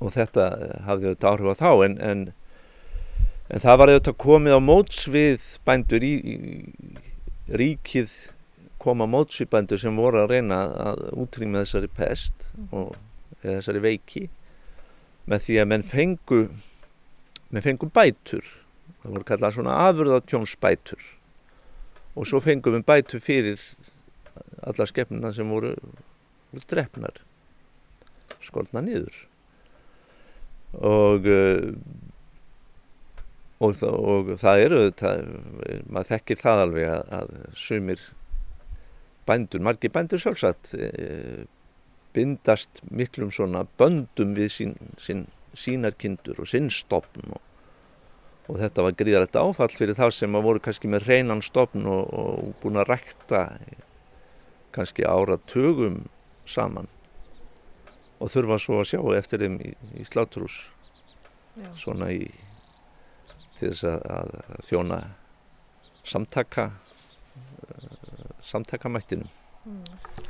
Og 0.02 0.14
þetta 0.14 0.48
hafði 0.86 1.12
auðvitað 1.12 1.32
áhrif 1.32 1.50
á 1.50 1.62
þá 1.62 1.72
en, 1.88 1.98
en, 2.12 2.24
en 3.52 3.64
það 3.64 3.80
var 3.82 3.92
auðvitað 3.92 4.20
komið 4.26 4.58
á 4.58 4.62
móts 4.64 5.06
við 5.12 5.48
bændur 5.68 6.06
í, 6.08 6.14
í 6.18 6.36
ríkið 7.52 8.14
koma 8.82 9.06
á 9.06 9.14
móts 9.14 9.42
við 9.42 9.52
bændur 9.52 9.82
sem 9.82 9.98
voru 10.00 10.24
að 10.24 10.36
reyna 10.36 10.62
að 10.90 11.08
útrýma 11.22 11.66
þessari 11.66 11.92
pest 11.96 12.48
og 12.72 12.96
þessari 13.44 13.84
veiki 13.84 14.28
með 15.30 15.48
því 15.48 15.58
að 15.62 15.72
menn 15.72 15.86
fengu 15.86 16.42
menn 17.52 17.66
fengu 17.66 17.90
bætur. 17.92 18.46
Það 19.02 19.16
voru 19.16 19.28
kallað 19.28 19.58
svona 19.58 19.80
afurðatjónsbætur. 19.88 21.02
Og 22.16 22.28
svo 22.28 22.42
fengum 22.44 22.78
við 22.78 22.86
bætur 22.88 23.24
fyrir 23.24 23.64
alla 24.68 24.88
skepnina 24.88 25.32
sem 25.36 25.50
voru, 25.50 25.74
voru 26.52 26.66
drefnar 26.70 27.22
skolna 28.42 28.84
niður. 28.84 29.14
Og 30.80 31.28
uh, 31.28 31.72
og, 33.62 33.84
og 33.86 34.34
það 34.42 34.64
eru 34.66 34.82
maður 35.92 36.10
þekkir 36.16 36.42
það 36.42 36.64
alveg 36.66 36.90
að, 36.96 37.14
að 37.20 37.34
sumir 37.62 38.04
bændur, 39.30 39.64
margir 39.64 39.94
bændur 39.94 40.22
sjálfsagt 40.22 40.74
e, 40.76 41.46
bindast 42.16 42.82
miklum 42.90 43.32
svona 43.34 43.64
böndum 43.80 44.34
við 44.36 44.52
sín, 44.56 44.76
sín, 45.00 45.26
sínar 45.58 45.96
kindur 46.00 46.42
og 46.42 46.50
sinn 46.52 46.72
stopn 46.74 47.36
og, 47.36 47.42
og 48.50 48.60
þetta 48.64 48.88
var 48.88 48.98
gríðalegt 49.00 49.40
áfall 49.40 49.72
fyrir 49.72 49.98
þá 50.00 50.10
sem 50.16 50.36
að 50.36 50.48
voru 50.48 50.64
kannski 50.64 50.92
með 50.92 51.08
reynan 51.08 51.46
stopn 51.46 51.86
og, 51.88 52.10
og 52.12 52.52
búin 52.64 52.82
að 52.82 52.96
rækta 52.96 53.46
kannski 54.76 55.06
ára 55.08 55.38
tögum 55.52 56.06
saman 56.50 56.90
og 58.22 58.30
þurfa 58.32 58.60
svo 58.62 58.82
að 58.82 58.92
sjá 58.92 59.02
eftir 59.18 59.44
þeim 59.46 59.60
í, 59.66 59.74
í 60.02 60.06
sláturhús 60.08 60.64
svona 61.80 62.12
í 62.14 62.26
til 63.62 63.72
þess 63.72 63.88
að, 63.88 64.06
að 64.18 64.66
þjóna 64.68 65.00
samtaka 66.08 66.68
uh, 66.72 67.88
samtakamættinum. 68.46 69.30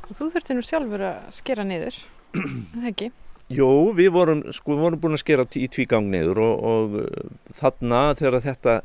Og 0.09 0.15
þú 0.17 0.27
þurfti 0.33 0.55
nú 0.57 0.63
sjálfur 0.65 1.03
að 1.07 1.27
skera 1.37 1.63
niður, 1.67 1.97
það 2.35 2.87
ekki? 2.91 3.11
Jó, 3.51 3.67
við 3.95 4.11
vorum, 4.15 4.41
sko, 4.55 4.75
við 4.75 4.85
vorum 4.85 5.01
búin 5.03 5.17
að 5.17 5.23
skera 5.25 5.45
í 5.59 5.67
tvígang 5.71 6.07
niður 6.11 6.41
og, 6.43 6.65
og 6.71 6.97
uh, 7.03 7.31
þarna 7.59 8.01
þegar 8.19 8.43
þetta 8.47 8.75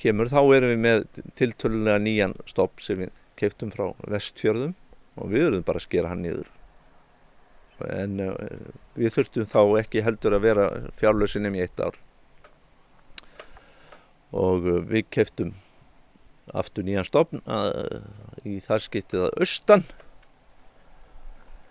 kemur 0.00 0.30
þá 0.32 0.40
erum 0.56 0.72
við 0.72 0.80
með 0.86 1.02
tiltölulega 1.38 2.00
nýjan 2.02 2.38
stopp 2.48 2.80
sem 2.82 3.02
við 3.04 3.12
keftum 3.40 3.72
frá 3.74 3.90
vestfjörðum 4.10 4.72
og 5.20 5.30
við 5.32 5.50
erum 5.50 5.66
bara 5.66 5.80
að 5.80 5.86
skera 5.86 6.12
hann 6.12 6.24
niður. 6.24 6.48
En 7.90 8.22
uh, 8.22 8.36
við 8.98 9.14
þurftum 9.18 9.50
þá 9.50 9.60
ekki 9.82 10.04
heldur 10.06 10.38
að 10.38 10.46
vera 10.46 10.70
fjárlösinum 11.00 11.58
í 11.58 11.64
eitt 11.66 11.82
ár 11.82 11.98
og 14.30 14.66
uh, 14.68 14.78
við 14.86 15.08
keftum 15.10 15.54
aftur 16.56 16.86
nýjan 16.86 17.06
stopn 17.06 17.42
uh, 17.46 18.00
í 18.46 18.58
það 18.64 18.86
skiptið 18.86 19.26
að 19.26 19.42
austan. 19.44 19.84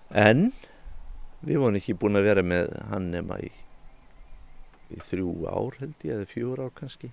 En 0.09 0.49
við 1.45 1.61
vorum 1.61 1.79
ekki 1.79 1.97
búin 1.99 2.19
að 2.19 2.29
vera 2.29 2.43
með 2.45 2.71
hann 2.89 3.11
nema 3.13 3.39
í, 3.43 3.51
í 4.95 4.99
þrjú 5.11 5.35
ár 5.51 5.77
held 5.81 6.07
ég 6.07 6.15
eða 6.15 6.31
fjúr 6.31 6.63
ár 6.65 6.73
kannski. 6.75 7.11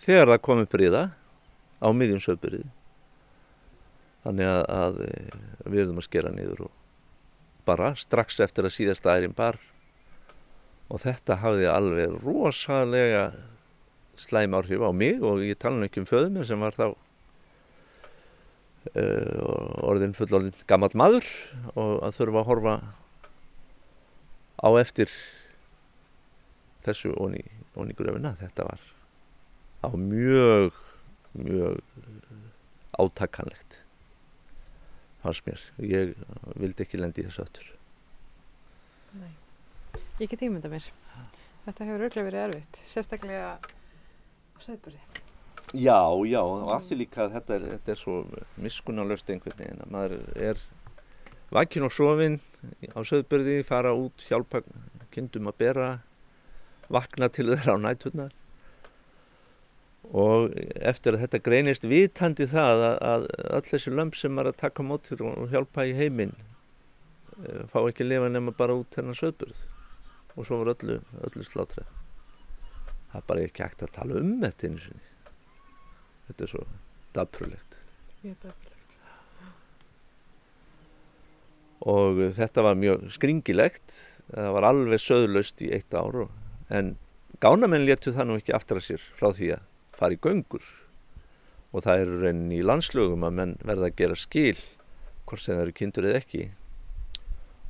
Þegar 0.00 0.34
það 0.34 0.44
kom 0.46 0.62
upp 0.64 0.76
riða 0.80 1.06
á 1.80 1.88
miðjum 1.92 2.22
söpurið 2.24 2.68
þannig 4.24 4.50
að, 4.50 4.62
að 4.68 5.00
eh, 5.06 5.34
við 5.64 5.82
erum 5.86 6.00
að 6.00 6.06
skera 6.06 6.32
niður 6.34 6.66
og 6.66 6.76
bara 7.68 7.94
strax 7.96 8.40
eftir 8.44 8.66
að 8.66 8.74
síðasta 8.76 9.14
ærin 9.16 9.36
bar. 9.36 9.58
Og 10.90 11.02
þetta 11.04 11.38
hafði 11.40 11.68
alveg 11.70 12.16
rosalega 12.24 13.30
slæm 14.20 14.56
áhrif 14.58 14.82
á 14.84 14.90
mig 14.92 15.22
og 15.24 15.42
ég 15.44 15.58
tala 15.60 15.86
ekki 15.88 16.02
um 16.02 16.08
föðum 16.08 16.44
sem 16.46 16.60
var 16.60 16.76
þá 16.76 16.86
uh, 18.94 19.84
orðin 19.90 20.16
fullorðin 20.16 20.56
gammal 20.70 20.92
maður 20.94 21.26
og 21.74 21.92
að 22.06 22.16
þurfa 22.18 22.42
að 22.42 22.48
horfa 22.50 22.74
á 24.60 24.68
eftir 24.80 25.08
þessu 26.84 27.12
onni, 27.20 27.44
onni 27.76 27.96
gröfina. 27.96 28.36
Þetta 28.40 28.68
var 28.68 28.80
á 29.84 29.88
mjög 29.96 30.76
mjög 31.32 31.80
átakanlegt 32.98 33.78
fannst 35.22 35.46
mér. 35.46 35.60
Ég 35.84 36.14
vildi 36.60 36.84
ekki 36.84 37.00
lendi 37.00 37.22
í 37.22 37.28
þessu 37.28 37.44
aftur. 37.44 37.68
Ég 40.20 40.28
get 40.28 40.42
ímynda 40.44 40.70
mér. 40.72 40.86
Þetta 41.66 41.86
hefur 41.86 42.04
auðvitað 42.06 42.26
verið 42.26 42.44
erfitt, 42.46 42.80
sérstaklega 42.88 43.50
á 44.60 44.66
söðburði. 44.68 45.00
Já, 45.70 46.02
já, 46.26 46.40
og 46.42 46.68
að 46.74 46.86
því 46.88 46.96
líka 47.04 47.24
að 47.24 47.34
þetta 47.36 47.54
er, 47.56 47.64
þetta 47.76 47.92
er 47.92 47.98
svo 48.00 48.14
miskunarlöst 48.60 49.30
einhvern 49.30 49.58
veginn 49.60 49.82
að 49.84 49.92
maður 49.94 50.14
er 50.34 50.62
vakin 51.54 51.86
og 51.86 51.94
sofin 51.94 52.38
á 52.92 53.00
söðbörði, 53.06 53.60
fara 53.66 53.94
út, 53.96 54.24
hjálpa 54.26 54.62
kindum 55.14 55.50
að 55.50 55.58
bera, 55.62 55.88
vakna 56.90 57.30
til 57.30 57.48
þeirra 57.52 57.78
á 57.78 57.84
nætturnar 57.86 58.34
og 60.10 60.56
eftir 60.80 61.14
að 61.14 61.24
þetta 61.24 61.42
greinist 61.46 61.86
vitandi 61.86 62.48
það 62.50 62.84
að, 62.88 62.96
að 63.12 63.26
öll 63.60 63.66
þessi 63.68 63.94
lömp 63.94 64.18
sem 64.18 64.42
er 64.42 64.50
að 64.50 64.60
taka 64.64 64.86
mótir 64.86 65.22
og 65.22 65.52
hjálpa 65.52 65.86
í 65.86 65.94
heiminn 65.94 66.34
eh, 67.44 67.62
fá 67.70 67.78
ekki 67.84 68.06
að 68.06 68.10
lifa 68.14 68.32
nema 68.32 68.56
bara 68.56 68.78
út 68.80 68.90
þennan 68.96 69.18
söðbörð 69.18 69.62
og 70.34 70.46
svo 70.48 70.62
var 70.64 70.74
öllu, 70.74 70.98
öllu 71.28 71.46
slátrið 71.46 71.99
það 73.10 73.20
er 73.20 73.26
bara 73.28 73.44
ekki 73.46 73.64
hægt 73.64 73.84
að 73.84 73.94
tala 73.96 74.18
um 74.20 74.32
þetta 74.44 74.68
einu 74.68 74.82
sinni. 74.84 75.06
Þetta 76.28 76.46
er 76.46 76.52
svo 76.52 76.64
dapurlegt. 77.16 77.78
Og 81.90 82.20
þetta 82.36 82.64
var 82.66 82.78
mjög 82.78 83.08
skringilegt. 83.16 83.94
Það 84.30 84.52
var 84.54 84.68
alveg 84.68 85.02
söðlaust 85.02 85.62
í 85.64 85.72
eitt 85.74 85.94
ár 85.96 86.26
og, 86.26 86.34
en 86.70 86.94
gánamenn 87.42 87.86
letu 87.88 88.12
það 88.14 88.28
nú 88.28 88.36
ekki 88.38 88.54
aftur 88.54 88.78
að 88.78 88.86
sér 88.92 89.06
frá 89.18 89.32
því 89.34 89.54
að 89.56 89.64
fara 89.96 90.14
í 90.14 90.20
göngur. 90.22 90.66
Og 91.74 91.86
það 91.86 92.04
eru 92.04 92.20
raunin 92.20 92.54
í 92.54 92.62
landslögum 92.66 93.26
að 93.26 93.36
menn 93.40 93.56
verða 93.64 93.90
að 93.90 93.98
gera 93.98 94.18
skil 94.18 94.58
hvort 95.26 95.42
sem 95.42 95.56
það 95.56 95.64
eru 95.64 95.76
kindur 95.80 96.08
eða 96.10 96.20
ekki 96.22 96.44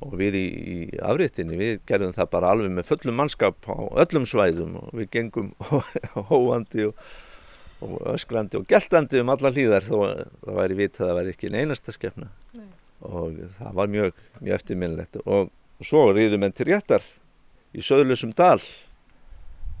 og 0.01 0.13
við 0.17 0.37
í, 0.39 0.45
í 0.45 0.77
afréttinni 1.05 1.57
við 1.59 1.73
gerðum 1.89 2.13
það 2.15 2.29
bara 2.33 2.53
alveg 2.55 2.73
með 2.73 2.87
fullum 2.89 3.19
mannskap 3.21 3.67
á 3.69 3.77
öllum 4.03 4.25
svæðum 4.29 4.77
og 4.81 4.93
við 4.97 5.09
gengum 5.13 5.51
hóandi 6.31 6.87
og, 6.89 7.01
og 7.85 7.97
öskrandi 8.15 8.59
og 8.59 8.67
geltandi 8.69 9.21
um 9.21 9.33
alla 9.33 9.53
hlýðar 9.53 9.85
þó 9.85 9.97
að 10.07 10.21
það 10.45 10.61
væri 10.61 10.79
vitað 10.81 11.05
að 11.05 11.11
það 11.11 11.19
væri 11.19 11.35
ekki 11.35 11.51
einasta 11.53 11.95
skefna 11.95 12.29
Nei. 12.57 12.69
og 13.07 13.41
það 13.59 13.81
var 13.81 13.91
mjög, 13.97 14.23
mjög 14.39 14.57
eftirminnlegt 14.57 15.21
og, 15.25 15.51
svo 15.81 16.07
riðum 16.13 16.43
enn 16.45 16.53
til 16.53 16.67
réttar 16.69 17.05
í 17.73 17.81
söðlusum 17.81 18.33
dal 18.37 18.59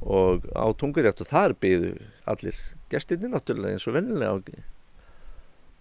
og 0.01 0.47
á 0.57 0.65
tungurétt 0.73 1.21
og 1.21 1.29
þar 1.29 1.53
byggðu 1.61 1.91
allir 2.29 2.57
gestinni 2.89 3.29
náttúrulega 3.29 3.77
eins 3.77 3.85
og 3.85 3.97
vennilega 3.99 4.63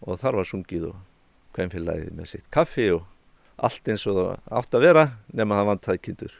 og 0.00 0.20
þar 0.20 0.40
var 0.40 0.48
sungið 0.48 0.90
og 0.90 0.98
hvem 1.56 1.72
félagið 1.72 2.12
með 2.16 2.28
sitt 2.34 2.50
kaffi 2.52 2.90
og 2.94 3.06
allt 3.66 3.90
eins 3.92 4.06
og 4.08 4.18
það 4.18 4.58
átt 4.60 4.76
að 4.76 4.84
vera 4.86 5.06
nema 5.36 5.58
það 5.58 5.70
vantaði 5.70 6.02
kindur. 6.06 6.36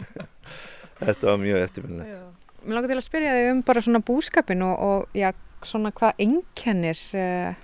Þetta 1.00 1.30
var 1.30 1.40
mjög 1.40 1.64
eftirminnilegt. 1.64 2.40
Mér 2.60 2.76
langar 2.76 2.92
til 2.92 3.00
að 3.00 3.06
spyrja 3.06 3.36
þig 3.36 3.50
um 3.54 3.62
bara 3.70 3.82
svona 3.84 4.02
búskapin 4.04 4.64
og, 4.66 4.82
og 4.84 5.16
já, 5.16 5.30
svona 5.64 5.92
hvað 5.96 6.20
ennkennir 6.26 7.00
uh, 7.16 7.54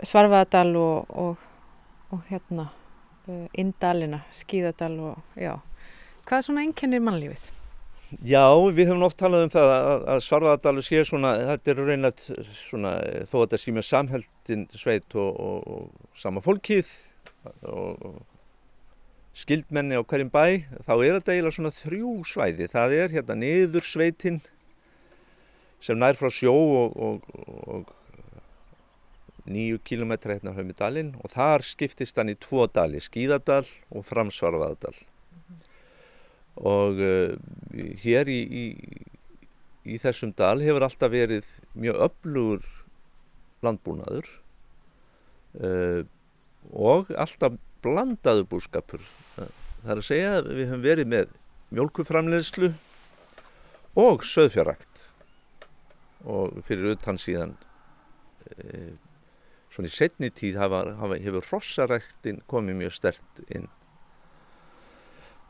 Svarfaðadal 0.00 0.72
og, 0.80 1.12
og, 1.12 1.42
og 2.14 2.22
hérna 2.30 2.70
uh, 3.28 3.44
Indalina, 3.60 4.22
Skíðadal 4.34 4.96
og 5.10 5.38
já, 5.38 5.52
hvað 6.26 6.48
svona 6.48 6.64
ennkennir 6.64 7.04
mannlífið? 7.04 7.52
Já, 8.22 8.46
við 8.70 8.92
höfum 8.92 9.04
oft 9.08 9.18
talað 9.18 9.48
um 9.48 9.52
það 9.52 9.72
að, 9.74 10.04
að 10.14 10.20
Svarfaðardalur 10.24 10.86
sé 10.86 11.02
svona, 11.04 11.32
þetta 11.50 11.72
er 11.72 11.80
reynat 11.90 12.24
svona, 12.62 12.92
þó 13.26 13.36
að 13.40 13.42
þetta 13.42 13.60
sé 13.60 13.74
með 13.76 13.86
samheldin 13.90 14.64
sveit 14.78 15.16
og, 15.18 15.40
og, 15.42 15.66
og 15.66 16.18
sama 16.22 16.42
fólkið 16.44 16.92
og 17.62 18.24
skildmenni 19.36 19.98
á 19.98 20.02
hverjum 20.02 20.32
bæ 20.32 20.64
þá 20.86 20.92
er 20.96 21.18
þetta 21.18 21.34
eiginlega 21.34 21.56
svona 21.58 21.74
þrjú 21.76 22.12
svæði 22.24 22.68
það 22.72 22.94
er 22.96 23.16
hérna 23.18 23.36
niður 23.36 23.84
sveitinn 23.84 24.40
sem 25.84 25.98
nær 26.00 26.16
frá 26.16 26.30
sjó 26.32 26.54
og, 26.56 26.96
og, 26.96 27.26
og 27.68 27.92
nýju 29.46 29.82
kílometra 29.86 30.38
hérna 30.38 30.54
höfum 30.56 30.72
í 30.72 30.78
dalinn 30.78 31.12
og 31.20 31.34
þar 31.34 31.66
skiptist 31.66 32.16
hann 32.18 32.32
í 32.32 32.38
tvo 32.40 32.64
dali 32.66 33.02
skíðardal 33.02 33.66
og 33.92 34.06
framsvarfaðardal 34.08 34.96
mm 34.96 35.42
-hmm. 35.44 35.60
og 36.72 37.04
uh, 37.04 37.36
hér 38.02 38.32
í, 38.32 38.40
í, 38.62 38.64
í 39.84 39.98
þessum 40.02 40.32
dal 40.32 40.58
hefur 40.64 40.88
alltaf 40.88 41.12
verið 41.12 41.46
mjög 41.74 42.02
öflugur 42.08 42.66
landbúnaður 43.62 44.26
uh, 45.60 46.02
og 46.72 47.10
alltaf 47.14 47.56
blandaðu 47.84 48.46
búskapur. 48.50 49.02
Það 49.36 49.92
er 49.92 50.00
að 50.00 50.06
segja 50.08 50.32
að 50.40 50.50
við 50.52 50.70
höfum 50.70 50.84
verið 50.84 51.10
með 51.12 51.34
mjölkuframlegslu 51.76 52.72
og 53.96 54.24
söðfjárrakt 54.26 55.08
og 56.26 56.58
fyrir 56.66 56.96
utan 56.96 57.18
síðan 57.20 57.54
e, 58.50 58.96
svona 59.70 59.90
í 59.90 59.94
setni 59.94 60.30
tíð 60.34 60.58
hafa, 60.60 60.82
hafa, 60.98 61.18
hefur 61.22 61.46
rossaræktin 61.52 62.42
komið 62.50 62.80
mjög 62.82 62.96
stert 62.96 63.42
inn. 63.46 63.68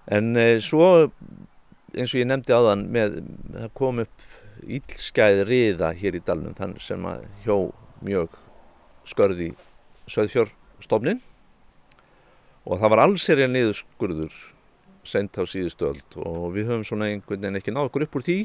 En 0.06 0.36
e, 0.38 0.58
svo 0.62 1.08
eins 1.96 2.12
og 2.12 2.20
ég 2.20 2.28
nefndi 2.28 2.54
áðan 2.54 2.86
með 2.92 3.20
það 3.54 3.72
kom 3.78 4.02
upp 4.04 4.26
ílskæð 4.66 5.42
riða 5.48 5.92
hér 5.96 6.18
í 6.18 6.22
dalnum 6.24 6.56
þann 6.56 6.76
sem 6.82 7.04
að 7.08 7.24
hjó 7.44 7.58
mjög 8.04 8.36
skörði 9.08 9.50
söðfjár 10.10 10.52
stofnin 10.84 11.22
og 12.66 12.80
það 12.80 12.92
var 12.92 13.02
allserja 13.04 13.48
niðurskurður 13.50 14.36
sent 15.06 15.38
á 15.38 15.42
síðustu 15.46 15.90
öll 15.92 16.22
og 16.26 16.54
við 16.56 16.70
höfum 16.70 16.86
svona 16.86 17.10
einhvern 17.12 17.42
veginn 17.42 17.60
ekki 17.60 17.74
náð 17.74 17.90
okkur 17.90 18.06
upp 18.06 18.16
úr 18.18 18.24
því. 18.26 18.38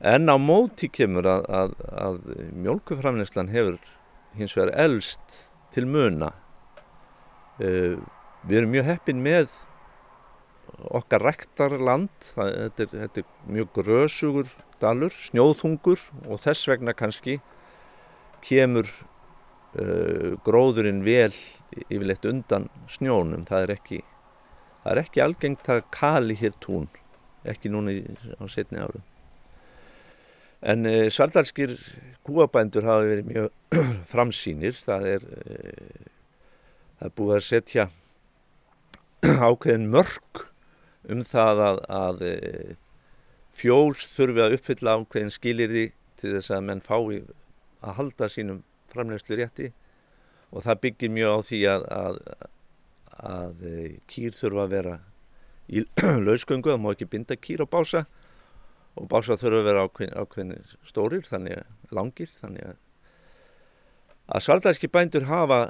En 0.00 0.30
á 0.30 0.36
móti 0.40 0.88
kemur 0.88 1.26
að, 1.28 1.48
að, 1.50 1.72
að 1.90 2.20
mjölkuframleyslan 2.64 3.50
hefur 3.52 3.80
hins 4.38 4.54
vegar 4.56 4.72
elst 4.86 5.40
til 5.74 5.88
muna. 5.90 6.30
Uh, 7.60 7.98
við 8.46 8.62
erum 8.62 8.72
mjög 8.72 8.88
heppin 8.88 9.20
með 9.24 9.50
okkar 10.96 11.24
rektarland 11.26 12.12
þetta, 12.30 12.86
er, 12.86 12.92
þetta 12.94 13.22
er 13.22 13.26
mjög 13.52 13.72
grösugur 13.76 14.52
dalur, 14.80 15.12
snjóðhungur 15.28 16.00
og 16.28 16.40
þess 16.46 16.68
vegna 16.70 16.94
kannski 16.96 17.40
kemur 18.46 18.88
uh, 19.78 20.38
gróðurinn 20.46 21.04
vel 21.06 21.32
yfirleitt 21.88 22.26
undan 22.28 22.68
snjónum. 22.90 23.44
Það 23.48 23.66
er 23.66 23.74
ekki, 23.76 24.00
það 24.82 24.92
er 24.92 25.02
ekki 25.04 25.24
algengt 25.24 25.70
að 25.70 25.84
kali 25.94 26.36
hér 26.40 26.56
tún 26.62 26.88
ekki 27.48 27.72
núna 27.72 27.94
í, 27.94 28.02
á 28.36 28.44
setni 28.50 28.82
árum. 28.82 29.06
En 30.60 30.84
uh, 30.88 31.06
svardalskir 31.12 31.76
kúabændur 32.26 32.88
hafa 32.88 33.06
verið 33.08 33.30
mjög 33.30 33.80
framsýnir. 34.12 34.76
Það 34.76 35.08
er 35.14 35.26
uh, 35.30 36.06
það 36.98 37.08
er 37.08 37.16
búið 37.16 37.36
að 37.38 37.48
setja 37.48 37.88
ákveðin 39.50 39.90
mörg 39.92 40.46
um 41.10 41.24
það 41.24 41.62
að, 41.64 41.78
að 41.88 42.24
fjóls 43.56 44.04
þurfi 44.14 44.44
að 44.44 44.56
uppfylla 44.58 44.96
ákveðin 45.00 45.32
skilirði 45.32 45.86
til 46.20 46.34
þess 46.36 46.52
að 46.54 46.66
menn 46.68 46.82
fái 46.84 47.22
að 47.80 47.96
halda 47.96 48.28
sínum 48.28 48.60
framlegslu 48.92 49.38
rétti 49.38 49.70
og 50.50 50.64
það 50.66 50.82
byggir 50.86 51.14
mjög 51.14 51.36
á 51.36 51.38
því 51.46 51.60
að, 51.70 51.86
að, 51.96 52.20
að 53.30 53.64
eh, 53.70 53.92
kýr 54.10 54.36
þurfa 54.36 54.66
að 54.66 54.74
vera 54.76 54.96
í 55.70 55.84
lausgöngu, 56.26 56.72
það 56.72 56.82
má 56.82 56.90
ekki 56.94 57.10
binda 57.10 57.38
kýr 57.38 57.64
á 57.64 57.66
bása 57.70 58.04
og 58.98 59.10
bása 59.10 59.38
þurfa 59.38 59.62
að 59.62 59.68
vera 59.70 59.84
ákveðin, 59.86 60.16
ákveðin 60.18 60.72
stórir, 60.88 61.26
þannig 61.28 61.60
að 61.60 61.94
langir, 61.94 62.32
þannig 62.40 62.72
að 62.72 62.78
að 64.30 64.44
svartlæski 64.46 64.90
bændur 64.90 65.26
hafa 65.26 65.60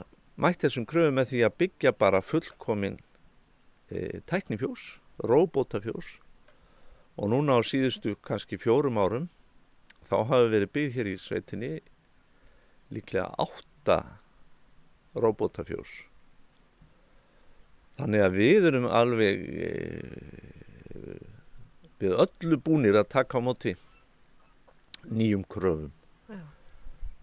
mætt 0.40 0.64
þessum 0.64 0.84
kröfu 0.88 1.12
með 1.16 1.30
því 1.30 1.38
að 1.46 1.54
byggja 1.62 1.92
bara 1.96 2.20
fullkomin 2.20 2.98
e, 3.88 4.20
tæknifjós, 4.28 4.98
robótafjós 5.24 6.18
og 7.16 7.30
núna 7.32 7.56
á 7.56 7.60
síðustu 7.64 8.16
kannski 8.24 8.58
fjórum 8.60 9.00
árum 9.00 9.30
þá 10.10 10.16
hafi 10.28 10.52
verið 10.52 10.72
byggð 10.76 10.98
hér 10.98 11.08
í 11.08 11.16
sveitinni 11.20 11.72
líklega 12.94 13.28
átta 13.38 13.98
robótafjós 15.18 15.90
þannig 18.00 18.24
að 18.24 18.36
við 18.38 18.68
erum 18.70 18.86
alveg 18.88 19.42
eh, 19.66 20.50
við 22.00 22.16
öllu 22.24 22.58
búnir 22.64 22.96
að 22.96 23.10
taka 23.12 23.40
á 23.40 23.44
móti 23.44 23.74
nýjum 25.10 25.44
kröfum. 25.48 25.92
Já. 26.30 26.40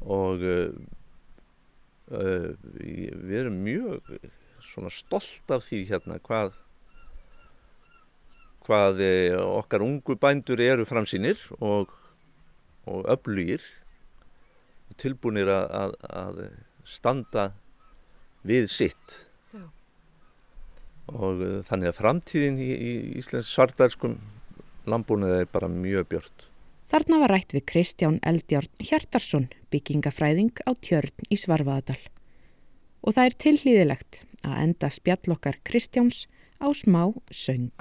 og 0.02 0.44
uh, 0.46 0.72
uh, 2.14 2.50
við 2.62 3.36
erum 3.42 3.60
mjög 3.66 4.12
svona 4.66 4.92
stolt 4.94 5.54
af 5.54 5.66
því 5.66 5.84
hérna 5.92 6.18
hvað 6.22 6.58
hvað 8.68 9.00
okkar 9.40 9.86
ungu 9.86 10.18
bændur 10.20 10.60
eru 10.60 10.84
framsýnir 10.86 11.40
og, 11.64 11.94
og 12.84 13.06
öflugir 13.14 13.64
tilbúinir 14.96 15.50
að, 15.52 15.66
að, 15.76 15.96
að 16.10 16.42
standa 16.88 17.48
við 18.48 18.68
sitt 18.72 19.18
Já. 19.52 19.64
og 21.12 21.44
uh, 21.44 21.56
þannig 21.68 21.92
að 21.92 22.00
framtíðin 22.00 22.60
í, 22.64 22.70
í 22.72 22.92
Íslands 23.20 23.52
svartarskum 23.52 24.18
landbúinir 24.88 25.42
er 25.42 25.50
bara 25.52 25.70
mjög 25.72 26.08
björnt. 26.14 26.46
Þarna 26.88 27.20
var 27.26 27.34
rætt 27.36 27.52
við 27.52 27.66
Kristján 27.68 28.22
Eldjárn 28.24 28.72
Hjartarsson, 28.80 29.50
byggingafræðing 29.74 30.62
á 30.64 30.72
tjörn 30.80 31.28
í 31.28 31.36
Svarfaðadal. 31.36 32.00
og 33.04 33.14
það 33.16 33.26
er 33.26 33.36
tilhlýðilegt 33.44 34.22
að 34.48 34.56
enda 34.64 34.90
spjallokkar 34.92 35.60
Kristjáns 35.68 36.26
á 36.60 36.68
smá 36.72 37.14
söng. 37.32 37.76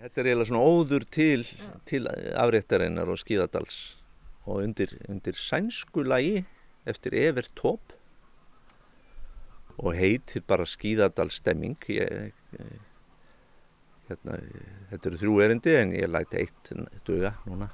Þetta 0.00 0.20
er 0.20 0.26
eiginlega 0.30 0.48
svona 0.50 0.66
óður 0.66 1.06
til, 1.12 1.46
til 1.86 2.06
afréttarinnar 2.08 3.10
og 3.10 3.20
skíðadals 3.20 3.99
og 4.46 4.62
undir, 4.64 4.94
undir 5.08 5.36
sænsku 5.36 6.04
lagi 6.06 6.44
eftir 6.88 7.14
Evert 7.14 7.52
Top 7.56 7.92
og 9.80 9.94
heitir 9.96 10.44
bara 10.48 10.66
skíðadalstemming. 10.68 11.78
Ég, 11.88 12.32
ég, 12.56 12.86
hérna, 14.10 14.38
þetta 14.90 15.10
eru 15.10 15.20
þrjú 15.22 15.36
erindi 15.44 15.76
en 15.78 15.94
ég 15.96 16.10
læti 16.10 16.42
eitt 16.42 16.72
duga 17.06 17.36
núna. 17.46 17.70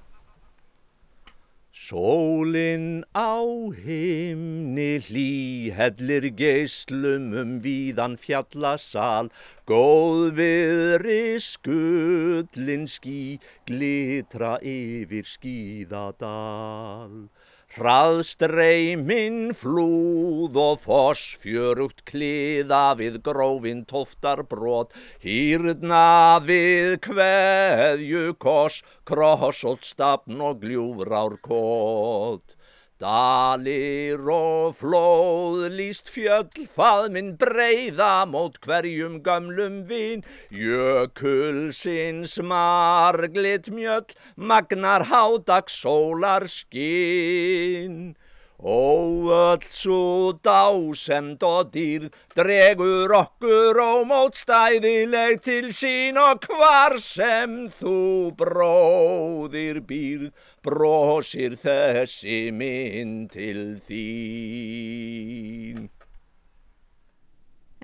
Sólinn 1.77 3.05
á 3.15 3.37
himni 3.85 4.97
hlý, 5.07 5.69
hellir 5.77 6.33
geislum 6.33 7.37
um 7.37 7.61
víðan 7.61 8.17
fjallasal, 8.17 9.29
góð 9.69 10.41
viðri 10.41 11.37
skullin 11.37 12.89
ský, 12.89 13.37
glitra 13.69 14.57
yfir 14.65 15.29
skíðadal. 15.29 17.29
Hraðstreiminn 17.77 19.51
flúð 19.53 20.55
og 20.57 20.79
foss 20.81 21.35
fjörugt 21.43 21.99
kliða 22.09 22.95
við 22.97 23.19
grófin 23.27 23.83
tóftar 23.91 24.41
brot, 24.49 24.97
hýrna 25.21 26.41
við 26.41 26.97
kveðju 27.05 28.33
koss, 28.41 28.81
krossótt 29.05 29.85
stafn 29.85 30.41
og 30.41 30.65
gljúvrár 30.65 31.37
kót. 31.45 32.56
Dalir 32.97 34.23
og 34.33 34.79
flóð 34.79 35.67
líst 35.77 36.09
fjöll 36.09 36.63
faðminn 36.73 37.35
breyða 37.37 38.25
mót 38.31 38.57
hverjum 38.65 39.19
gamlum 39.27 39.83
vin 39.91 40.25
Jökulsins 40.49 42.39
marglit 42.41 43.69
mjöll 43.69 44.17
magnar 44.35 45.05
hádags 45.13 45.77
sólar 45.83 46.49
skinn 46.49 48.17
Ó 48.57 49.29
öll 49.29 49.65
svo 49.69 50.33
dásemd 50.41 51.43
og 51.45 51.75
dýrð 51.75 52.15
dregur 52.33 53.13
okkur 53.13 53.77
ómótstæðileg 53.77 55.43
til 55.45 55.69
sín 55.77 56.17
og 56.17 56.41
hvar 56.49 56.97
sem 56.97 57.69
þú 57.77 58.33
bróðir 58.41 59.83
býrð 59.85 60.33
brosir 60.65 61.61
þessi 61.61 62.49
mynd 62.57 63.37
til 63.37 63.77
þín. 63.85 65.93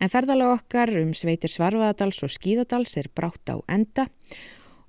En 0.00 0.08
ferðalega 0.08 0.56
okkar 0.56 0.96
um 1.04 1.12
sveitir 1.12 1.52
Svarfaðadals 1.52 2.24
og 2.24 2.32
Skíðadals 2.32 2.96
er 2.96 3.12
brátt 3.12 3.44
á 3.52 3.60
enda 3.68 4.08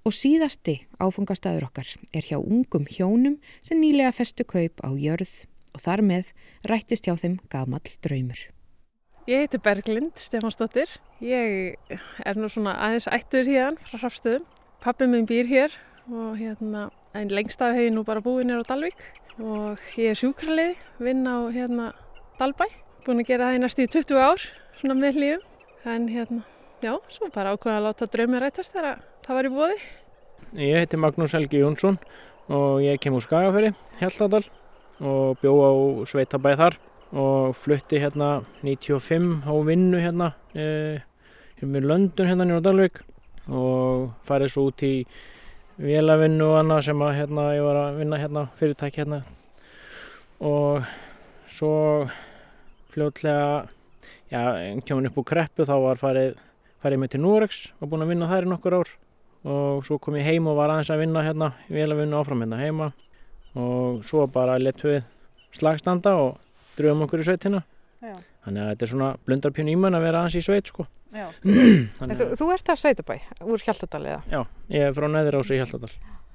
og 0.07 0.15
síðasti 0.15 0.87
áfungastæður 1.03 1.67
okkar 1.67 1.91
er 2.15 2.23
hjá 2.23 2.39
ungum 2.39 2.87
hjónum 2.87 3.41
sem 3.59 3.83
nýlega 3.83 4.15
festu 4.15 4.47
kaup 4.47 4.79
á 4.79 4.95
jörð 4.95 5.43
og 5.73 5.81
þar 5.83 6.03
með 6.05 6.33
rættist 6.69 7.07
hjá 7.07 7.15
þeim 7.19 7.39
gamall 7.51 7.95
draumur. 8.05 8.39
Ég 9.23 9.45
heiti 9.45 9.59
Berglind 9.63 10.19
Stefansdóttir. 10.19 10.89
Ég 11.23 11.77
er 12.27 12.35
nú 12.35 12.49
svona 12.51 12.75
aðeins 12.75 13.07
ættur 13.07 13.47
hérna 13.47 13.79
frá 13.87 14.01
Hrafstöðum. 14.01 14.43
Pappi 14.83 15.07
minn 15.07 15.27
býr 15.29 15.47
hér 15.47 15.75
og 16.11 16.35
hérna 16.35 16.89
en 17.15 17.29
lengst 17.31 17.61
af 17.63 17.71
hef 17.77 17.87
ég 17.87 17.93
nú 17.95 18.03
bara 18.03 18.23
búið 18.23 18.49
nér 18.49 18.63
á 18.63 18.67
Dalvík 18.67 18.99
og 19.39 19.79
ég 19.95 20.11
er 20.11 20.19
sjúkraliði, 20.19 20.73
vinn 20.99 21.23
á 21.23 21.47
hérna 21.55 21.93
Dalbæ. 22.35 22.67
Búin 23.05 23.23
að 23.23 23.29
gera 23.31 23.47
það 23.47 23.55
í 23.55 23.61
næstu 23.63 23.85
20 23.95 24.19
ár, 24.19 24.43
svona 24.81 24.97
með 24.99 25.19
lífum. 25.21 25.47
En 25.83 26.07
hérna, 26.07 26.43
já, 26.83 26.93
svo 27.11 27.27
bara 27.33 27.55
ákveða 27.55 27.79
að 27.79 27.87
láta 27.87 28.07
draumi 28.11 28.39
rætast 28.39 28.75
þegar 28.75 29.01
það 29.25 29.39
var 29.39 29.47
í 29.47 29.53
bóði. 29.55 29.79
Ég 30.59 30.83
heiti 30.83 30.99
Magnús 30.99 31.35
Helgi 31.35 31.63
Jónsson 31.63 31.97
og 32.51 32.83
ég 32.83 32.99
kem 33.03 33.15
úr 33.15 33.23
Skagaferi, 33.23 33.71
Hjaltadal 33.99 34.43
og 35.01 35.39
bjó 35.41 35.53
á 35.63 35.71
Sveitabæð 36.09 36.59
þar 36.61 36.77
og 37.13 37.55
flutti 37.57 38.01
hérna 38.01 38.43
95 38.61 39.45
á 39.45 39.53
vinnu 39.65 40.01
hérna 40.01 40.33
e, 40.53 41.01
með 41.61 41.87
löndun 41.89 42.29
hérna 42.29 42.47
nýra 42.47 42.63
Dalvik 42.65 43.01
og 43.47 44.11
farið 44.27 44.53
svo 44.53 44.65
út 44.71 44.83
í 44.85 44.95
vélavinnu 45.81 46.45
og 46.47 46.59
annað 46.61 46.87
sem 46.89 47.03
að 47.03 47.15
hérna 47.17 47.45
ég 47.55 47.65
var 47.65 47.79
að 47.81 47.99
vinna 48.01 48.19
hérna 48.21 48.43
fyrirtæki 48.59 49.01
hérna. 49.01 49.21
Og 50.43 50.83
svo 51.49 51.73
fljótlega 52.93 53.69
já, 54.31 54.41
kjómin 54.85 55.09
upp 55.09 55.21
úr 55.21 55.29
kreppu 55.29 55.65
þá 55.65 55.75
var 55.81 56.01
farið 56.01 56.35
farið 56.83 56.99
mig 56.99 57.13
til 57.13 57.23
Núrex 57.23 57.63
og 57.79 57.89
búin 57.89 58.03
að 58.03 58.11
vinna 58.11 58.27
þær 58.27 58.47
í 58.47 58.51
nokkur 58.51 58.77
ár. 58.81 58.91
Og 59.43 59.85
svo 59.87 59.97
kom 59.99 60.17
ég 60.19 60.27
heim 60.27 60.47
og 60.47 60.57
var 60.59 60.71
aðeins 60.71 60.91
að 60.93 61.03
vinna 61.03 61.23
hérna 61.23 61.53
vélavinnu 61.71 62.19
áfram 62.19 62.43
hérna 62.43 62.59
heima 62.59 62.91
og 63.59 64.03
svo 64.07 64.25
bara 64.31 64.57
letu 64.61 64.89
við 64.89 65.03
slagstanda 65.53 66.15
og 66.17 66.39
dröfum 66.77 67.05
okkur 67.05 67.21
í 67.21 67.27
sveitina 67.27 67.61
Já. 68.01 68.15
þannig 68.45 68.63
að 68.63 68.69
þetta 68.71 68.85
er 68.87 68.91
svona 68.93 69.09
blundarpjón 69.27 69.71
ímön 69.75 69.97
að 69.97 70.05
vera 70.07 70.23
aðeins 70.23 70.39
í 70.39 70.45
sveit 70.45 70.71
sko 70.71 70.87
Já. 71.13 71.27
Þannig 71.99 72.17
Þú, 72.17 72.29
þú 72.39 72.49
ert 72.55 72.73
af 72.73 72.79
Sveitabæ, 72.81 73.19
úr 73.45 73.61
Hjaltadal 73.61 74.01
eða? 74.01 74.21
Já, 74.31 74.39
ég 74.73 74.87
er 74.89 74.95
frá 74.97 75.05
Neðurási 75.13 75.53
í 75.53 75.61
Hjaltadal 75.61 75.93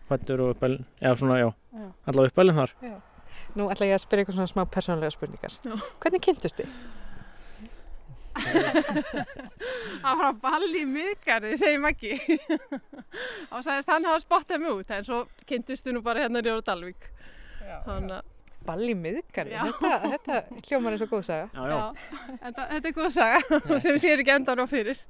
Fættur 0.09 0.41
og 0.45 0.55
uppælin, 0.55 0.87
já 1.03 1.11
svona 1.19 1.41
já, 1.43 1.49
Já. 1.75 1.89
allavega 2.07 2.31
uppælin 2.33 2.61
þar 2.61 2.75
Nú 3.59 3.67
ætla 3.73 3.89
ég 3.89 3.97
að 3.97 4.03
spyrja 4.05 4.23
eitthvað 4.23 4.37
svona 4.37 4.51
smá 4.51 4.63
persónulega 4.71 5.15
spurningar. 5.15 5.55
Já. 5.65 5.73
Hvernig 6.05 6.21
kynntust 6.23 6.59
þið? 6.61 6.75
Það 8.39 10.19
var 10.23 10.35
balli 10.43 10.83
í 10.83 10.89
miðgarði, 10.89 11.53
segir 11.61 11.81
Maggi. 11.83 12.15
og 13.53 13.63
sagðist 13.65 13.91
hann 13.93 14.09
hafa 14.09 14.23
spottað 14.23 14.63
mig 14.63 14.75
út, 14.75 14.91
en 14.95 15.07
svo 15.07 15.23
kynntustu 15.49 15.95
nú 15.95 16.03
bara 16.07 16.25
hérna 16.25 16.43
nýra 16.43 16.59
á 16.61 16.67
Dalvík. 16.71 17.09
Þannig 17.87 18.19
að, 18.19 18.27
Balli 18.69 18.93
miðgarði, 18.99 19.55
Já. 19.55 19.63
þetta, 19.65 20.11
þetta 20.13 20.67
hljómar 20.69 20.93
er 20.97 21.01
svo 21.01 21.07
góð 21.09 21.23
saga. 21.29 21.47
Já, 21.55 21.63
já, 21.71 21.77
þetta, 22.43 22.65
þetta 22.75 22.89
er 22.91 22.97
góð 22.99 23.11
saga 23.15 23.61
sem 23.85 23.99
sér 24.03 24.23
ekki 24.25 24.35
endan 24.35 24.61
á 24.61 24.67
fyrir. 24.69 25.01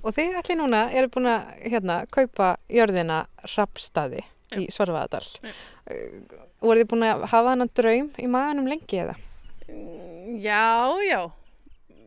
Og 0.00 0.14
þið 0.16 0.38
allir 0.40 0.58
núna 0.62 0.80
eru 0.96 1.10
búin 1.12 1.28
að 1.28 1.50
hérna, 1.66 1.96
kaupa 2.14 2.54
jörðina 2.72 3.18
Rappstaði 3.56 4.22
í. 4.56 4.68
Já. 5.44 5.52
Uh, 5.90 6.46
voru 6.62 6.80
þið 6.84 6.90
búin 6.94 7.04
að 7.10 7.26
hafa 7.34 7.52
hann 7.52 7.68
draum 7.76 8.08
í 8.22 8.28
maganum 8.30 8.70
lengi 8.70 9.02
eða? 9.02 9.16
Já, 10.40 10.62
já. 11.04 11.20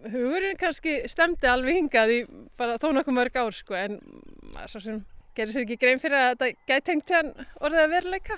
Hugurinn 0.08 0.58
kannski 0.60 1.02
stemdi 1.12 1.48
alveg 1.50 1.76
hingað 1.76 2.12
í 2.14 2.20
bara 2.60 2.78
þó 2.80 2.92
nokkuð 2.96 3.16
mörg 3.18 3.40
ár, 3.42 3.56
sko, 3.56 3.76
en 3.76 3.98
svo 4.72 4.80
sem 4.84 5.02
gerir 5.36 5.52
sér 5.52 5.66
ekki 5.66 5.80
grein 5.82 6.00
fyrir 6.00 6.20
að 6.20 6.30
þetta 6.32 6.48
gæti 6.70 6.86
tengt 6.88 7.14
hann 7.16 7.34
orðið 7.60 7.84
að 7.84 7.94
veruleika. 7.96 8.38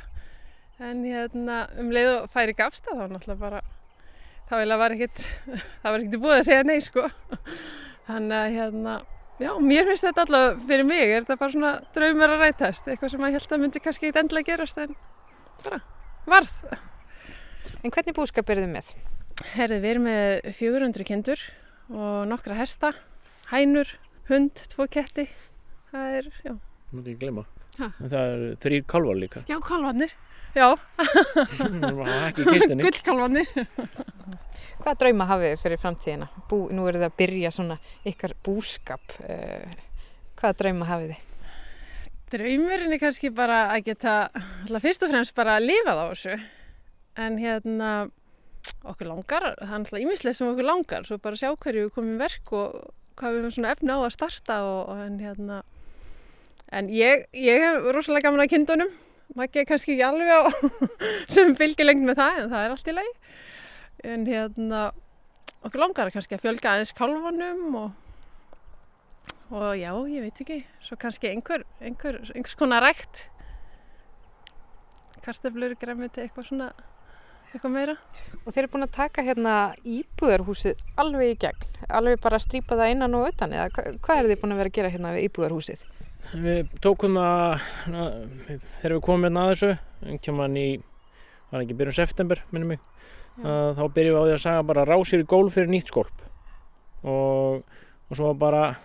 En 0.82 1.04
hérna, 1.06 1.60
um 1.78 1.94
leið 1.94 2.10
og 2.16 2.34
færi 2.34 2.58
gafst 2.58 2.88
það, 2.88 2.98
þá 2.98 3.14
náttúrulega 3.14 3.42
bara, 3.44 3.62
þá 4.50 4.56
eiginlega 4.58 4.82
var 4.82 4.96
ekkit, 4.98 5.26
það 5.84 5.88
var 5.92 6.06
ekkit 6.06 6.24
búið 6.26 6.38
að 6.40 6.46
segja 6.50 6.66
nei, 6.66 6.78
sko. 6.82 7.06
Þannig 8.10 8.38
að 8.40 8.58
hérna, 8.58 8.98
já, 9.46 9.52
mér 9.70 9.92
finnst 9.92 10.08
þetta 10.10 10.26
allavega 10.26 10.68
fyrir 10.74 10.90
mig, 10.90 11.06
er 11.06 11.28
þetta 11.28 11.40
bara 11.44 11.56
svona 11.58 11.76
draumur 11.94 12.36
að 12.36 12.46
rætast, 12.48 12.90
eitthvað 12.90 13.14
sem 13.14 13.28
að 13.28 13.34
ég 13.36 13.38
held 13.38 13.56
að 13.58 13.64
myndi 13.68 13.86
kannski 13.86 14.10
eitthvað 14.10 14.26
endilega 14.26 14.50
gerast, 14.56 14.82
en 14.82 14.98
bara 15.62 15.84
varð. 16.26 16.78
En 17.82 17.94
hvernig 17.94 18.18
búskap 18.18 18.50
eru 18.50 18.66
þið 18.66 18.74
með? 18.74 18.96
Herði, 19.56 19.80
við 19.82 19.90
erum 19.94 20.06
með 20.08 20.52
400 20.58 21.08
kindur 21.08 21.42
og 21.92 22.28
nokkra 22.30 22.58
hesta, 22.60 22.94
hænur, 23.52 23.90
hund, 24.30 24.62
tvo 24.74 24.88
ketti. 24.92 25.28
Það 25.92 26.18
er, 26.20 26.30
já. 26.46 26.54
mútti 26.92 27.14
ekki 27.14 27.24
glemma 27.26 27.48
Ha? 27.80 27.88
En 28.04 28.12
það 28.12 28.34
eru 28.36 28.48
þrýr 28.62 28.84
kálvar 28.92 29.16
líka 29.18 29.42
Já, 29.48 29.56
kálvarnir. 29.64 30.12
Já, 30.52 30.68
Það 31.00 32.26
ekki 32.28 32.46
kistinni 32.50 32.84
gullkálvarnir. 32.86 33.52
Hvaða 34.82 34.96
drauma 35.00 35.28
hafið 35.30 35.54
þið 35.54 35.62
fyrir 35.64 35.80
framtíðina? 35.80 36.28
Bú, 36.50 36.60
nú 36.76 36.88
eru 36.90 37.00
þið 37.00 37.08
að 37.08 37.18
byrja 37.22 37.52
svona 37.56 37.78
ykkar 38.12 38.34
búskap. 38.44 39.16
Uh, 39.24 39.72
hvaða 40.42 40.58
drauma 40.60 40.90
hafið 40.90 41.14
þið? 41.14 41.28
Draumurinn 42.32 42.96
er 42.96 43.02
kannski 43.02 43.32
bara 43.36 43.62
að 43.72 43.88
geta, 43.90 44.16
alltaf 44.66 44.86
fyrst 44.86 45.08
og 45.08 45.12
fremst 45.12 45.36
bara 45.36 45.56
að 45.60 45.70
lifa 45.70 45.96
það 45.96 46.04
á 46.04 46.08
þessu. 46.12 46.38
En 47.22 47.40
hérna, 47.40 47.92
okkur 48.82 49.10
langar, 49.10 49.46
það 49.60 49.68
er 49.68 49.78
alltaf 49.78 50.02
ímislega 50.02 50.38
sem 50.38 50.50
okkur 50.50 50.68
langar, 50.68 51.06
svo 51.08 51.20
bara 51.22 51.40
sjá 51.40 51.52
hverju 51.54 51.86
við 51.86 51.94
komum 51.96 52.18
í 52.18 52.22
verk 52.22 52.52
og 52.58 52.76
hvað 53.20 53.36
við 53.36 53.42
höfum 53.44 53.56
svona 53.56 53.72
efni 53.76 53.94
á 53.94 54.00
að 54.00 54.16
starta 54.16 54.58
og, 54.66 54.82
og 54.92 55.02
en 55.06 55.18
hérna, 55.22 55.62
en 56.74 56.92
ég, 56.94 57.26
ég 57.38 57.66
hef 57.66 57.88
rosalega 57.96 58.30
gaman 58.30 58.46
að 58.46 58.54
kindunum, 58.56 58.94
maður 59.38 59.62
er 59.62 59.70
kannski 59.70 59.96
ekki 59.96 60.08
alveg 60.08 60.32
á 60.34 60.42
sem 61.36 61.56
fylgir 61.60 61.88
lengt 61.88 62.06
með 62.08 62.22
það, 62.22 62.44
en 62.44 62.54
það 62.54 62.66
er 62.68 62.76
allt 62.76 62.92
í 62.92 62.96
lagi. 62.98 63.16
En 64.12 64.24
hérna, 64.26 64.86
okkur 65.62 65.84
langar 65.84 66.14
kannski 66.14 66.38
að 66.38 66.46
fjölga 66.48 66.76
aðeins 66.76 66.96
kálfunum 66.98 67.76
og 67.84 67.92
Og 69.52 69.74
já, 69.76 69.92
ég 70.08 70.24
veit 70.24 70.38
ekki, 70.40 70.58
svo 70.80 70.96
kannski 70.96 71.28
einhver, 71.28 71.66
einhver, 71.84 72.22
einhvers 72.32 72.54
konar 72.56 72.86
rækt. 72.86 73.26
Karteflur, 75.26 75.76
græmiti, 75.76 76.24
eitthvað 76.24 76.48
svona 76.48 76.70
eitthvað 77.52 77.74
meira. 77.76 77.96
Og 78.46 78.54
þeir 78.54 78.64
eru 78.64 78.72
búin 78.74 78.86
að 78.88 78.94
taka 78.96 79.24
hérna 79.28 79.56
íbúðarhúsið 79.86 80.80
alveg 81.02 81.34
í 81.34 81.40
gegn, 81.44 81.66
alveg 81.90 82.22
bara 82.24 82.38
að 82.40 82.46
strýpa 82.46 82.78
það 82.80 82.92
innan 82.96 83.16
og 83.20 83.28
utan 83.32 83.54
eða 83.58 83.68
hva- 83.76 83.98
hvað 84.06 84.20
eru 84.22 84.32
þið 84.32 84.40
búin 84.42 84.54
að 84.56 84.62
vera 84.62 84.72
að 84.72 84.78
gera 84.78 84.92
hérna 84.94 85.14
við 85.16 85.26
íbúðarhúsið? 85.30 85.84
Við 86.32 86.70
tókum 86.86 87.18
það 87.20 87.62
na, 87.92 88.06
þegar 88.82 88.96
við 88.96 89.02
komum 89.08 89.26
hérna 89.28 89.44
að 89.46 89.52
þessu, 89.54 89.72
einhvern 90.06 90.38
veginn 90.42 90.58
í, 90.62 90.68
var 91.52 91.62
ekki 91.66 91.78
byrjun 91.82 91.98
september, 92.00 92.44
minnum 92.52 92.72
mig, 92.76 92.80
að 93.44 93.74
þá 93.80 93.84
byrjum 93.98 94.16
við 94.16 94.22
á 94.22 94.26
því 94.30 94.36
að 94.38 94.44
saga 94.46 94.64
bara 94.72 94.86
rásir 94.88 95.24
í 95.24 95.28
gólf 95.28 95.54
fyrir 95.58 95.72
nýtt 95.74 95.92
skólp 95.92 96.22
og, 97.04 97.64
og 98.12 98.16
svo 98.18 98.34
bara 98.38 98.76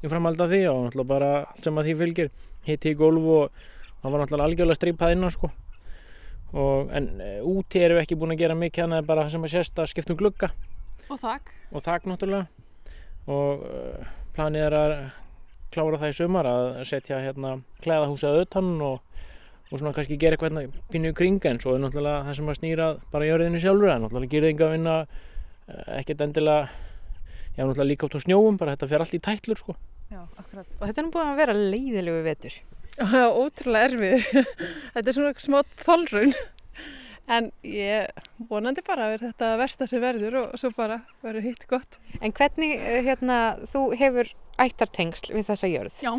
í 0.00 0.08
framhald 0.08 0.40
af 0.40 0.48
því 0.52 0.60
og 0.70 0.78
náttúrulega 0.86 1.10
bara 1.10 1.30
allt 1.50 1.64
sem 1.66 1.76
að 1.80 1.90
því 1.90 1.96
fylgir, 2.00 2.30
hitti 2.68 2.92
í 2.94 2.96
gólf 2.96 3.26
og 3.34 3.50
það 4.00 4.14
var 4.14 4.22
náttúrulega 4.22 4.48
algjörlega 4.48 4.78
strípað 4.80 5.12
innan 5.16 5.34
sko. 5.34 5.50
Og, 6.50 6.88
en 6.90 7.04
e, 7.22 7.28
úti 7.46 7.78
erum 7.78 8.00
við 8.00 8.04
ekki 8.04 8.16
búin 8.18 8.34
að 8.34 8.40
gera 8.42 8.56
mikið 8.58 8.84
en 8.86 9.06
bara 9.06 9.22
það 9.26 9.36
sem 9.36 9.44
að 9.46 9.52
sést 9.54 9.76
að 9.78 9.90
skiptum 9.92 10.18
glugga 10.18 10.48
Og 11.10 11.18
þakk. 11.22 11.52
og 11.70 11.84
þak 11.86 12.08
náttúrulega 12.10 12.46
og 13.30 13.62
uh, 13.62 14.08
planið 14.34 14.64
er 14.66 14.74
að 14.78 14.94
klára 15.70 16.00
það 16.00 16.10
í 16.10 16.16
sumar 16.18 16.48
að 16.50 16.68
setja 16.88 17.20
hérna 17.22 17.52
klæðahúsið 17.84 18.30
að 18.32 18.40
utan 18.46 18.70
og, 18.82 18.96
og 19.70 19.76
svona 19.76 19.92
kannski 19.94 20.18
gera 20.18 20.34
eitthvað 20.34 20.56
hérna 20.58 20.86
pínu 20.90 21.12
kring 21.14 21.38
en 21.46 21.60
svo 21.62 21.76
er 21.76 21.84
náttúrulega 21.84 22.24
það 22.26 22.38
sem 22.40 22.50
að 22.50 22.58
snýra 22.58 22.88
bara 23.12 23.28
jörðinni 23.28 23.62
sjálfur 23.62 23.92
en 23.92 24.02
náttúrulega 24.06 24.34
gerðinga 24.34 24.70
vinna 24.74 24.96
uh, 25.06 26.00
ekkert 26.00 26.26
endilega 26.26 26.66
já 27.54 27.62
náttúrulega 27.62 27.88
líka 27.92 28.10
átt 28.10 28.18
á 28.18 28.24
snjóum 28.26 28.58
bara 28.58 28.74
þetta 28.74 28.90
fer 28.90 29.04
allt 29.06 29.14
í 29.18 29.22
tætlur 29.28 29.62
sko 29.62 29.78
Já, 30.10 30.24
akkurat. 30.42 30.66
Og 30.80 30.88
þetta 30.88 30.98
er 30.98 31.04
nú 31.06 31.10
búin 31.14 31.28
að 31.30 31.36
vera 31.38 31.52
leiðilegu 31.54 32.22
vetur. 32.26 32.54
Ótrúlega 33.42 33.90
erfiður. 33.90 34.46
þetta 34.94 35.06
er 35.06 35.16
svona 35.16 35.34
smá 35.40 35.60
þolrun. 35.84 36.34
En 37.30 37.52
ég 37.62 38.10
vonandi 38.50 38.82
bara 38.82 39.12
að 39.12 39.20
þetta 39.28 39.52
versta 39.60 39.86
sem 39.86 40.02
verður 40.02 40.40
og 40.40 40.54
svo 40.58 40.72
bara 40.74 41.04
verður 41.22 41.46
hitt 41.46 41.68
gott. 41.70 42.00
En 42.18 42.34
hvernig, 42.34 42.74
eh, 42.80 43.04
hérna, 43.06 43.60
þú 43.70 43.84
hefur 44.00 44.32
ættartengsl 44.58 45.30
við 45.36 45.46
þessa 45.52 45.70
jörð? 45.70 46.00
Já. 46.02 46.10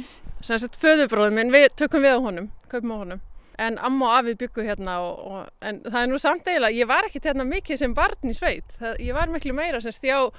Sem 0.42 0.62
sagt, 0.64 0.80
föðubróðum 0.82 1.38
minn, 1.38 1.54
við 1.54 1.68
tökum 1.78 2.08
við 2.08 2.16
á 2.16 2.20
honum, 2.24 2.48
kaupum 2.72 2.96
á 2.96 2.98
honum. 3.04 3.22
En 3.62 3.78
amma 3.84 4.08
og 4.08 4.16
afi 4.22 4.38
byggu 4.40 4.64
hérna 4.66 4.96
og, 5.04 5.20
og, 5.28 5.52
en 5.62 5.84
það 5.84 6.00
er 6.00 6.10
nú 6.10 6.22
samt 6.24 6.48
eiginlega, 6.48 6.80
ég 6.80 6.90
var 6.90 7.06
ekkert 7.06 7.28
hérna 7.30 7.46
mikið 7.46 7.84
sem 7.84 7.94
barn 7.94 8.32
í 8.32 8.34
sveit. 8.34 8.72
Það, 8.80 8.98
ég 9.04 9.20
var 9.20 9.30
miklu 9.30 9.54
meira, 9.54 9.84
semst, 9.84 10.08
ég 10.08 10.16
á, 10.18 10.32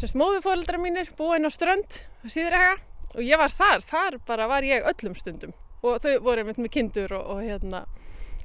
semst, 0.00 0.16
móðufóreldra 0.18 0.80
mínir 0.80 1.12
búin 1.20 1.46
á 1.46 1.52
strönd, 1.52 2.00
síðrega, 2.24 2.78
og 3.14 3.22
ég 3.22 3.38
var 3.38 3.52
þar, 3.52 3.84
þar 3.86 4.18
bara 4.26 4.48
var 4.50 4.66
ég 4.66 4.88
öllum 4.88 5.14
stundum. 5.20 5.54
Og 5.82 6.00
þau 6.02 6.14
voru 6.26 6.42
einmitt 6.42 6.58
með 6.58 6.72
kindur 6.74 7.12
og, 7.18 7.26
og 7.36 7.42
hérna, 7.46 7.84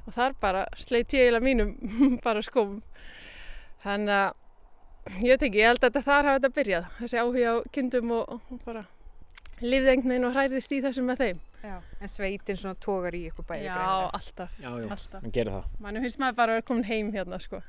og 0.06 0.14
þar 0.14 0.34
bara 0.40 0.64
sleit 0.78 1.12
ég 1.16 1.26
eiginlega 1.26 1.44
mínum 1.44 2.18
bara 2.26 2.42
skóm. 2.46 2.76
Þannig 3.84 4.14
að 4.16 5.20
ég 5.20 5.34
veit 5.34 5.42
ekki, 5.48 5.58
ég 5.60 5.68
held 5.72 5.82
að 5.82 5.88
þetta 5.90 6.04
þar 6.06 6.28
hafi 6.30 6.38
þetta 6.40 6.54
byrjað, 6.58 6.86
þessi 7.00 7.18
áhuga 7.20 7.50
á 7.50 7.56
kindum 7.74 8.12
og, 8.16 8.36
og 8.50 8.62
bara 8.64 8.84
veginn 10.08 10.24
og 10.28 10.34
hræðist 10.36 10.72
í 10.74 10.80
þessu 10.84 11.04
með 11.04 11.20
þeim. 11.24 11.42
Já. 11.64 11.76
En 12.04 12.10
sveitin 12.12 12.58
svona 12.60 12.76
tógar 12.76 13.14
í 13.16 13.22
ykkur 13.30 13.46
bæði 13.48 13.70
Já, 13.70 13.76
alltaf. 14.12 14.50
já, 14.60 14.68
já, 14.68 14.88
Alltaf. 14.92 15.22
hann 15.22 15.32
gerir 15.32 15.54
það 15.54 15.78
Mannum 15.80 16.02
finnst 16.04 16.18
maður 16.20 16.34
bara 16.36 16.52
að 16.52 16.58
vera 16.58 16.66
komin 16.68 16.84
heim 16.90 17.12
hérna 17.14 17.38
sko. 17.40 17.60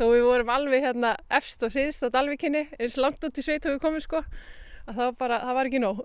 Þó 0.00 0.02
við 0.10 0.24
vorum 0.26 0.50
alveg 0.50 0.82
hérna 0.82 1.12
efst 1.38 1.62
og 1.62 1.70
síðst 1.74 2.02
á 2.02 2.08
Dalvíkinni, 2.10 2.64
eins 2.80 2.96
langt 2.98 3.22
út 3.22 3.38
í 3.38 3.44
sveit 3.46 3.68
og 3.70 3.76
við 3.76 3.82
komum 3.84 4.02
sko, 4.02 4.24
að 4.86 4.94
það 4.94 5.02
var 5.04 5.12
bara, 5.20 5.38
það 5.44 5.54
var 5.58 5.68
ekki 5.70 5.80
nóg. 5.82 6.00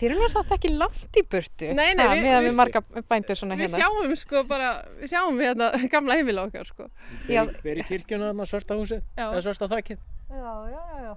Þið 0.00 0.04
eru 0.10 0.18
nú 0.20 0.28
samt 0.32 0.52
ekki 0.56 0.70
langt 0.76 1.16
í 1.16 1.22
burtu. 1.32 1.70
Nei, 1.76 1.94
nei, 1.94 2.04
ha, 2.06 2.14
við- 2.14 2.26
við- 2.28 2.46
við 2.48 2.56
marga 2.60 2.82
bændur 3.10 3.36
svona 3.40 3.56
Við 3.58 3.66
hérna. 3.66 3.80
sjáum 3.80 4.16
sko 4.16 4.44
bara, 4.48 4.68
við 5.00 5.12
sjáum 5.14 5.40
hérna 5.40 5.70
gamla 5.94 6.18
heimila 6.20 6.44
okkar 6.48 6.66
sko. 6.68 6.88
Já. 7.28 7.42
Beri 7.64 7.82
kirkjuna 7.88 8.30
þarna 8.32 8.46
svarta 8.46 8.78
húsið 8.78 9.02
Já. 9.16 9.26
eða 9.30 9.42
svarta 9.48 9.68
þakkið 9.74 9.98
Já, 10.30 10.52
já, 10.70 10.82
já, 10.92 11.00
já. 11.08 11.16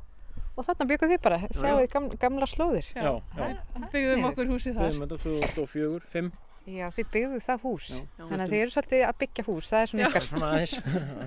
Og 0.54 0.66
þarna 0.68 0.86
bygguð 0.90 1.12
þið 1.16 1.22
bara, 1.26 1.38
sjáuð 1.58 1.88
gamla, 1.94 2.18
gamla 2.22 2.46
slóðir. 2.50 2.88
Já, 2.94 3.14
já. 3.38 3.46
Byggðum 3.94 4.26
okkur 4.30 4.50
húsið 4.54 4.76
þar. 4.78 4.90
Byggðum 4.90 5.06
þetta 5.08 5.18
2004, 5.58 6.02
5 6.14 6.32
Já, 6.64 6.86
þið 6.96 7.08
byggðu 7.12 7.40
það 7.44 7.64
hús. 7.68 7.88
Já. 7.92 8.24
Þannig 8.24 8.44
að 8.46 8.52
þið 8.54 8.62
eru 8.64 8.72
svolítið 8.74 9.02
að 9.08 9.18
byggja 9.24 9.44
hús, 9.50 9.72
það 9.74 9.82
er 9.84 9.90
svona 9.92 10.04
Já. 10.04 10.08
ykkar. 10.14 10.28
svona 10.30 10.52
aðeins, 10.54 10.76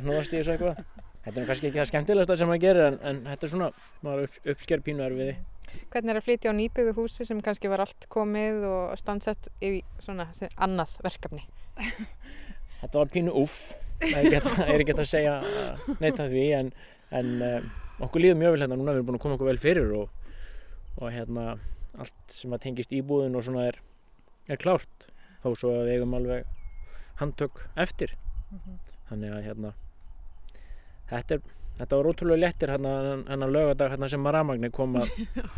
hnúðast 0.00 0.32
í 0.32 0.38
þessu 0.38 0.52
eitthvað 0.54 0.78
Þetta 1.26 1.40
er 1.42 1.46
kannski 1.48 1.66
ekki 1.66 1.80
það 1.80 1.88
skemmtilegasta 1.90 2.34
sem 2.38 2.46
maður 2.46 2.62
gerir 2.62 2.84
en, 2.86 2.96
en 3.02 3.16
þetta 3.26 3.46
er 3.46 3.50
svona, 3.50 3.68
maður 4.06 4.28
upp, 4.28 4.36
uppsker 4.52 4.82
pínu 4.86 5.02
erfiði. 5.02 5.32
Hvernig 5.90 6.12
er 6.12 6.18
að 6.20 6.26
flytja 6.28 6.52
á 6.54 6.58
nýbyggðu 6.58 6.92
húsi 6.94 7.24
sem 7.26 7.40
kannski 7.42 7.70
var 7.72 7.82
allt 7.82 8.06
komið 8.14 8.66
og 8.68 8.92
standsett 9.00 9.48
í 9.58 9.70
svona 10.04 10.28
annað 10.54 10.92
verkefni? 11.02 11.42
Þetta 12.82 13.00
var 13.00 13.10
pínu 13.10 13.34
úff, 13.34 13.56
það 14.04 14.28
er 14.28 14.76
ekki 14.76 14.92
hægt 14.92 15.02
að 15.02 15.10
segja 15.10 15.32
uh, 15.42 15.88
neitt 15.98 16.20
að 16.22 16.36
því 16.36 16.44
en, 16.60 16.70
en 17.18 17.32
um, 17.48 17.66
okkur 18.06 18.22
líður 18.22 18.38
mjög 18.42 18.54
vel 18.54 18.60
hérna. 18.62 18.78
Núna, 18.78 18.92
við 18.92 19.00
erum 19.00 19.08
búin 19.08 19.18
að 19.18 19.24
koma 19.24 19.38
okkur 19.38 19.50
vel 19.50 19.62
fyrir 19.62 19.94
og, 19.96 20.36
og 21.00 21.10
hérna 21.10 21.46
allt 21.96 22.36
sem 22.36 22.54
að 22.54 22.62
tengist 22.68 22.94
íbúðin 22.94 23.34
og 23.34 23.46
svona 23.48 23.64
er, 23.72 23.80
er 24.46 24.60
klárt. 24.62 25.08
Þó 25.42 25.48
svo 25.56 25.72
að 25.72 25.88
við 25.88 25.96
eigum 25.96 26.14
alveg 26.20 26.46
handtök 27.18 27.64
eftir. 27.82 28.14
Þannig 29.08 29.34
að 29.34 29.44
hérna 29.48 29.72
þetta, 31.10 31.38
er, 31.38 31.54
þetta 31.80 32.00
var 32.00 32.10
ótrúlega 32.12 32.42
léttir 32.42 32.72
hérna 32.74 32.94
hennar 33.30 33.54
lögadag 33.54 33.94
hérna 33.94 34.10
sem 34.12 34.26
að 34.28 34.36
rafmagnir 34.38 34.74
kom 34.74 34.98
að, 35.00 35.14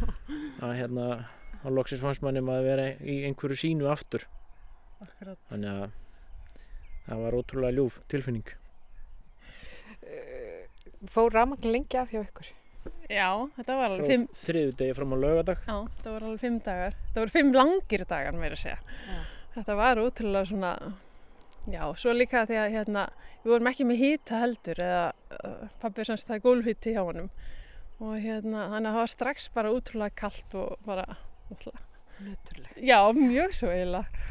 að 0.65 0.77
hérna 0.81 1.09
á 1.65 1.69
loksins 1.75 2.05
fannst 2.05 2.25
manni 2.25 2.45
maður 2.45 2.63
að 2.65 2.71
vera 2.73 2.89
í 3.03 3.19
einhverju 3.29 3.63
sínu 3.65 3.91
aftur 3.91 4.29
Akkurat. 5.03 5.39
þannig 5.51 5.71
að 5.75 5.91
það 7.09 7.25
var 7.25 7.39
ótrúlega 7.41 7.79
ljúf 7.79 8.01
tilfinning 8.13 8.57
Fór 11.07 11.31
rafmagn 11.31 11.71
lengi 11.71 11.99
af 12.01 12.11
hjá 12.11 12.25
ykkur? 12.25 12.49
Já, 13.09 13.29
þetta 13.57 13.77
var 13.79 13.93
alveg 13.95 14.11
fimm, 14.11 14.25
þriðu 14.37 14.73
degi 14.81 14.95
fram 14.97 15.13
á 15.15 15.17
lögadag 15.23 15.61
já, 15.65 15.77
þetta 15.97 16.15
var 16.15 16.25
alveg 16.27 16.41
fimm 16.43 16.57
dagar. 16.65 16.97
Þetta 17.07 17.23
voru 17.23 17.35
fimm 17.35 17.53
langir 17.57 18.05
dagar 18.09 18.39
meira 18.39 18.59
að 18.59 18.63
segja. 18.65 18.97
Já. 19.09 19.21
Þetta 19.55 19.77
var 19.79 20.01
útrúlega 20.03 20.49
svona, 20.51 20.73
já, 21.73 21.83
svo 22.01 22.13
líka 22.17 22.45
því 22.49 22.59
að 22.63 22.73
hérna, 22.77 23.03
við 23.45 23.53
vorum 23.55 23.71
ekki 23.73 23.87
með 23.89 24.01
hýta 24.03 24.41
heldur 24.43 24.81
eða 24.85 25.03
uh, 25.39 25.69
pabbi 25.83 26.07
semst 26.09 26.29
það 26.29 26.39
er 26.39 26.45
gólfhýtti 26.47 26.95
hjá 26.97 27.03
honum. 27.07 27.29
Og 27.99 28.15
hérna, 28.23 28.69
þannig 28.73 28.89
að 28.89 28.95
það 28.95 29.03
var 29.03 29.13
strax 29.15 29.49
bara 29.57 29.73
útrúlega 29.75 30.15
kallt 30.23 30.55
og 30.61 30.77
bara, 30.87 31.05
útrúlega, 31.51 31.85
Nöturlegt. 32.19 32.79
já, 32.83 32.99
mjög 33.15 33.53
svo 33.55 33.69
eiginlega. 33.71 34.25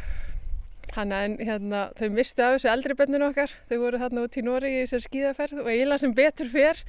Þannig 0.88 1.24
en 1.28 1.34
hérna, 1.50 1.82
þau 2.00 2.08
mistu 2.16 2.44
af 2.46 2.56
þessu 2.56 2.70
eldri 2.72 2.96
benninu 2.98 3.28
okkar, 3.30 3.52
þau 3.70 3.78
voru 3.82 4.00
þarna 4.02 4.24
út 4.26 4.38
í 4.40 4.44
Nóri 4.48 4.72
í 4.72 4.82
þessar 4.86 5.04
skíðaferð 5.04 5.60
og 5.62 5.68
eiginlega 5.72 6.02
sem 6.04 6.14
betur 6.18 6.50
fer 6.52 6.80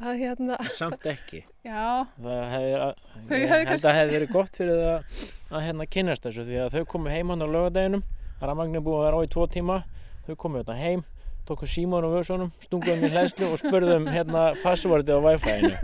að 0.00 0.18
hérna, 0.24 0.56
samt 0.80 1.04
ekki. 1.06 1.42
Já, 1.64 2.08
það 2.18 2.40
hefði, 2.54 2.72
að, 2.80 3.04
held 3.30 3.68
kannski- 3.68 3.88
að 3.92 3.98
hefði 4.00 4.16
verið 4.16 4.32
gott 4.34 4.58
fyrir 4.58 4.80
það 4.80 5.24
að 5.54 5.66
hérna 5.68 5.86
kynnast 5.96 6.24
þessu 6.26 6.46
því 6.48 6.58
að 6.64 6.74
þau 6.78 6.84
komu 6.96 7.12
heim 7.14 7.30
hann 7.34 7.44
á 7.44 7.48
lögadeginum 7.52 8.02
rafmagnir 8.40 8.84
búið 8.84 9.00
að 9.00 9.06
vera 9.08 9.20
á 9.20 9.26
í 9.26 9.32
tvo 9.34 9.46
tíma. 9.50 9.82
Þau 10.24 10.36
komu 10.40 10.62
hérna 10.62 10.78
heim 10.80 11.04
tóku 11.44 11.66
símón 11.68 12.06
og 12.06 12.14
vöðsónum, 12.16 12.52
stungum 12.64 13.02
í 13.04 13.10
hlæslu 13.12 13.50
og 13.52 13.58
spurðum 13.60 14.06
hérna 14.08 14.46
passvorti 14.62 15.12
á 15.12 15.20
wifi-inu. 15.20 15.74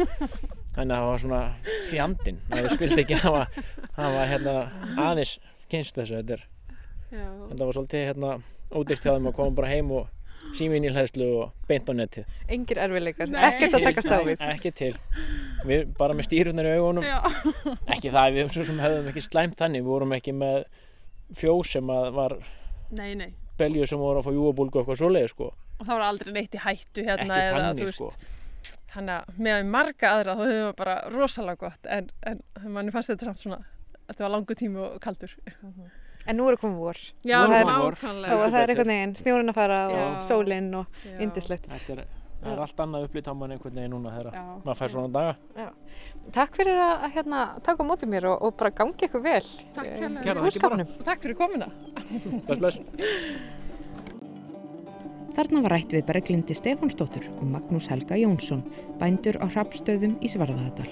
Þannig 0.72 0.94
að 0.94 1.02
það 1.02 1.08
var 1.10 1.20
svona 1.24 1.40
fjandinn 1.90 2.38
að 2.48 2.62
þau 2.62 2.76
skildi 2.76 3.02
ekki 3.04 3.18
hafa, 3.20 3.42
hafa 3.98 4.22
hérna 4.30 4.54
aðeins 5.04 5.34
kynst 5.70 5.98
þessu 5.98 6.20
þetta, 6.20 6.38
er, 6.38 6.46
já, 7.12 7.26
þetta 7.50 7.68
var 7.68 7.76
svolítið 7.76 8.06
hérna 8.08 8.32
ódýrt 8.70 9.04
hjá 9.04 9.12
þeim 9.12 9.28
að 9.28 9.36
koma 9.36 9.56
bara 9.60 9.72
heim 9.74 9.92
og 9.98 10.08
síminn 10.56 10.86
í 10.88 10.92
hlæslu 10.94 11.28
og 11.42 11.68
beint 11.68 11.90
á 11.90 11.94
netið. 11.94 12.30
Engir 12.48 12.80
erfileikar, 12.80 13.28
Nei. 13.28 13.40
ekkert 13.50 13.76
að 13.76 13.88
takast 13.90 14.14
á 14.16 14.18
við. 14.24 14.44
ekki 14.48 14.72
til. 14.80 14.94
Við 15.68 15.90
bara 15.98 16.16
með 16.16 16.30
stýrunar 16.30 16.70
í 16.70 16.78
augunum. 16.78 17.04
Já, 17.04 17.20
ekki 17.92 18.14
það, 18.14 18.38
við 18.38 18.54
svo 18.56 18.64
sem 18.70 18.80
hefðum 18.80 19.12
ekki 19.12 19.26
slæmt 19.26 19.60
þannig 19.60 19.84
við 19.84 19.92
vorum 19.92 20.16
ekki 20.16 20.32
með 20.40 20.64
fjós 21.36 21.72
sem 21.76 21.90
að 21.94 22.10
var 22.16 22.36
nei, 22.98 23.14
nei. 23.14 23.30
belju 23.58 23.86
sem 23.86 23.98
voru 23.98 24.20
að 24.22 24.28
fá 24.28 24.32
júabólgu 24.34 24.78
og 24.78 24.82
eitthvað 24.84 25.00
svoleið 25.02 25.28
sko. 25.32 25.52
og 25.80 25.86
það 25.86 25.94
var 25.96 26.06
aldrei 26.08 26.32
neitt 26.36 26.54
í 26.54 26.62
hættu 26.64 27.04
hérna 27.06 27.38
ekki 27.38 27.48
eða 27.48 27.64
þannig 27.64 27.86
þú 27.86 27.92
sko. 27.94 28.10
veist 28.10 28.28
þannig 28.90 29.14
að 29.14 29.40
með 29.46 29.66
marga 29.70 30.12
aðra 30.16 30.34
þá 30.34 30.42
höfum 30.44 30.66
við 30.66 30.76
bara 30.82 30.96
rosalega 31.14 31.60
gott 31.66 31.86
en, 31.86 32.10
en 32.26 32.42
manni 32.74 32.90
fannst 32.94 33.12
þetta 33.14 33.30
samt 33.30 33.44
svona 33.44 33.60
þetta 34.10 34.24
var 34.26 34.32
langu 34.34 34.54
tími 34.58 34.80
og 34.86 35.00
kaldur 35.00 35.36
En 36.28 36.36
nú 36.36 36.44
er 36.50 36.56
komið 36.60 36.76
vor. 36.76 36.98
já, 37.24 37.38
Nú 37.48 37.54
er 37.56 37.64
komið 37.64 37.78
vor. 37.80 37.94
Og 38.04 38.42
það 38.52 38.56
er 38.60 38.70
einhvern 38.74 38.90
veginn 38.92 39.14
snjórun 39.16 39.50
að 39.50 39.56
fara 39.56 39.78
og 39.88 39.94
Já. 39.96 40.08
sólinn 40.28 40.66
og 40.76 40.98
indislegt. 41.18 41.64
þetta 41.70 41.94
er, 41.94 42.02
það 42.40 42.52
er 42.52 42.62
allt 42.64 42.82
annað 42.84 43.06
upplýtt 43.08 43.30
á 43.30 43.34
mann 43.36 43.54
einhvern 43.54 43.78
veginn 43.80 43.94
núna 43.94 44.14
þegar 44.16 44.38
Já. 44.38 44.44
maður 44.64 44.80
fær 44.80 44.94
svona 44.94 45.14
daga 45.14 45.70
Takk 46.34 46.56
fyrir 46.56 46.80
að 46.80 47.06
hérna, 47.14 47.44
taka 47.64 47.84
á 47.84 47.88
móti 47.88 48.08
mér 48.08 48.28
og, 48.30 48.42
og 48.46 48.56
bara 48.60 48.70
gangi 48.74 49.06
ykkur 49.06 49.22
vel. 49.24 49.46
Takk 49.76 49.88
og 50.40 50.92
takk 51.04 51.24
fyrir 51.24 51.38
komuna 51.38 51.70
bless 52.46 52.60
bless 52.60 52.78
Þarna 55.30 55.60
var 55.62 55.72
rætt 55.76 55.92
við 55.94 56.08
Berglindi 56.08 56.54
Stefánsdóttur 56.58 57.28
og 57.36 57.44
Magnús 57.46 57.86
Helga 57.88 58.16
Jónsson, 58.18 58.64
bændur 58.98 59.38
á 59.38 59.46
Hrafstöðum 59.46 60.16
í 60.18 60.28
Svarðadal. 60.28 60.88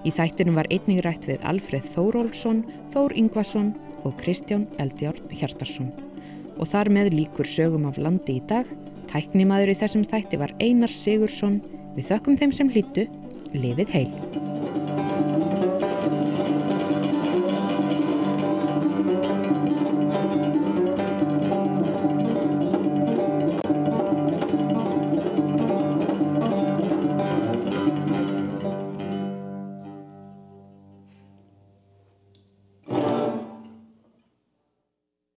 Í 0.00 0.10
þættinum 0.16 0.56
var 0.56 0.68
einnig 0.72 1.02
rætt 1.04 1.26
við 1.28 1.44
Alfreð 1.44 1.84
Þórólfsson, 1.92 2.62
Þór 2.94 3.14
Ingvason 3.20 3.74
og 4.08 4.16
Kristján 4.22 4.64
Eldjárn 4.80 5.28
Hjartarsson. 5.28 5.92
Og 6.56 6.70
þar 6.72 6.88
með 6.96 7.12
líkur 7.18 7.48
sögum 7.48 7.84
af 7.90 8.00
landi 8.00 8.38
í 8.40 8.44
dag. 8.48 8.64
Tæknimaður 9.10 9.72
í 9.72 9.78
þessum 9.80 10.04
þætti 10.06 10.38
var 10.38 10.52
Einar 10.62 10.92
Sigursson. 10.92 11.58
Við 11.96 12.12
þökkum 12.12 12.38
þeim 12.38 12.54
sem 12.54 12.70
hlýttu. 12.70 13.08
Lifið 13.50 13.96
heil! 13.96 14.10